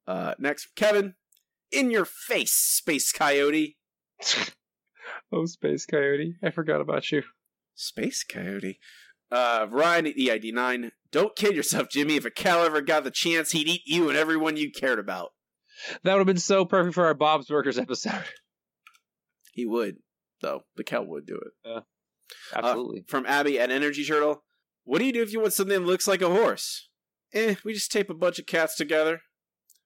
Uh, 0.08 0.34
next, 0.40 0.76
Kevin. 0.76 1.16
In 1.72 1.92
your 1.92 2.06
face, 2.06 2.54
space 2.54 3.12
coyote. 3.12 3.78
oh, 5.32 5.46
space 5.46 5.86
coyote! 5.86 6.36
I 6.44 6.52
forgot 6.52 6.82
about 6.82 7.12
you. 7.12 7.24
Space 7.76 8.24
coyote. 8.24 8.80
Uh, 9.32 9.68
Ryan 9.70 10.08
at 10.08 10.18
EID9. 10.18 10.92
Don't 11.12 11.36
kid 11.36 11.56
yourself, 11.56 11.90
Jimmy. 11.90 12.16
If 12.16 12.26
a 12.26 12.32
cow 12.32 12.64
ever 12.64 12.82
got 12.82 13.04
the 13.04 13.12
chance, 13.12 13.52
he'd 13.52 13.68
eat 13.68 13.84
you 13.86 14.10
and 14.10 14.18
everyone 14.18 14.58
you 14.58 14.72
cared 14.72 15.00
about. 15.00 15.30
That 16.04 16.14
would 16.14 16.20
have 16.20 16.28
been 16.28 16.38
so 16.38 16.66
perfect 16.66 16.96
for 16.96 17.06
our 17.06 17.14
Bob's 17.14 17.48
Burgers 17.48 17.78
episode. 17.78 18.24
He 19.52 19.66
would, 19.66 19.98
though. 20.42 20.64
The 20.78 20.86
cow 20.86 21.02
would 21.04 21.26
do 21.26 21.36
it. 21.36 21.52
Yeah, 21.66 21.80
absolutely. 22.56 23.00
Uh, 23.00 23.04
from 23.08 23.26
Abby 23.26 23.60
at 23.60 23.72
Energy 23.72 24.06
Turtle. 24.06 24.44
What 24.86 25.00
do 25.00 25.06
you 25.06 25.12
do 25.12 25.22
if 25.22 25.34
you 25.34 25.42
want 25.42 25.52
something 25.52 25.82
that 25.82 25.86
looks 25.86 26.08
like 26.08 26.22
a 26.22 26.30
horse? 26.30 26.88
Eh, 27.34 27.56
we 27.66 27.74
just 27.74 27.92
tape 27.92 28.10
a 28.10 28.14
bunch 28.14 28.40
of 28.40 28.46
cats 28.46 28.76
together. 28.76 29.22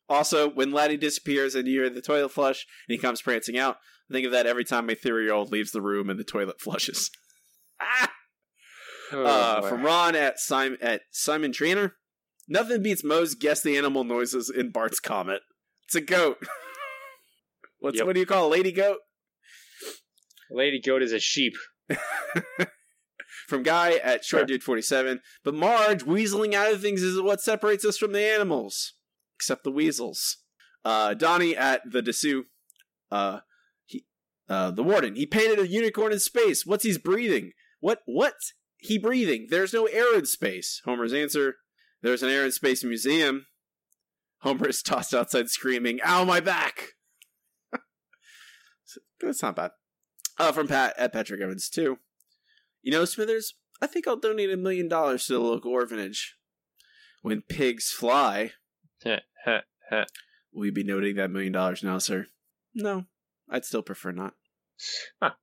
Also, 0.10 0.50
when 0.50 0.72
Laddie 0.72 0.98
disappears 0.98 1.56
and 1.56 1.68
you're 1.68 1.86
in 1.86 1.94
the 1.96 2.02
toilet 2.02 2.30
flush 2.32 2.66
and 2.88 2.94
he 2.94 3.00
comes 3.00 3.22
prancing 3.22 3.58
out, 3.58 3.78
I 4.10 4.14
think 4.14 4.26
of 4.26 4.32
that 4.34 4.46
every 4.46 4.66
time 4.66 4.86
my 4.88 4.96
three 4.96 5.24
year 5.24 5.34
old 5.34 5.52
leaves 5.52 5.72
the 5.72 5.82
room 5.82 6.10
and 6.10 6.20
the 6.20 6.24
toilet 6.24 6.60
flushes. 6.62 7.10
ah! 7.82 8.12
Oh, 9.12 9.24
uh, 9.26 9.62
from 9.70 9.84
Ron 9.84 10.16
at 10.16 10.40
Simon 10.40 10.78
at 10.82 11.02
Simon 11.12 11.52
Trainer. 11.52 11.94
Nothing 12.48 12.82
beats 12.82 13.04
Moe's 13.04 13.36
guess 13.36 13.62
the 13.62 13.78
animal 13.78 14.04
noises 14.04 14.50
in 14.50 14.72
Bart's 14.72 15.00
Comet. 15.00 15.42
It's 15.86 15.96
a 15.96 16.02
goat. 16.02 16.38
What's 17.80 17.98
Yep. 17.98 18.06
what 18.08 18.14
do 18.14 18.20
you 18.20 18.26
call 18.26 18.48
a 18.48 18.52
lady 18.52 18.72
goat? 18.72 18.98
Lady 20.50 20.82
goat 20.82 21.04
is 21.04 21.14
a 21.14 21.20
sheep. 21.20 21.54
From 23.48 23.62
Guy 23.64 23.94
at 23.96 24.24
Short 24.24 24.48
Dude 24.48 24.64
Forty 24.64 24.82
Seven. 24.82 25.20
But 25.44 25.54
Marge 25.54 26.04
weaseling 26.06 26.54
out 26.54 26.72
of 26.72 26.82
things 26.82 27.02
is 27.04 27.22
what 27.22 27.42
separates 27.42 27.86
us 27.86 27.98
from 27.98 28.14
the 28.14 28.22
animals, 28.24 28.94
except 29.36 29.64
the 29.64 29.72
weasels. 29.72 30.38
Uh, 30.86 31.14
Donnie 31.14 31.56
at 31.56 31.82
the 31.90 32.02
Dessous. 32.02 32.44
Uh, 33.12 33.40
he, 33.86 34.06
uh, 34.50 34.72
the 34.72 34.84
Warden. 34.84 35.16
He 35.16 35.26
painted 35.26 35.60
a 35.60 35.68
unicorn 35.68 36.12
in 36.12 36.20
space. 36.20 36.66
What's 36.66 36.84
he's 36.84 36.98
breathing? 36.98 37.52
What? 37.80 38.00
what 38.06 38.36
he 38.78 38.98
breathing? 38.98 39.48
There's 39.50 39.74
no 39.74 39.86
air 39.86 40.18
in 40.18 40.26
space. 40.26 40.82
Homer's 40.86 41.14
answer: 41.14 41.56
There's 42.02 42.24
an 42.24 42.30
air 42.30 42.46
in 42.46 42.52
space 42.52 42.84
museum. 42.84 43.46
Homer 44.40 44.68
is 44.68 44.82
tossed 44.82 45.14
outside 45.14 45.50
screaming, 45.50 46.00
"Ow, 46.04 46.26
my 46.26 46.40
back!" 46.40 46.90
That's 49.22 49.42
not 49.42 49.56
bad. 49.56 49.72
Uh, 50.38 50.52
from 50.52 50.68
Pat 50.68 50.96
at 50.98 51.14
Patrick 51.14 51.42
Evans 51.42 51.70
too. 51.70 52.00
You 52.82 52.92
know, 52.92 53.06
Smithers, 53.06 53.54
I 53.82 53.88
think 53.88 54.08
I'll 54.08 54.18
donate 54.18 54.52
a 54.52 54.58
million 54.58 54.88
dollars 54.88 55.26
to 55.28 55.34
the 55.34 55.40
local 55.40 55.72
orphanage. 55.72 56.36
When 57.22 57.42
pigs 57.42 57.92
fly, 57.92 58.52
will 60.54 60.66
you 60.66 60.72
be 60.72 60.84
noting 60.84 61.16
that 61.16 61.32
million 61.32 61.52
dollars 61.52 61.84
now, 61.84 61.98
sir? 61.98 62.28
No, 62.74 63.06
I'd 63.50 63.66
still 63.66 63.82
prefer 63.84 64.12
not. 64.12 64.34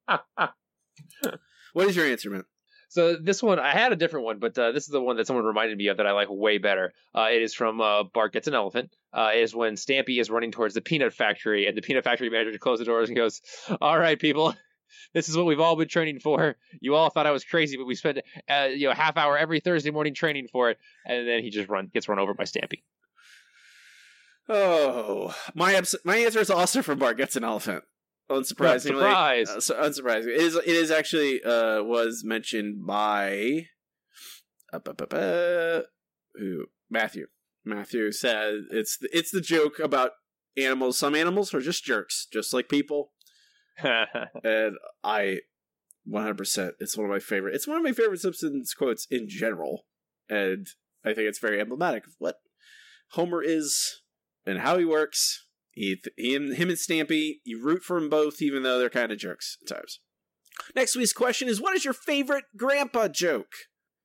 What 1.73 1.87
is 1.87 1.97
your 1.97 2.07
answer, 2.07 2.31
man? 2.31 2.45
So 2.89 3.15
this 3.15 3.41
one, 3.41 3.61
I 3.61 3.71
had 3.71 3.93
a 3.93 3.97
different 3.97 4.27
one, 4.27 4.41
but 4.41 4.59
uh, 4.59 4.73
this 4.73 4.85
is 4.85 4.89
the 4.89 5.01
one 5.01 5.17
that 5.17 5.27
someone 5.27 5.45
reminded 5.45 5.79
me 5.79 5.87
of 5.89 5.99
that 5.99 6.07
I 6.07 6.13
like 6.13 6.27
way 6.29 6.59
better. 6.59 6.93
Uh, 7.15 7.29
it 7.31 7.41
is 7.41 7.55
from 7.55 7.81
uh, 7.81 8.03
Bart 8.03 8.33
Gets 8.33 8.49
an 8.49 8.55
Elephant. 8.55 8.93
Uh, 9.13 9.31
it 9.33 9.43
is 9.43 9.55
when 9.55 9.75
Stampy 9.75 10.21
is 10.21 10.29
running 10.29 10.51
towards 10.51 10.75
the 10.75 10.81
peanut 10.81 11.13
factory, 11.13 11.67
and 11.67 11.77
the 11.77 11.83
peanut 11.83 12.03
factory 12.03 12.31
manager 12.31 12.59
closes 12.59 12.81
the 12.85 12.91
doors 12.91 13.09
and 13.09 13.17
goes, 13.17 13.43
"All 13.81 13.97
right, 13.97 14.19
people, 14.19 14.57
this 15.15 15.29
is 15.29 15.37
what 15.37 15.47
we've 15.47 15.61
all 15.61 15.77
been 15.77 15.87
training 15.87 16.19
for. 16.19 16.57
You 16.81 16.97
all 16.97 17.11
thought 17.11 17.27
I 17.27 17.31
was 17.31 17.45
crazy, 17.45 17.77
but 17.77 17.87
we 17.87 17.95
spent 17.95 18.19
uh, 18.49 18.69
you 18.75 18.89
know 18.89 18.95
half 18.95 19.17
hour 19.17 19.39
every 19.39 19.61
Thursday 19.61 19.93
morning 19.93 20.15
training 20.15 20.49
for 20.51 20.71
it." 20.71 20.79
And 21.07 21.29
then 21.29 21.45
he 21.45 21.51
just 21.51 21.69
run 21.69 21.91
gets 21.95 22.09
run 22.09 22.19
over 22.19 22.35
by 22.35 22.45
Stampy. 22.45 22.83
Oh, 24.53 25.33
my 25.55 25.75
abs- 25.75 25.95
my 26.05 26.17
answer 26.17 26.41
is 26.41 26.51
also 26.51 26.83
from 26.83 26.99
Bart 26.99 27.17
Gets 27.17 27.37
an 27.37 27.45
Elephant. 27.45 27.85
Unsurprisingly, 28.29 28.83
Surprise. 28.83 29.49
Uh, 29.49 29.61
so 29.61 29.81
unsurprisingly, 29.81 30.35
it 30.35 30.41
is. 30.41 30.57
It 30.57 30.67
is 30.67 30.91
actually 30.91 31.43
uh, 31.43 31.83
was 31.85 32.23
mentioned 32.25 32.85
by 32.85 33.67
uh, 34.73 35.81
who 36.35 36.67
Matthew. 36.91 37.27
Matthew 37.65 38.11
said 38.11 38.55
it's 38.73 38.99
the, 38.99 39.09
it's 39.13 39.31
the 39.31 39.41
joke 39.41 39.79
about 39.79 40.13
animals. 40.57 40.99
Some 40.99 41.15
animals 41.15 41.55
are 41.55 41.61
just 41.61 41.85
jerks, 41.85 42.27
just 42.33 42.53
like 42.53 42.69
people. 42.69 43.13
and 43.83 44.77
I, 45.05 45.39
one 46.05 46.23
hundred 46.23 46.39
percent, 46.39 46.75
it's 46.81 46.97
one 46.97 47.07
of 47.07 47.13
my 47.13 47.21
favorite. 47.21 47.55
It's 47.55 47.69
one 47.69 47.77
of 47.77 47.85
my 47.85 47.93
favorite 47.93 48.21
Simpsons 48.21 48.75
quotes 48.75 49.07
in 49.11 49.29
general, 49.29 49.87
and 50.29 50.67
I 51.05 51.15
think 51.15 51.29
it's 51.29 51.39
very 51.39 51.61
emblematic 51.61 52.07
of 52.07 52.15
what 52.19 52.37
Homer 53.13 53.43
is 53.43 54.00
and 54.47 54.61
how 54.61 54.78
he 54.78 54.84
works. 54.84 55.47
He, 55.72 56.01
he 56.16 56.34
him, 56.34 56.53
him 56.53 56.68
and 56.68 56.78
Stampy, 56.78 57.34
you 57.45 57.62
root 57.62 57.82
for 57.82 57.99
them 57.99 58.09
both, 58.11 58.43
even 58.43 58.62
though 58.62 58.78
they're 58.78 58.91
kind 58.91 59.12
of 59.12 59.18
jerks 59.18 59.57
at 59.62 59.68
times. 59.76 60.01
Next 60.74 60.97
week's 60.97 61.12
question 61.12 61.49
is: 61.49 61.61
What 61.61 61.76
is 61.76 61.84
your 61.84 61.95
favorite 61.95 62.45
Grandpa 62.57 63.09
joke? 63.09 63.53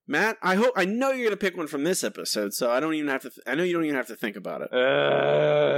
Matt, 0.08 0.38
I 0.42 0.56
hope 0.56 0.74
I 0.76 0.86
know 0.86 1.12
you're 1.12 1.28
gonna 1.28 1.38
pick 1.38 1.58
one 1.58 1.68
from 1.68 1.84
this 1.84 2.04
episode, 2.04 2.54
so 2.54 2.70
I 2.70 2.80
don't 2.80 2.94
even 2.94 3.10
have 3.10 3.24
to. 3.24 3.30
Th- 3.30 3.42
I 3.48 3.56
know 3.56 3.64
you 3.64 3.74
don't 3.74 3.86
even 3.86 3.96
have 3.96 4.08
to 4.08 4.16
think 4.16 4.36
about 4.36 4.62
it. 4.62 4.72
Uh... 4.72 5.76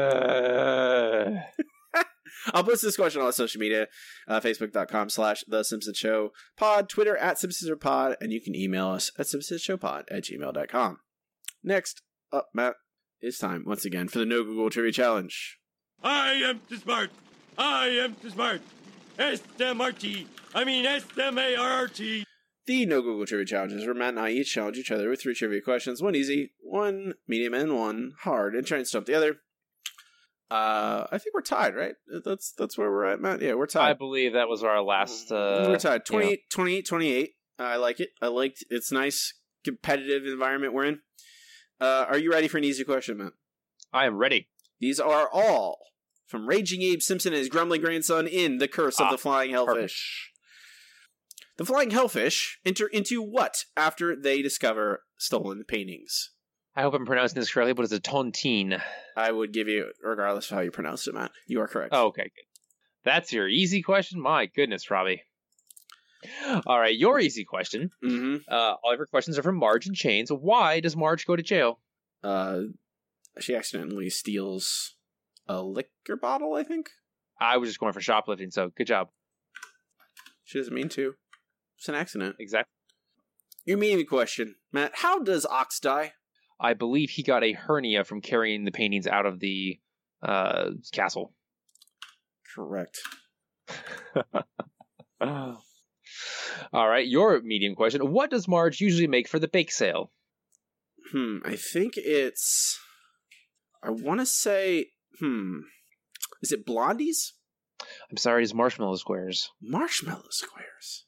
I'll 2.53 2.63
post 2.63 2.81
this 2.81 2.95
question 2.95 3.21
on 3.21 3.33
social 3.33 3.59
media, 3.59 3.87
uh, 4.27 4.39
facebook.com 4.39 5.09
slash 5.09 5.43
The 5.47 5.63
Simpsons 5.63 5.97
Show 5.97 6.31
pod, 6.55 6.87
Twitter 6.89 7.17
at 7.17 7.39
Simpsons 7.39 7.69
Show 7.69 7.75
pod, 7.75 8.15
and 8.21 8.31
you 8.31 8.41
can 8.41 8.55
email 8.55 8.89
us 8.89 9.11
at 9.17 9.25
simpsonsshowpod 9.25 10.03
at 10.09 10.23
gmail.com. 10.23 10.97
Next 11.63 12.01
up, 12.31 12.47
Matt, 12.53 12.75
it's 13.21 13.37
time 13.37 13.63
once 13.65 13.85
again 13.85 14.07
for 14.07 14.19
the 14.19 14.25
No 14.25 14.43
Google 14.43 14.69
Trivia 14.69 14.91
Challenge. 14.91 15.57
I 16.03 16.33
am 16.33 16.61
too 16.69 16.77
smart. 16.77 17.09
I 17.57 17.87
am 17.87 18.15
too 18.15 18.29
smart. 18.29 18.61
S-M-R-T. 19.17 20.27
I 20.53 20.63
mean 20.63 20.85
S-M-A-R-R-T. 20.85 22.23
The 22.67 22.85
no 22.85 23.01
Google 23.01 23.25
trivia 23.25 23.45
challenges 23.45 23.85
where 23.85 23.95
Matt 23.95 24.09
and 24.09 24.19
I 24.19 24.29
each 24.29 24.53
challenge 24.53 24.77
each 24.77 24.91
other 24.91 25.09
with 25.09 25.21
three 25.21 25.33
trivia 25.33 25.61
questions, 25.61 26.01
one 26.01 26.15
easy, 26.15 26.51
one 26.59 27.13
medium, 27.25 27.53
and 27.53 27.75
one 27.77 28.11
hard, 28.23 28.55
and 28.55 28.67
try 28.67 28.77
and 28.77 28.85
stump 28.85 29.05
the 29.05 29.15
other. 29.15 29.37
Uh, 30.51 31.07
I 31.09 31.17
think 31.17 31.33
we're 31.33 31.41
tied, 31.41 31.75
right? 31.75 31.95
That's 32.25 32.53
that's 32.57 32.77
where 32.77 32.91
we're 32.91 33.05
at, 33.05 33.21
Matt. 33.21 33.41
Yeah, 33.41 33.53
we're 33.53 33.67
tied. 33.67 33.89
I 33.89 33.93
believe 33.93 34.33
that 34.33 34.49
was 34.49 34.63
our 34.63 34.81
last. 34.81 35.31
Uh, 35.31 35.65
we're 35.69 35.77
tied. 35.77 36.01
you 36.09 36.15
know, 36.15 36.21
28, 36.21 36.39
28, 36.51 36.85
28. 36.85 37.29
I 37.59 37.75
like 37.77 37.99
it. 38.01 38.09
I 38.21 38.27
liked 38.27 38.65
it's 38.69 38.91
nice 38.91 39.33
competitive 39.63 40.25
environment 40.25 40.73
we're 40.73 40.85
in. 40.85 40.99
Uh, 41.79 42.05
are 42.09 42.17
you 42.17 42.31
ready 42.31 42.47
for 42.47 42.57
an 42.57 42.63
easy 42.63 42.83
question, 42.83 43.17
Matt? 43.17 43.33
I 43.93 44.05
am 44.05 44.17
ready. 44.17 44.49
These 44.79 44.99
are 44.99 45.29
all 45.31 45.79
from 46.25 46.47
Raging 46.47 46.81
Abe 46.81 47.01
Simpson 47.01 47.33
and 47.33 47.39
his 47.39 47.49
grumbling 47.49 47.81
grandson 47.81 48.27
in 48.27 48.57
The 48.57 48.67
Curse 48.67 48.99
of 48.99 49.07
Ah, 49.07 49.11
the 49.11 49.17
Flying 49.17 49.51
Hellfish. 49.51 50.31
The 51.57 51.65
Flying 51.65 51.91
Hellfish 51.91 52.59
enter 52.65 52.87
into 52.87 53.21
what 53.21 53.65
after 53.75 54.15
they 54.15 54.41
discover 54.41 55.03
stolen 55.17 55.63
paintings? 55.67 56.31
I 56.75 56.83
hope 56.83 56.93
I'm 56.93 57.05
pronouncing 57.05 57.39
this 57.39 57.51
correctly, 57.51 57.73
but 57.73 57.83
it's 57.83 57.93
a 57.93 57.99
tontine. 57.99 58.79
I 59.15 59.31
would 59.31 59.51
give 59.51 59.67
you, 59.67 59.91
regardless 60.03 60.51
of 60.51 60.55
how 60.57 60.61
you 60.61 60.69
pronounce 60.69 61.07
it, 61.07 61.15
Matt. 61.15 61.31
You 61.47 61.61
are 61.61 61.67
correct. 61.67 61.93
Oh, 61.93 62.07
okay, 62.07 62.23
good. 62.23 62.45
That's 63.03 63.33
your 63.33 63.47
easy 63.47 63.81
question. 63.81 64.21
My 64.21 64.45
goodness, 64.45 64.91
Robbie. 64.91 65.23
All 66.65 66.79
right, 66.79 66.97
your 66.97 67.19
easy 67.19 67.45
question. 67.45 67.91
Mm-hmm. 68.03 68.37
Uh, 68.47 68.75
all 68.83 68.93
of 68.93 68.97
your 68.97 69.05
questions 69.05 69.37
are 69.37 69.43
from 69.43 69.57
Marge 69.57 69.87
in 69.87 69.93
Chains. 69.93 70.31
Why 70.31 70.79
does 70.79 70.95
Marge 70.95 71.25
go 71.25 71.35
to 71.35 71.43
jail? 71.43 71.79
Uh, 72.23 72.61
she 73.39 73.55
accidentally 73.55 74.09
steals 74.09 74.95
a 75.47 75.61
liquor 75.61 76.15
bottle, 76.19 76.55
I 76.55 76.63
think. 76.63 76.89
I 77.39 77.57
was 77.57 77.69
just 77.69 77.79
going 77.79 77.93
for 77.93 78.01
shoplifting, 78.01 78.51
so 78.51 78.71
good 78.75 78.87
job. 78.87 79.09
She 80.43 80.57
doesn't 80.57 80.73
mean 80.73 80.89
to. 80.89 81.13
It's 81.77 81.89
an 81.89 81.95
accident. 81.95 82.37
Exactly. 82.39 82.71
Your 83.65 83.77
meaning 83.77 84.05
question, 84.05 84.55
Matt. 84.71 84.93
How 84.95 85.19
does 85.19 85.45
Ox 85.45 85.79
die? 85.79 86.13
I 86.59 86.73
believe 86.73 87.11
he 87.11 87.21
got 87.21 87.43
a 87.43 87.53
hernia 87.53 88.03
from 88.03 88.21
carrying 88.21 88.65
the 88.65 88.71
paintings 88.71 89.05
out 89.05 89.25
of 89.25 89.39
the 89.39 89.79
uh, 90.23 90.71
castle. 90.91 91.33
Correct. 92.55 92.97
All 96.73 96.87
right, 96.87 97.07
your 97.07 97.41
medium 97.41 97.75
question. 97.75 98.11
What 98.11 98.29
does 98.29 98.47
Marge 98.47 98.79
usually 98.81 99.07
make 99.07 99.27
for 99.27 99.39
the 99.39 99.47
bake 99.47 99.71
sale? 99.71 100.11
Hmm, 101.11 101.37
I 101.45 101.55
think 101.55 101.93
it's. 101.95 102.79
I 103.83 103.91
want 103.91 104.19
to 104.19 104.25
say. 104.25 104.87
Hmm. 105.19 105.59
Is 106.41 106.51
it 106.51 106.65
Blondie's? 106.65 107.33
I'm 108.09 108.17
sorry, 108.17 108.43
it's 108.43 108.53
marshmallow 108.53 108.95
squares. 108.95 109.51
Marshmallow 109.61 110.29
squares. 110.29 111.05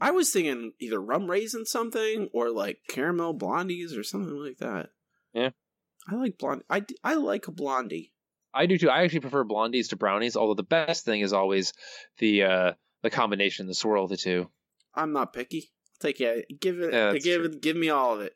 I 0.00 0.10
was 0.10 0.30
thinking 0.30 0.72
either 0.80 1.00
rum 1.00 1.30
raisin 1.30 1.64
something 1.64 2.28
or 2.32 2.50
like 2.50 2.78
caramel 2.88 3.38
blondies 3.38 3.98
or 3.98 4.02
something 4.02 4.36
like 4.36 4.58
that. 4.58 4.90
Yeah. 5.32 5.50
I 6.08 6.16
like 6.16 6.38
blondie. 6.38 6.64
I, 6.68 6.80
d- 6.80 6.98
I 7.02 7.14
like 7.14 7.48
a 7.48 7.52
blondie. 7.52 8.12
I 8.54 8.66
do 8.66 8.78
too. 8.78 8.88
I 8.88 9.02
actually 9.02 9.20
prefer 9.20 9.44
blondies 9.44 9.88
to 9.88 9.96
brownies, 9.96 10.36
although 10.36 10.54
the 10.54 10.62
best 10.62 11.04
thing 11.04 11.20
is 11.20 11.32
always 11.32 11.72
the 12.18 12.44
uh, 12.44 12.72
the 13.02 13.10
combination, 13.10 13.66
the 13.66 13.74
swirl 13.74 14.04
of 14.04 14.10
the 14.10 14.16
two. 14.16 14.50
I'm 14.96 15.12
not 15.12 15.32
picky. 15.32 15.70
Take 16.00 16.20
it. 16.20 16.46
Give 16.60 16.80
it. 16.80 16.92
Yeah, 16.92 17.12
give 17.14 17.44
it. 17.44 17.62
Give 17.62 17.76
me 17.76 17.90
all 17.90 18.14
of 18.14 18.20
it. 18.20 18.32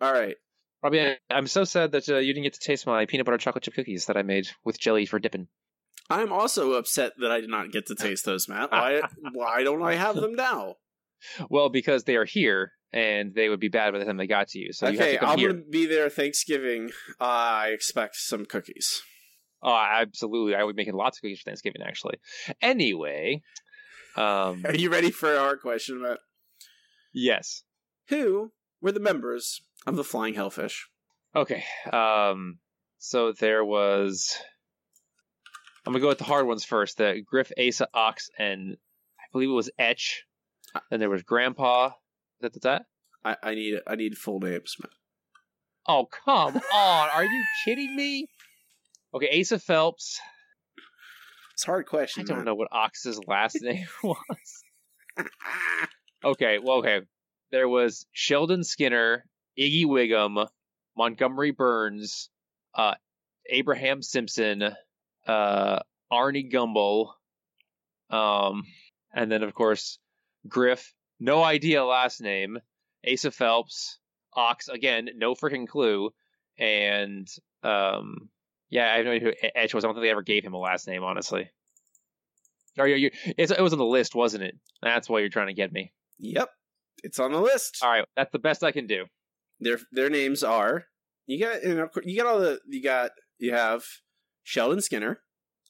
All 0.00 0.12
right. 0.12 0.36
Robbie, 0.82 1.00
I, 1.00 1.16
I'm 1.30 1.46
so 1.46 1.64
sad 1.64 1.92
that 1.92 2.08
uh, 2.08 2.18
you 2.18 2.32
didn't 2.32 2.44
get 2.44 2.54
to 2.54 2.60
taste 2.60 2.86
my 2.86 3.06
peanut 3.06 3.26
butter 3.26 3.38
chocolate 3.38 3.64
chip 3.64 3.74
cookies 3.74 4.06
that 4.06 4.16
I 4.16 4.22
made 4.22 4.48
with 4.64 4.78
jelly 4.78 5.06
for 5.06 5.18
dipping. 5.18 5.48
I'm 6.10 6.32
also 6.32 6.72
upset 6.72 7.12
that 7.18 7.30
I 7.30 7.40
did 7.40 7.50
not 7.50 7.72
get 7.72 7.86
to 7.86 7.94
taste 7.94 8.24
those, 8.24 8.48
Matt. 8.48 8.70
Why? 8.70 9.02
why 9.32 9.62
don't 9.64 9.82
I 9.82 9.94
have 9.94 10.16
them 10.16 10.34
now? 10.34 10.76
Well, 11.50 11.68
because 11.68 12.04
they 12.04 12.16
are 12.16 12.24
here 12.24 12.72
and 12.92 13.34
they 13.34 13.48
would 13.48 13.60
be 13.60 13.68
bad 13.68 13.92
by 13.92 13.98
the 13.98 14.04
time 14.04 14.16
they 14.16 14.26
got 14.26 14.48
to 14.48 14.58
you. 14.58 14.72
So 14.72 14.88
you 14.88 14.98
have 14.98 15.06
okay, 15.06 15.12
to 15.14 15.18
come 15.18 15.30
I'm 15.30 15.38
here. 15.38 15.52
gonna 15.52 15.64
be 15.68 15.86
there 15.86 16.08
Thanksgiving. 16.08 16.90
I 17.20 17.68
expect 17.68 18.16
some 18.16 18.46
cookies. 18.46 19.02
Oh, 19.62 19.74
absolutely. 19.74 20.54
I 20.54 20.62
would 20.62 20.76
be 20.76 20.80
making 20.80 20.94
lots 20.94 21.18
of 21.18 21.22
cookies 21.22 21.40
for 21.40 21.50
Thanksgiving, 21.50 21.82
actually. 21.84 22.18
Anyway, 22.62 23.42
um, 24.18 24.64
Are 24.66 24.74
you 24.74 24.90
ready 24.90 25.10
for 25.10 25.34
our 25.36 25.56
question, 25.56 26.02
Matt? 26.02 26.18
yes. 27.12 27.62
Who 28.08 28.52
were 28.80 28.92
the 28.92 29.00
members 29.00 29.60
of 29.86 29.96
the 29.96 30.04
Flying 30.04 30.34
Hellfish? 30.34 30.88
Okay. 31.36 31.62
Um, 31.92 32.58
so 32.98 33.32
there 33.32 33.64
was. 33.64 34.34
I'm 35.86 35.92
gonna 35.92 36.02
go 36.02 36.08
with 36.08 36.18
the 36.18 36.24
hard 36.24 36.46
ones 36.46 36.64
first. 36.64 36.96
The 36.98 37.22
Griff, 37.24 37.52
Asa, 37.58 37.88
Ox, 37.94 38.30
and 38.38 38.76
I 39.18 39.24
believe 39.32 39.50
it 39.50 39.52
was 39.52 39.70
Etch. 39.78 40.24
Then 40.90 41.00
there 41.00 41.10
was 41.10 41.22
Grandpa. 41.22 41.88
Is 41.88 41.92
that 42.40 42.52
the 42.54 42.60
that? 42.60 42.82
I, 43.24 43.36
I 43.42 43.54
need 43.54 43.80
I 43.86 43.94
need 43.96 44.16
full 44.16 44.40
names, 44.40 44.76
Matt. 44.80 44.90
Oh 45.86 46.06
come 46.06 46.56
on! 46.56 47.08
Are 47.14 47.24
you 47.24 47.44
kidding 47.64 47.94
me? 47.96 48.26
Okay, 49.14 49.40
Asa 49.40 49.58
Phelps. 49.58 50.18
It's 51.58 51.64
a 51.64 51.72
hard 51.72 51.86
question. 51.86 52.22
I 52.22 52.24
don't 52.26 52.36
Matt. 52.36 52.44
know 52.46 52.54
what 52.54 52.68
Ox's 52.70 53.18
last 53.26 53.58
name 53.62 53.84
was. 54.04 54.62
okay, 56.24 56.60
well, 56.62 56.76
okay. 56.76 57.00
There 57.50 57.68
was 57.68 58.06
Sheldon 58.12 58.62
Skinner, 58.62 59.24
Iggy 59.58 59.84
Wiggum, 59.84 60.46
Montgomery 60.96 61.50
Burns, 61.50 62.30
uh, 62.76 62.94
Abraham 63.50 64.02
Simpson, 64.02 64.70
uh, 65.26 65.80
Arnie 66.12 66.48
Gumble, 66.48 67.16
um, 68.08 68.62
and 69.12 69.28
then 69.32 69.42
of 69.42 69.52
course 69.52 69.98
Griff. 70.46 70.94
No 71.18 71.42
idea 71.42 71.84
last 71.84 72.20
name. 72.20 72.58
Asa 73.04 73.32
Phelps, 73.32 73.98
Ox 74.32 74.68
again, 74.68 75.08
no 75.16 75.34
freaking 75.34 75.66
clue, 75.66 76.10
and 76.56 77.26
um, 77.64 78.28
yeah, 78.70 78.92
I 78.92 78.96
have 78.96 79.06
no 79.06 79.12
idea 79.12 79.32
who 79.40 79.48
Etch 79.54 79.74
was. 79.74 79.84
I 79.84 79.88
don't 79.88 79.94
think 79.94 80.04
they 80.04 80.10
ever 80.10 80.22
gave 80.22 80.44
him 80.44 80.54
a 80.54 80.58
last 80.58 80.86
name, 80.86 81.02
honestly. 81.02 81.50
Or 82.78 82.86
you, 82.86 82.96
you, 82.96 83.10
it 83.36 83.60
was 83.60 83.72
on 83.72 83.78
the 83.78 83.84
list, 83.84 84.14
wasn't 84.14 84.44
it? 84.44 84.54
That's 84.82 85.08
why 85.08 85.20
you're 85.20 85.28
trying 85.28 85.48
to 85.48 85.54
get 85.54 85.72
me. 85.72 85.92
Yep, 86.18 86.48
it's 87.02 87.18
on 87.18 87.32
the 87.32 87.40
list. 87.40 87.78
All 87.82 87.90
right, 87.90 88.04
that's 88.16 88.32
the 88.32 88.38
best 88.38 88.62
I 88.62 88.72
can 88.72 88.86
do. 88.86 89.06
Their 89.60 89.78
their 89.90 90.10
names 90.10 90.44
are 90.44 90.84
you 91.26 91.44
got 91.44 91.62
and 91.62 91.78
of 91.78 91.92
course, 91.92 92.06
you 92.06 92.16
got 92.16 92.26
all 92.26 92.40
the 92.40 92.60
you 92.66 92.82
got 92.82 93.10
you 93.38 93.52
have 93.52 93.84
Sheldon 94.42 94.80
Skinner, 94.80 95.20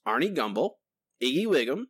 Arnie 0.07 0.33
Gumble, 0.33 0.77
Iggy 1.21 1.45
Wiggum, 1.45 1.85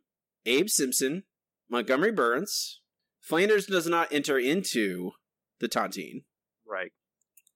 Abe 0.46 0.68
Simpson, 0.68 1.24
Montgomery 1.70 2.12
Burns. 2.12 2.80
Flanders 3.20 3.66
does 3.66 3.86
not 3.86 4.12
enter 4.12 4.38
into 4.38 5.12
the 5.60 5.68
Tontine. 5.68 6.24
Right. 6.66 6.92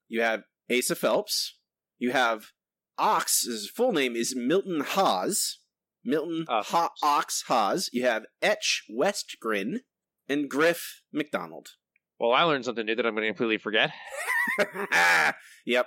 You 0.09 0.21
have 0.21 0.43
Asa 0.71 0.95
Phelps. 0.95 1.59
You 1.99 2.13
have 2.13 2.53
Ox. 2.99 3.45
His 3.45 3.69
full 3.69 3.93
name 3.93 4.17
is 4.17 4.35
Milton 4.37 4.81
Haas. 4.81 5.59
Milton 6.05 6.45
oh. 6.49 6.63
ha- 6.63 6.93
Ox 7.03 7.45
Haas. 7.47 7.91
You 7.93 8.05
have 8.05 8.25
Etch 8.43 8.85
Westgren 8.91 9.81
and 10.29 10.49
Griff 10.49 11.03
McDonald. 11.13 11.69
Well, 12.19 12.33
I 12.33 12.43
learned 12.43 12.65
something 12.65 12.87
new 12.87 12.95
that 12.95 13.07
I'm 13.07 13.15
going 13.15 13.25
to 13.25 13.31
completely 13.31 13.59
forget. 13.59 13.91
yep. 15.67 15.87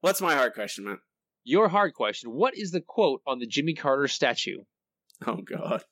What's 0.00 0.20
my 0.20 0.34
hard 0.34 0.54
question, 0.54 0.84
man? 0.84 0.98
Your 1.44 1.68
hard 1.68 1.94
question: 1.94 2.30
What 2.30 2.56
is 2.56 2.70
the 2.70 2.80
quote 2.80 3.22
on 3.26 3.38
the 3.38 3.46
Jimmy 3.46 3.74
Carter 3.74 4.08
statue? 4.08 4.64
Oh 5.26 5.42
God. 5.42 5.82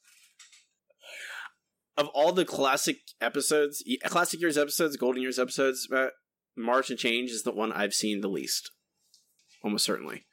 Of 1.97 2.09
all 2.15 2.33
the 2.33 2.45
classic 2.45 2.99
episodes, 3.21 3.83
classic 4.05 4.41
years 4.41 4.57
episodes, 4.57 4.97
golden 4.97 5.21
years 5.21 5.39
episodes, 5.39 5.89
Marge 6.57 6.91
in 6.91 6.97
Chains 6.97 7.33
is 7.33 7.43
the 7.43 7.53
one 7.53 7.73
I've 7.73 7.93
seen 7.93 8.21
the 8.21 8.29
least. 8.29 8.71
Almost 9.65 9.85
certainly. 9.85 10.25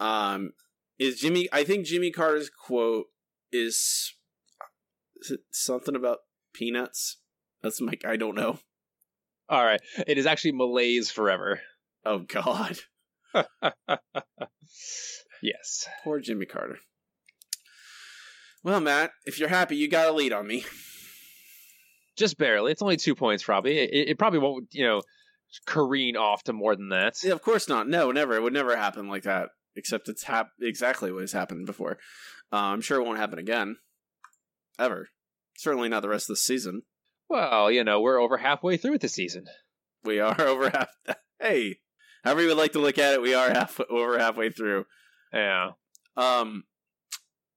Um, 0.00 0.52
is 0.98 1.20
Jimmy? 1.20 1.48
I 1.52 1.64
think 1.64 1.86
Jimmy 1.86 2.10
Carter's 2.10 2.50
quote 2.50 3.06
is, 3.52 4.14
is 5.16 5.30
it 5.30 5.40
something 5.50 5.96
about 5.96 6.18
peanuts. 6.52 7.18
That's 7.62 7.80
my. 7.80 7.94
I 8.04 8.16
don't 8.16 8.34
know. 8.34 8.58
All 9.48 9.64
right, 9.64 9.80
it 10.06 10.18
is 10.18 10.26
actually 10.26 10.52
Malaise 10.52 11.10
forever. 11.10 11.60
Oh 12.04 12.20
God. 12.20 12.78
yes. 15.42 15.88
Poor 16.04 16.20
Jimmy 16.20 16.46
Carter. 16.46 16.78
Well, 18.62 18.80
Matt, 18.80 19.12
if 19.24 19.38
you're 19.38 19.48
happy, 19.48 19.76
you 19.76 19.88
got 19.88 20.08
a 20.08 20.12
lead 20.12 20.32
on 20.32 20.46
me. 20.46 20.64
Just 22.16 22.36
barely. 22.38 22.72
It's 22.72 22.82
only 22.82 22.96
two 22.96 23.14
points, 23.14 23.44
probably. 23.44 23.78
It, 23.78 24.08
it 24.10 24.18
probably 24.18 24.40
won't, 24.40 24.66
you 24.72 24.84
know, 24.84 25.02
careen 25.66 26.16
off 26.16 26.42
to 26.44 26.52
more 26.52 26.74
than 26.74 26.88
that. 26.88 27.14
Yeah, 27.22 27.32
of 27.32 27.42
course 27.42 27.68
not. 27.68 27.88
No, 27.88 28.10
never. 28.10 28.34
It 28.34 28.42
would 28.42 28.52
never 28.52 28.76
happen 28.76 29.08
like 29.08 29.22
that. 29.22 29.50
Except 29.76 30.08
it's 30.08 30.24
hap- 30.24 30.50
exactly 30.60 31.12
what 31.12 31.20
has 31.22 31.32
happened 31.32 31.66
before. 31.66 31.98
Uh, 32.52 32.56
I'm 32.56 32.80
sure 32.80 33.00
it 33.00 33.04
won't 33.04 33.18
happen 33.18 33.38
again. 33.38 33.76
Ever. 34.78 35.08
Certainly 35.56 35.88
not 35.88 36.02
the 36.02 36.08
rest 36.08 36.24
of 36.30 36.34
the 36.34 36.40
season. 36.40 36.82
Well, 37.28 37.70
you 37.70 37.84
know, 37.84 38.00
we're 38.00 38.20
over 38.20 38.38
halfway 38.38 38.76
through 38.76 38.92
with 38.92 39.02
the 39.02 39.08
season. 39.08 39.46
We 40.04 40.18
are 40.20 40.40
over 40.46 40.70
half. 40.70 40.88
Hey, 41.40 41.76
however 42.24 42.40
you 42.42 42.48
would 42.48 42.56
like 42.56 42.72
to 42.72 42.80
look 42.80 42.98
at 42.98 43.14
it, 43.14 43.22
we 43.22 43.32
are 43.32 43.48
half 43.50 43.80
over 43.88 44.18
halfway 44.18 44.50
through. 44.50 44.86
Yeah. 45.32 45.70
Um, 46.16 46.64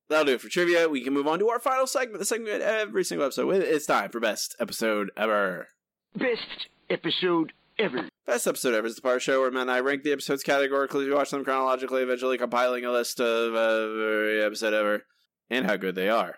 that'll 0.07 0.25
do 0.25 0.33
it 0.33 0.41
for 0.41 0.49
trivia. 0.49 0.87
We 0.87 1.03
can 1.03 1.13
move 1.13 1.25
on 1.27 1.39
to 1.39 1.49
our 1.49 1.59
final 1.59 1.87
segment, 1.87 2.19
the 2.19 2.25
segment 2.25 2.61
every 2.61 3.03
single 3.03 3.25
episode. 3.25 3.47
with. 3.47 3.63
It's 3.63 3.87
time 3.87 4.11
for 4.11 4.19
best 4.19 4.55
episode 4.59 5.09
ever. 5.17 5.69
Best 6.15 6.67
episode 6.91 7.53
ever. 7.77 8.07
Best 8.25 8.47
episode 8.47 8.73
ever 8.73 8.87
is 8.87 8.95
the 8.95 9.01
part 9.01 9.15
of 9.15 9.21
the 9.21 9.23
show 9.23 9.41
where 9.41 9.51
Matt 9.51 9.63
and 9.63 9.71
I 9.71 9.79
rank 9.79 10.03
the 10.03 10.11
episodes 10.11 10.43
categorically, 10.43 11.05
we 11.05 11.13
watch 11.13 11.31
them 11.31 11.43
chronologically, 11.43 12.01
eventually 12.01 12.37
compiling 12.37 12.85
a 12.85 12.91
list 12.91 13.19
of 13.19 13.55
uh, 13.55 14.03
every 14.03 14.41
episode 14.41 14.73
ever 14.73 15.03
and 15.49 15.65
how 15.65 15.77
good 15.77 15.95
they 15.95 16.09
are. 16.09 16.35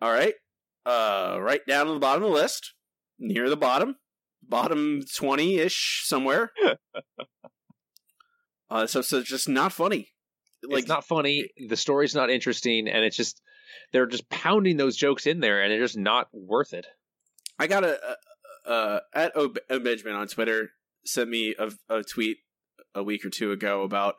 All 0.00 0.12
right, 0.12 0.34
uh, 0.86 1.38
right 1.40 1.60
down 1.66 1.86
to 1.86 1.92
the 1.92 1.98
bottom 1.98 2.22
of 2.22 2.30
the 2.30 2.34
list, 2.34 2.72
near 3.18 3.50
the 3.50 3.56
bottom, 3.56 3.96
bottom 4.42 5.02
twenty 5.14 5.58
ish 5.58 6.02
somewhere. 6.06 6.52
uh, 8.70 8.80
this 8.82 8.96
episode's 8.96 9.28
just 9.28 9.48
not 9.48 9.72
funny. 9.72 10.08
it's 10.62 10.88
not 10.88 11.04
funny. 11.04 11.50
The 11.68 11.76
story's 11.76 12.14
not 12.14 12.30
interesting, 12.30 12.88
and 12.88 13.04
it's 13.04 13.16
just 13.16 13.42
they're 13.92 14.06
just 14.06 14.30
pounding 14.30 14.78
those 14.78 14.96
jokes 14.96 15.26
in 15.26 15.40
there, 15.40 15.62
and 15.62 15.70
they're 15.70 15.80
just 15.80 15.98
not 15.98 16.28
worth 16.32 16.72
it. 16.72 16.86
I 17.58 17.66
got 17.66 17.84
a, 17.84 17.98
a 18.66 19.00
at 19.14 19.36
o, 19.36 19.52
o 19.68 19.78
Benjamin 19.78 20.14
on 20.14 20.28
Twitter 20.28 20.70
sent 21.04 21.30
me 21.30 21.54
a, 21.58 21.70
a 21.88 22.02
tweet 22.02 22.38
a 22.94 23.02
week 23.02 23.24
or 23.24 23.30
two 23.30 23.52
ago 23.52 23.82
about 23.82 24.16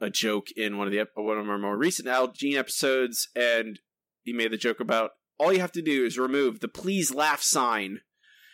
a 0.00 0.10
joke 0.10 0.48
in 0.56 0.76
one 0.76 0.86
of 0.86 0.92
the 0.92 1.00
ep- 1.00 1.10
one 1.14 1.38
of 1.38 1.48
our 1.48 1.58
more 1.58 1.76
recent 1.76 2.08
Al 2.08 2.28
Jean 2.28 2.56
episodes, 2.56 3.28
and 3.34 3.78
he 4.22 4.32
made 4.32 4.52
the 4.52 4.56
joke 4.56 4.80
about 4.80 5.12
all 5.38 5.52
you 5.52 5.60
have 5.60 5.72
to 5.72 5.82
do 5.82 6.04
is 6.04 6.18
remove 6.18 6.60
the 6.60 6.68
please 6.68 7.12
laugh 7.14 7.42
sign 7.42 8.00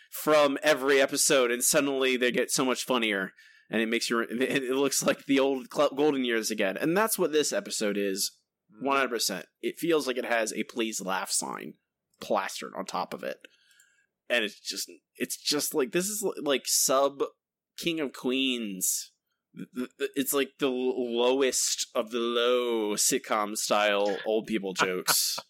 from 0.09 0.57
every 0.63 1.01
episode, 1.01 1.51
and 1.51 1.63
suddenly 1.63 2.17
they 2.17 2.31
get 2.31 2.51
so 2.51 2.65
much 2.65 2.83
funnier, 2.83 3.31
and 3.69 3.81
it 3.81 3.89
makes 3.89 4.09
you 4.09 4.19
it 4.19 4.29
it 4.41 4.75
looks 4.75 5.03
like 5.03 5.25
the 5.25 5.39
old 5.39 5.69
golden 5.69 6.25
years 6.25 6.51
again, 6.51 6.77
and 6.77 6.95
that's 6.95 7.17
what 7.17 7.31
this 7.31 7.53
episode 7.53 7.97
is. 7.97 8.31
Mm-hmm. 8.73 8.85
One 8.85 8.97
hundred 8.97 9.09
percent. 9.09 9.45
It 9.61 9.79
feels 9.79 10.07
like 10.07 10.17
it 10.17 10.25
has 10.25 10.53
a 10.53 10.63
please 10.63 11.01
laugh 11.01 11.31
sign 11.31 11.73
plastered 12.21 12.73
on 12.77 12.85
top 12.85 13.13
of 13.13 13.23
it 13.23 13.37
and 14.31 14.43
it's 14.43 14.59
just 14.59 14.89
it's 15.17 15.37
just 15.37 15.73
like 15.73 15.91
this 15.91 16.07
is 16.07 16.25
like 16.41 16.63
sub 16.65 17.21
king 17.77 17.99
of 17.99 18.13
queens. 18.13 19.11
It's 20.15 20.33
like 20.33 20.51
the 20.59 20.69
lowest 20.69 21.87
of 21.93 22.11
the 22.11 22.19
low 22.19 22.95
sitcom 22.95 23.57
style 23.57 24.17
old 24.25 24.47
people 24.47 24.73
jokes. 24.73 25.37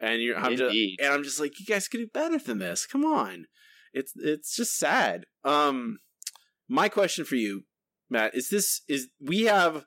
And 0.00 0.20
you're 0.20 0.36
I'm 0.36 0.56
just, 0.56 0.76
and 0.98 1.14
i'm 1.14 1.22
just 1.22 1.40
like 1.40 1.58
you 1.60 1.64
guys 1.64 1.86
could 1.86 1.98
do 1.98 2.08
better 2.12 2.36
than 2.36 2.58
this. 2.58 2.84
Come 2.84 3.04
on. 3.04 3.46
It's 3.92 4.12
it's 4.16 4.54
just 4.54 4.76
sad. 4.76 5.24
Um 5.44 5.98
my 6.68 6.88
question 6.88 7.24
for 7.24 7.36
you 7.36 7.62
matt 8.10 8.34
is 8.34 8.48
this 8.48 8.82
is 8.88 9.08
we 9.20 9.42
have 9.42 9.84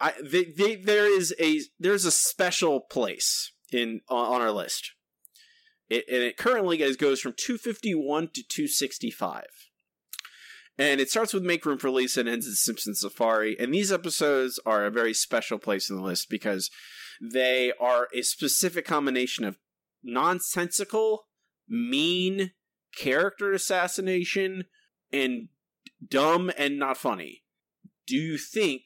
i 0.00 0.12
they, 0.22 0.44
they 0.44 0.76
there 0.76 1.06
is 1.06 1.34
a 1.40 1.60
there's 1.78 2.04
a 2.04 2.10
special 2.10 2.80
place 2.80 3.52
in 3.72 4.00
on 4.08 4.40
our 4.40 4.50
list 4.50 4.93
it, 5.88 6.04
and 6.10 6.22
it 6.22 6.36
currently 6.36 6.76
goes, 6.78 6.96
goes 6.96 7.20
from 7.20 7.34
251 7.36 8.28
to 8.28 8.42
265. 8.42 9.44
And 10.76 11.00
it 11.00 11.08
starts 11.08 11.32
with 11.32 11.44
Make 11.44 11.64
Room 11.64 11.78
for 11.78 11.90
Lisa 11.90 12.20
and 12.20 12.28
ends 12.28 12.48
at 12.48 12.54
Simpson 12.54 12.94
Safari. 12.94 13.56
And 13.58 13.72
these 13.72 13.92
episodes 13.92 14.58
are 14.66 14.84
a 14.84 14.90
very 14.90 15.14
special 15.14 15.58
place 15.58 15.88
in 15.88 15.96
the 15.96 16.02
list 16.02 16.28
because 16.28 16.70
they 17.20 17.72
are 17.80 18.08
a 18.12 18.22
specific 18.22 18.84
combination 18.84 19.44
of 19.44 19.56
nonsensical, 20.02 21.26
mean 21.68 22.50
character 22.96 23.52
assassination 23.52 24.64
and 25.12 25.48
dumb 26.06 26.50
and 26.58 26.78
not 26.78 26.96
funny. 26.96 27.44
Do 28.06 28.16
you 28.16 28.36
think 28.36 28.82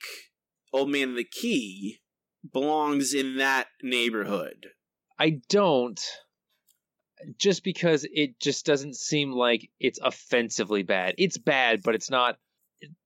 Old 0.73 0.91
Man 0.91 1.15
the 1.15 1.25
Key 1.25 2.01
belongs 2.53 3.15
in 3.15 3.37
that 3.39 3.69
neighborhood? 3.83 4.69
I 5.19 5.41
don't 5.49 6.01
just 7.37 7.65
because 7.65 8.07
it 8.13 8.41
just 8.41 8.67
doesn't 8.67 8.97
seem 8.97 9.33
like 9.33 9.71
it's 9.81 9.99
offensively 10.03 10.83
bad. 10.83 11.15
It's 11.19 11.39
bad, 11.39 11.83
but 11.83 11.95
it's 11.95 12.11
not. 12.11 12.39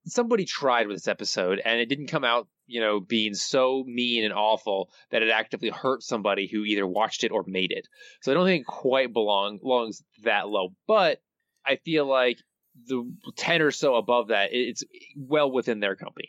Somebody 0.04 0.44
tried 0.44 0.86
with 0.86 0.96
this 0.96 1.08
episode, 1.08 1.60
and 1.64 1.80
it 1.80 1.88
didn't 1.88 2.08
come 2.08 2.24
out, 2.24 2.46
you 2.66 2.80
know, 2.80 3.00
being 3.00 3.34
so 3.34 3.84
mean 3.86 4.24
and 4.24 4.34
awful 4.34 4.90
that 5.10 5.22
it 5.22 5.30
actively 5.30 5.70
hurt 5.70 6.02
somebody 6.02 6.46
who 6.46 6.64
either 6.64 6.86
watched 6.86 7.24
it 7.24 7.32
or 7.32 7.44
made 7.46 7.72
it. 7.72 7.88
So 8.20 8.30
I 8.30 8.34
don't 8.34 8.44
think 8.44 8.62
it 8.62 8.66
quite 8.66 9.12
belong 9.12 9.58
belongs 9.58 10.02
that 10.24 10.48
low. 10.48 10.74
But 10.86 11.22
I 11.64 11.76
feel 11.76 12.06
like 12.06 12.38
the 12.86 13.10
ten 13.36 13.62
or 13.62 13.70
so 13.70 13.94
above 13.94 14.28
that, 14.28 14.50
it's 14.52 14.84
well 15.16 15.50
within 15.50 15.80
their 15.80 15.96
company. 15.96 16.28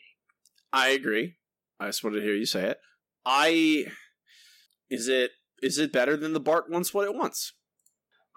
I 0.72 0.90
agree. 0.90 1.36
I 1.80 1.88
just 1.88 2.04
wanted 2.04 2.20
to 2.20 2.26
hear 2.26 2.36
you 2.36 2.46
say 2.46 2.70
it. 2.70 2.78
I 3.26 3.86
is 4.90 5.08
it 5.08 5.32
is 5.62 5.78
it 5.78 5.94
better 5.94 6.18
than 6.18 6.34
the 6.34 6.40
Bart 6.40 6.70
wants 6.70 6.94
what 6.94 7.06
it 7.06 7.16
wants? 7.16 7.54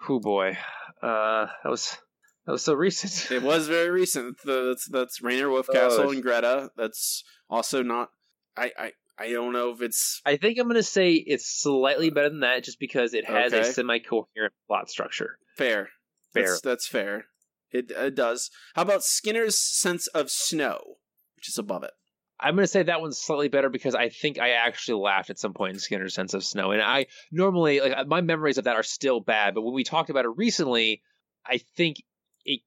Oh 0.09 0.19
boy, 0.19 0.57
uh, 1.01 1.47
that 1.63 1.69
was 1.69 1.97
that 2.45 2.51
was 2.51 2.63
so 2.63 2.73
recent. 2.73 3.31
It 3.35 3.43
was 3.43 3.67
very 3.67 3.89
recent. 3.89 4.37
That's 4.45 4.87
that's 4.87 5.21
Rainier 5.21 5.47
Wolfcastle 5.47 5.99
Oh, 6.05 6.11
and 6.11 6.21
Greta. 6.23 6.69
That's 6.77 7.23
also 7.49 7.83
not. 7.83 8.09
I 8.55 8.71
I 8.77 8.91
I 9.17 9.31
don't 9.31 9.53
know 9.53 9.71
if 9.71 9.81
it's 9.81 10.21
I 10.25 10.37
think 10.37 10.57
I'm 10.59 10.67
gonna 10.67 10.83
say 10.83 11.13
it's 11.13 11.45
slightly 11.61 12.09
better 12.09 12.29
than 12.29 12.41
that, 12.41 12.63
just 12.63 12.79
because 12.79 13.13
it 13.13 13.25
has 13.25 13.53
Okay. 13.53 13.67
a 13.67 13.73
semi-coherent 13.73 14.53
plot 14.67 14.89
structure. 14.89 15.39
fair. 15.57 15.89
Fair. 16.33 16.43
That's, 16.49 16.61
that's 16.61 16.87
fair. 16.87 17.25
It 17.71 17.91
it 17.91 18.15
does. 18.15 18.49
How 18.75 18.83
about 18.83 19.03
Skinner's 19.03 19.57
sense 19.57 20.07
of 20.07 20.29
snow, 20.29 20.97
which 21.35 21.49
is 21.49 21.57
above 21.57 21.83
it? 21.83 21.91
I'm 22.39 22.55
gonna 22.55 22.67
say 22.67 22.83
that 22.83 23.01
one's 23.01 23.17
slightly 23.17 23.47
better 23.47 23.69
because 23.69 23.95
I 23.95 24.09
think 24.09 24.39
I 24.39 24.51
actually 24.51 25.01
laughed 25.01 25.29
at 25.29 25.39
some 25.39 25.53
point 25.53 25.73
in 25.73 25.79
Skinner's 25.79 26.13
Sense 26.13 26.33
of 26.33 26.43
Snow, 26.43 26.71
and 26.71 26.81
I 26.81 27.07
normally 27.31 27.79
like 27.79 28.07
my 28.07 28.21
memories 28.21 28.57
of 28.57 28.65
that 28.65 28.75
are 28.75 28.83
still 28.83 29.19
bad, 29.19 29.55
but 29.55 29.61
when 29.61 29.73
we 29.73 29.83
talked 29.83 30.09
about 30.09 30.25
it 30.25 30.31
recently, 30.35 31.01
I 31.45 31.59
think 31.75 32.03
it 32.45 32.61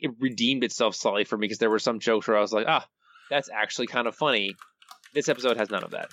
it 0.00 0.10
redeemed 0.18 0.64
itself 0.64 0.96
slightly 0.96 1.24
for 1.24 1.38
me 1.38 1.44
because 1.44 1.58
there 1.58 1.70
were 1.70 1.78
some 1.78 2.00
jokes 2.00 2.26
where 2.26 2.36
I 2.36 2.40
was 2.40 2.52
like, 2.52 2.66
ah, 2.66 2.86
that's 3.30 3.48
actually 3.48 3.86
kind 3.86 4.08
of 4.08 4.16
funny. 4.16 4.56
This 5.14 5.28
episode 5.28 5.56
has 5.56 5.70
none 5.70 5.84
of 5.84 5.92
that. 5.92 6.08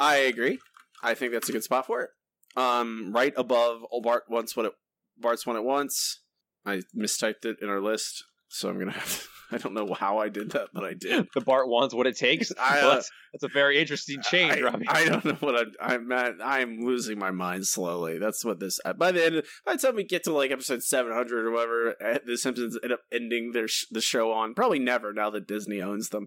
I 0.00 0.16
agree. 0.16 0.58
I 1.02 1.14
think 1.14 1.32
that's 1.32 1.48
a 1.48 1.52
good 1.52 1.64
spot 1.64 1.86
for 1.86 2.02
it. 2.02 2.10
Um, 2.56 3.12
right 3.12 3.34
above 3.36 3.84
Bart 4.02 4.24
wants 4.28 4.56
what 4.56 4.66
it 4.66 4.72
Bart's 5.18 5.46
one 5.46 5.56
at 5.56 5.64
once. 5.64 6.20
I 6.64 6.82
mistyped 6.96 7.44
it 7.44 7.58
in 7.60 7.68
our 7.68 7.80
list, 7.80 8.24
so 8.48 8.68
I'm 8.68 8.78
gonna 8.78 8.92
have. 8.92 9.28
I 9.52 9.58
don't 9.58 9.74
know 9.74 9.94
how 9.94 10.18
I 10.18 10.28
did 10.28 10.50
that, 10.50 10.68
but 10.72 10.84
I 10.84 10.94
did. 10.94 11.28
The 11.34 11.40
Bart 11.40 11.68
wants 11.68 11.94
what 11.94 12.06
it 12.06 12.16
takes. 12.16 12.52
I, 12.60 12.82
Well, 12.82 12.90
uh, 12.90 12.94
that's, 12.94 13.10
that's 13.32 13.44
a 13.44 13.48
very 13.48 13.78
interesting 13.78 14.20
change, 14.22 14.56
I, 14.56 14.60
Robbie. 14.60 14.86
I 14.88 15.04
don't 15.06 15.24
know 15.24 15.36
what 15.40 15.56
I'm. 15.58 15.72
I'm 15.80 16.12
at, 16.12 16.34
I'm 16.42 16.80
losing 16.80 17.18
my 17.18 17.30
mind 17.30 17.66
slowly. 17.66 18.18
That's 18.18 18.44
what 18.44 18.60
this. 18.60 18.78
By 18.96 19.12
the 19.12 19.24
end, 19.24 19.42
by 19.64 19.74
the 19.74 19.78
time 19.78 19.96
we 19.96 20.04
get 20.04 20.24
to 20.24 20.32
like 20.32 20.50
episode 20.50 20.82
700 20.82 21.46
or 21.46 21.50
whatever, 21.50 21.94
eh, 22.00 22.18
the 22.24 22.36
Simpsons 22.36 22.78
end 22.82 22.92
up 22.92 23.00
ending 23.12 23.52
their 23.52 23.68
sh- 23.68 23.86
the 23.90 24.00
show 24.00 24.32
on. 24.32 24.54
Probably 24.54 24.78
never 24.78 25.12
now 25.12 25.30
that 25.30 25.48
Disney 25.48 25.80
owns 25.80 26.10
them. 26.10 26.26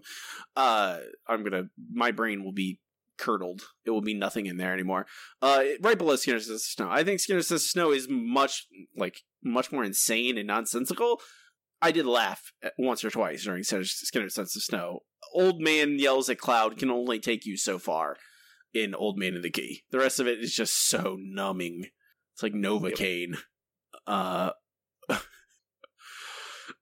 Uh, 0.56 0.98
I'm 1.28 1.44
gonna. 1.44 1.64
My 1.92 2.10
brain 2.10 2.44
will 2.44 2.52
be 2.52 2.80
curdled. 3.18 3.62
It 3.84 3.90
will 3.90 4.00
be 4.00 4.14
nothing 4.14 4.46
in 4.46 4.56
there 4.56 4.72
anymore. 4.72 5.06
Uh, 5.40 5.62
right 5.80 5.98
below 5.98 6.16
Skinner 6.16 6.40
Says 6.40 6.64
Snow. 6.64 6.88
I 6.90 7.04
think 7.04 7.20
Skinner 7.20 7.42
Says 7.42 7.68
Snow 7.70 7.92
is 7.92 8.08
much 8.10 8.66
like 8.96 9.20
much 9.44 9.70
more 9.70 9.84
insane 9.84 10.38
and 10.38 10.46
nonsensical. 10.46 11.20
I 11.82 11.90
did 11.90 12.06
laugh 12.06 12.52
once 12.78 13.04
or 13.04 13.10
twice 13.10 13.42
during 13.42 13.64
Skinner 13.64 13.84
Skinner 13.84 14.28
Sense 14.28 14.54
of 14.54 14.62
Snow. 14.62 15.00
Old 15.34 15.60
man 15.60 15.98
yells 15.98 16.30
at 16.30 16.38
cloud 16.38 16.78
can 16.78 16.90
only 16.90 17.18
take 17.18 17.44
you 17.44 17.56
so 17.56 17.78
far 17.78 18.16
in 18.72 18.94
Old 18.94 19.18
Man 19.18 19.34
of 19.34 19.42
the 19.42 19.50
Key. 19.50 19.82
The 19.90 19.98
rest 19.98 20.20
of 20.20 20.28
it 20.28 20.38
is 20.38 20.54
just 20.54 20.88
so 20.88 21.16
numbing. 21.18 21.86
It's 22.34 22.42
like 22.42 22.52
Novocaine. 22.52 23.36
Uh, 24.06 24.50
all 25.10 25.18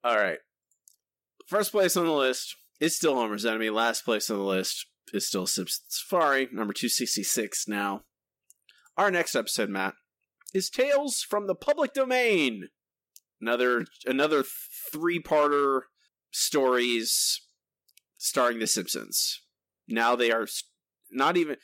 right. 0.05 0.39
First 1.47 1.73
place 1.73 1.97
on 1.97 2.05
the 2.05 2.13
list 2.13 2.57
is 2.79 2.95
still 2.95 3.15
Homer's 3.15 3.47
Enemy. 3.47 3.71
Last 3.71 4.05
place 4.05 4.31
on 4.31 4.37
the 4.37 4.45
list 4.45 4.87
is 5.13 5.27
still 5.27 5.47
Safari, 5.47 6.49
number 6.53 6.73
266 6.73 7.67
now. 7.67 8.03
Our 8.97 9.11
next 9.11 9.35
episode, 9.35 9.71
Matt, 9.71 9.95
is 10.55 10.71
Tales 10.71 11.23
from 11.23 11.47
the 11.47 11.55
Public 11.55 11.93
Domain. 11.95 12.69
Another 13.41 13.87
another 14.07 14.45
three-parter 14.93 15.83
stories 16.31 17.43
starring 18.17 18.59
the 18.59 18.67
Simpsons. 18.67 19.41
Now 19.89 20.15
they 20.15 20.31
are 20.31 20.47
not 21.11 21.37
even 21.37 21.57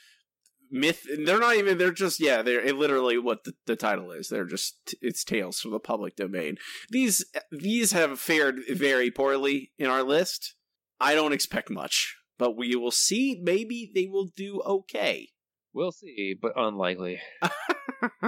myth 0.68 1.06
they're 1.24 1.38
not 1.38 1.54
even 1.54 1.78
they're 1.78 1.92
just 1.92 2.18
yeah 2.18 2.42
they're 2.42 2.72
literally 2.72 3.16
what 3.18 3.44
the, 3.44 3.54
the 3.66 3.76
title 3.76 4.10
is. 4.10 4.28
They're 4.28 4.46
just 4.46 4.94
it's 5.00 5.24
tales 5.24 5.60
from 5.60 5.72
the 5.72 5.78
public 5.78 6.16
domain. 6.16 6.56
These 6.90 7.24
these 7.50 7.92
have 7.92 8.18
fared 8.18 8.60
very 8.68 9.10
poorly 9.10 9.72
in 9.78 9.86
our 9.86 10.02
list. 10.02 10.54
I 10.98 11.14
don't 11.14 11.34
expect 11.34 11.70
much 11.70 12.16
but 12.38 12.56
we 12.56 12.76
will 12.76 12.90
see. 12.90 13.40
Maybe 13.42 13.90
they 13.94 14.06
will 14.06 14.26
do 14.26 14.60
okay. 14.64 15.30
We'll 15.72 15.92
see, 15.92 16.34
but 16.40 16.52
unlikely. 16.56 17.20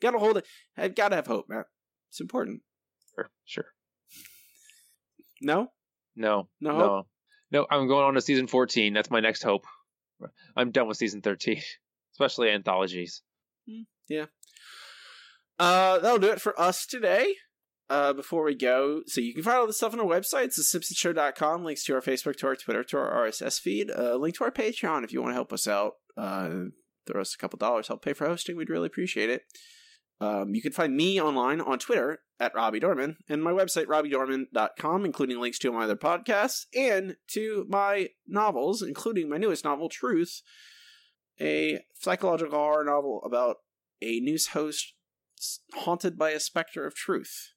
gotta 0.00 0.18
hold 0.18 0.38
it. 0.38 0.46
I've 0.76 0.94
gotta 0.94 1.16
have 1.16 1.26
hope 1.26 1.48
man 1.48 1.64
it's 2.08 2.20
important 2.20 2.62
Sure, 3.18 3.28
sure. 3.44 3.66
no 5.40 5.72
No, 6.16 6.48
No 6.60 6.78
no, 6.78 7.06
no. 7.50 7.66
I'm 7.70 7.88
going 7.88 8.04
on 8.04 8.14
to 8.14 8.20
season 8.20 8.46
14. 8.46 8.92
That's 8.92 9.10
my 9.10 9.20
next 9.20 9.42
hope. 9.42 9.64
I'm 10.56 10.70
done 10.70 10.88
with 10.88 10.96
season 10.96 11.22
13, 11.22 11.60
especially 12.14 12.50
anthologies. 12.50 13.22
Yeah. 14.08 14.26
Uh, 15.58 15.98
that'll 15.98 16.18
do 16.18 16.30
it 16.30 16.40
for 16.40 16.58
us 16.60 16.86
today. 16.86 17.34
Uh, 17.90 18.12
before 18.12 18.44
we 18.44 18.54
go, 18.54 19.00
so 19.06 19.18
you 19.18 19.32
can 19.32 19.42
find 19.42 19.56
all 19.56 19.66
this 19.66 19.78
stuff 19.78 19.94
on 19.94 20.00
our 20.00 20.04
website. 20.04 20.44
It's 20.44 20.74
thesimpsonshow.com. 20.74 21.64
Links 21.64 21.84
to 21.84 21.94
our 21.94 22.02
Facebook, 22.02 22.36
to 22.36 22.48
our 22.48 22.54
Twitter, 22.54 22.84
to 22.84 22.98
our 22.98 23.26
RSS 23.26 23.58
feed. 23.58 23.90
Uh, 23.90 24.16
link 24.16 24.36
to 24.36 24.44
our 24.44 24.50
Patreon 24.50 25.04
if 25.04 25.12
you 25.14 25.22
want 25.22 25.30
to 25.30 25.36
help 25.36 25.54
us 25.54 25.66
out. 25.66 25.92
Uh, 26.14 26.64
throw 27.06 27.22
us 27.22 27.34
a 27.34 27.38
couple 27.38 27.56
dollars, 27.56 27.88
help 27.88 28.04
pay 28.04 28.12
for 28.12 28.26
hosting. 28.26 28.58
We'd 28.58 28.68
really 28.68 28.88
appreciate 28.88 29.30
it. 29.30 29.44
Um, 30.20 30.54
you 30.54 30.62
can 30.62 30.72
find 30.72 30.96
me 30.96 31.20
online 31.20 31.60
on 31.60 31.78
Twitter 31.78 32.20
at 32.40 32.54
Robbie 32.54 32.80
Dorman 32.80 33.18
and 33.28 33.42
my 33.42 33.52
website, 33.52 33.86
robbiedorman.com, 33.86 35.04
including 35.04 35.40
links 35.40 35.58
to 35.60 35.72
my 35.72 35.84
other 35.84 35.96
podcasts 35.96 36.66
and 36.74 37.16
to 37.28 37.66
my 37.68 38.08
novels, 38.26 38.82
including 38.82 39.28
my 39.28 39.38
newest 39.38 39.64
novel, 39.64 39.88
Truth, 39.88 40.42
a 41.40 41.80
psychological 41.94 42.58
horror 42.58 42.84
novel 42.84 43.22
about 43.24 43.56
a 44.02 44.20
news 44.20 44.48
host 44.48 44.94
haunted 45.74 46.18
by 46.18 46.30
a 46.30 46.40
specter 46.40 46.86
of 46.86 46.94
truth. 46.94 47.52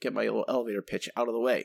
Get 0.00 0.12
my 0.12 0.22
little 0.22 0.44
elevator 0.48 0.82
pitch 0.82 1.08
out 1.16 1.28
of 1.28 1.34
the 1.34 1.40
way. 1.40 1.64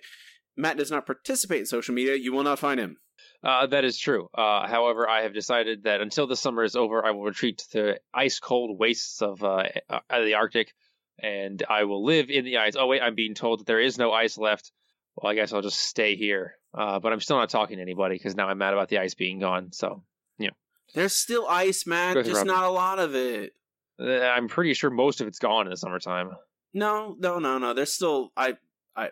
Matt 0.58 0.78
does 0.78 0.92
not 0.92 1.06
participate 1.06 1.62
in 1.62 1.66
social 1.66 1.94
media. 1.96 2.16
You 2.16 2.34
will 2.34 2.44
not 2.44 2.60
find 2.60 2.80
him. 2.80 2.98
Uh, 3.44 3.66
that 3.68 3.84
is 3.84 3.98
true. 3.98 4.30
Uh, 4.36 4.68
however, 4.68 5.10
I 5.10 5.24
have 5.24 5.34
decided 5.34 5.84
that 5.84 6.02
until 6.02 6.28
the 6.28 6.36
summer 6.36 6.64
is 6.64 6.76
over, 6.76 7.04
I 7.04 7.12
will 7.12 7.24
retreat 7.24 7.58
to 7.60 7.72
the 7.74 8.00
ice 8.14 8.40
cold 8.40 8.78
wastes 8.78 9.22
of 9.22 9.44
uh, 9.44 9.64
uh, 9.90 10.00
the 10.24 10.36
Arctic, 10.36 10.74
and 11.20 11.62
I 11.68 11.86
will 11.86 12.04
live 12.06 12.30
in 12.30 12.46
the 12.46 12.58
ice. 12.58 12.76
Oh 12.78 12.86
wait, 12.88 13.02
I'm 13.02 13.16
being 13.16 13.34
told 13.34 13.60
that 13.60 13.68
there 13.68 13.80
is 13.80 13.98
no 13.98 14.12
ice 14.12 14.38
left. 14.38 14.72
Well, 15.16 15.32
I 15.32 15.36
guess 15.36 15.54
I'll 15.54 15.62
just 15.62 15.80
stay 15.80 16.16
here. 16.16 16.56
Uh, 16.74 17.00
but 17.00 17.12
I'm 17.12 17.20
still 17.20 17.38
not 17.38 17.50
talking 17.50 17.78
to 17.78 17.82
anybody 17.82 18.16
because 18.16 18.36
now 18.36 18.48
I'm 18.48 18.58
mad 18.60 18.74
about 18.74 18.90
the 18.90 19.00
ice 19.00 19.14
being 19.14 19.40
gone. 19.40 19.74
So, 19.74 20.04
you 20.38 20.48
know, 20.48 20.54
There's 20.94 21.16
still 21.16 21.46
ice, 21.48 21.86
Matt. 21.86 22.16
Just 22.16 22.32
rubber. 22.32 22.46
not 22.46 22.64
a 22.64 22.70
lot 22.70 23.00
of 23.00 23.14
it. 23.16 23.54
Uh, 24.00 24.20
I'm 24.20 24.48
pretty 24.48 24.74
sure 24.74 24.90
most 24.90 25.20
of 25.20 25.28
it's 25.28 25.40
gone 25.40 25.66
in 25.66 25.72
the 25.72 25.78
summertime. 25.78 26.32
No, 26.74 27.16
no, 27.20 27.40
no, 27.40 27.58
no. 27.58 27.74
There's 27.74 27.94
still 27.94 28.32
I, 28.38 28.56
I, 28.96 29.10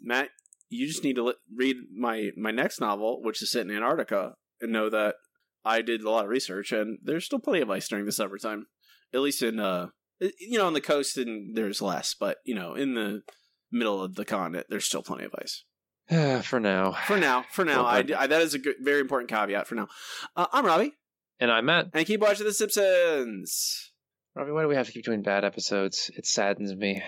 Matt. 0.00 0.28
You 0.68 0.86
just 0.86 1.04
need 1.04 1.16
to 1.16 1.24
li- 1.24 1.34
read 1.54 1.76
my 1.96 2.30
my 2.36 2.50
next 2.50 2.80
novel, 2.80 3.22
which 3.22 3.40
is 3.42 3.50
set 3.50 3.62
in 3.62 3.70
Antarctica, 3.70 4.34
and 4.60 4.72
know 4.72 4.90
that 4.90 5.14
I 5.64 5.82
did 5.82 6.02
a 6.02 6.10
lot 6.10 6.24
of 6.24 6.30
research, 6.30 6.72
and 6.72 6.98
there's 7.02 7.24
still 7.24 7.38
plenty 7.38 7.60
of 7.60 7.70
ice 7.70 7.88
during 7.88 8.04
the 8.04 8.12
summertime. 8.12 8.66
At 9.14 9.20
least 9.20 9.42
in 9.42 9.60
uh, 9.60 9.88
you 10.20 10.58
know, 10.58 10.66
on 10.66 10.72
the 10.72 10.80
coast, 10.80 11.16
and 11.18 11.56
there's 11.56 11.80
less, 11.82 12.14
but 12.18 12.38
you 12.44 12.54
know, 12.54 12.74
in 12.74 12.94
the 12.94 13.22
middle 13.70 14.02
of 14.02 14.14
the 14.16 14.24
continent, 14.24 14.66
there's 14.68 14.84
still 14.84 15.02
plenty 15.02 15.24
of 15.24 15.34
ice. 15.40 15.64
for 16.44 16.58
now. 16.60 16.92
For 17.06 17.16
now, 17.18 17.44
for 17.50 17.64
now, 17.64 17.84
Well, 17.84 17.86
I, 17.86 18.04
I- 18.16 18.26
that 18.26 18.42
is 18.42 18.54
a 18.54 18.58
good, 18.58 18.76
very 18.80 19.00
important 19.00 19.30
caveat. 19.30 19.66
For 19.66 19.74
now, 19.74 19.88
uh, 20.36 20.46
I'm 20.52 20.64
Robbie, 20.64 20.92
And 21.40 21.50
I'm 21.50 21.64
Matt. 21.66 21.86
and 21.94 22.06
keep 22.06 22.20
watching 22.20 22.46
The 22.46 22.52
Simpsons. 22.52 23.90
Robbie, 24.36 24.52
why 24.52 24.62
do 24.62 24.68
we 24.68 24.76
have 24.76 24.86
to 24.86 24.92
keep 24.92 25.04
doing 25.04 25.22
bad 25.22 25.44
episodes? 25.44 26.10
It 26.16 26.26
saddens 26.26 26.74
me. 26.74 27.02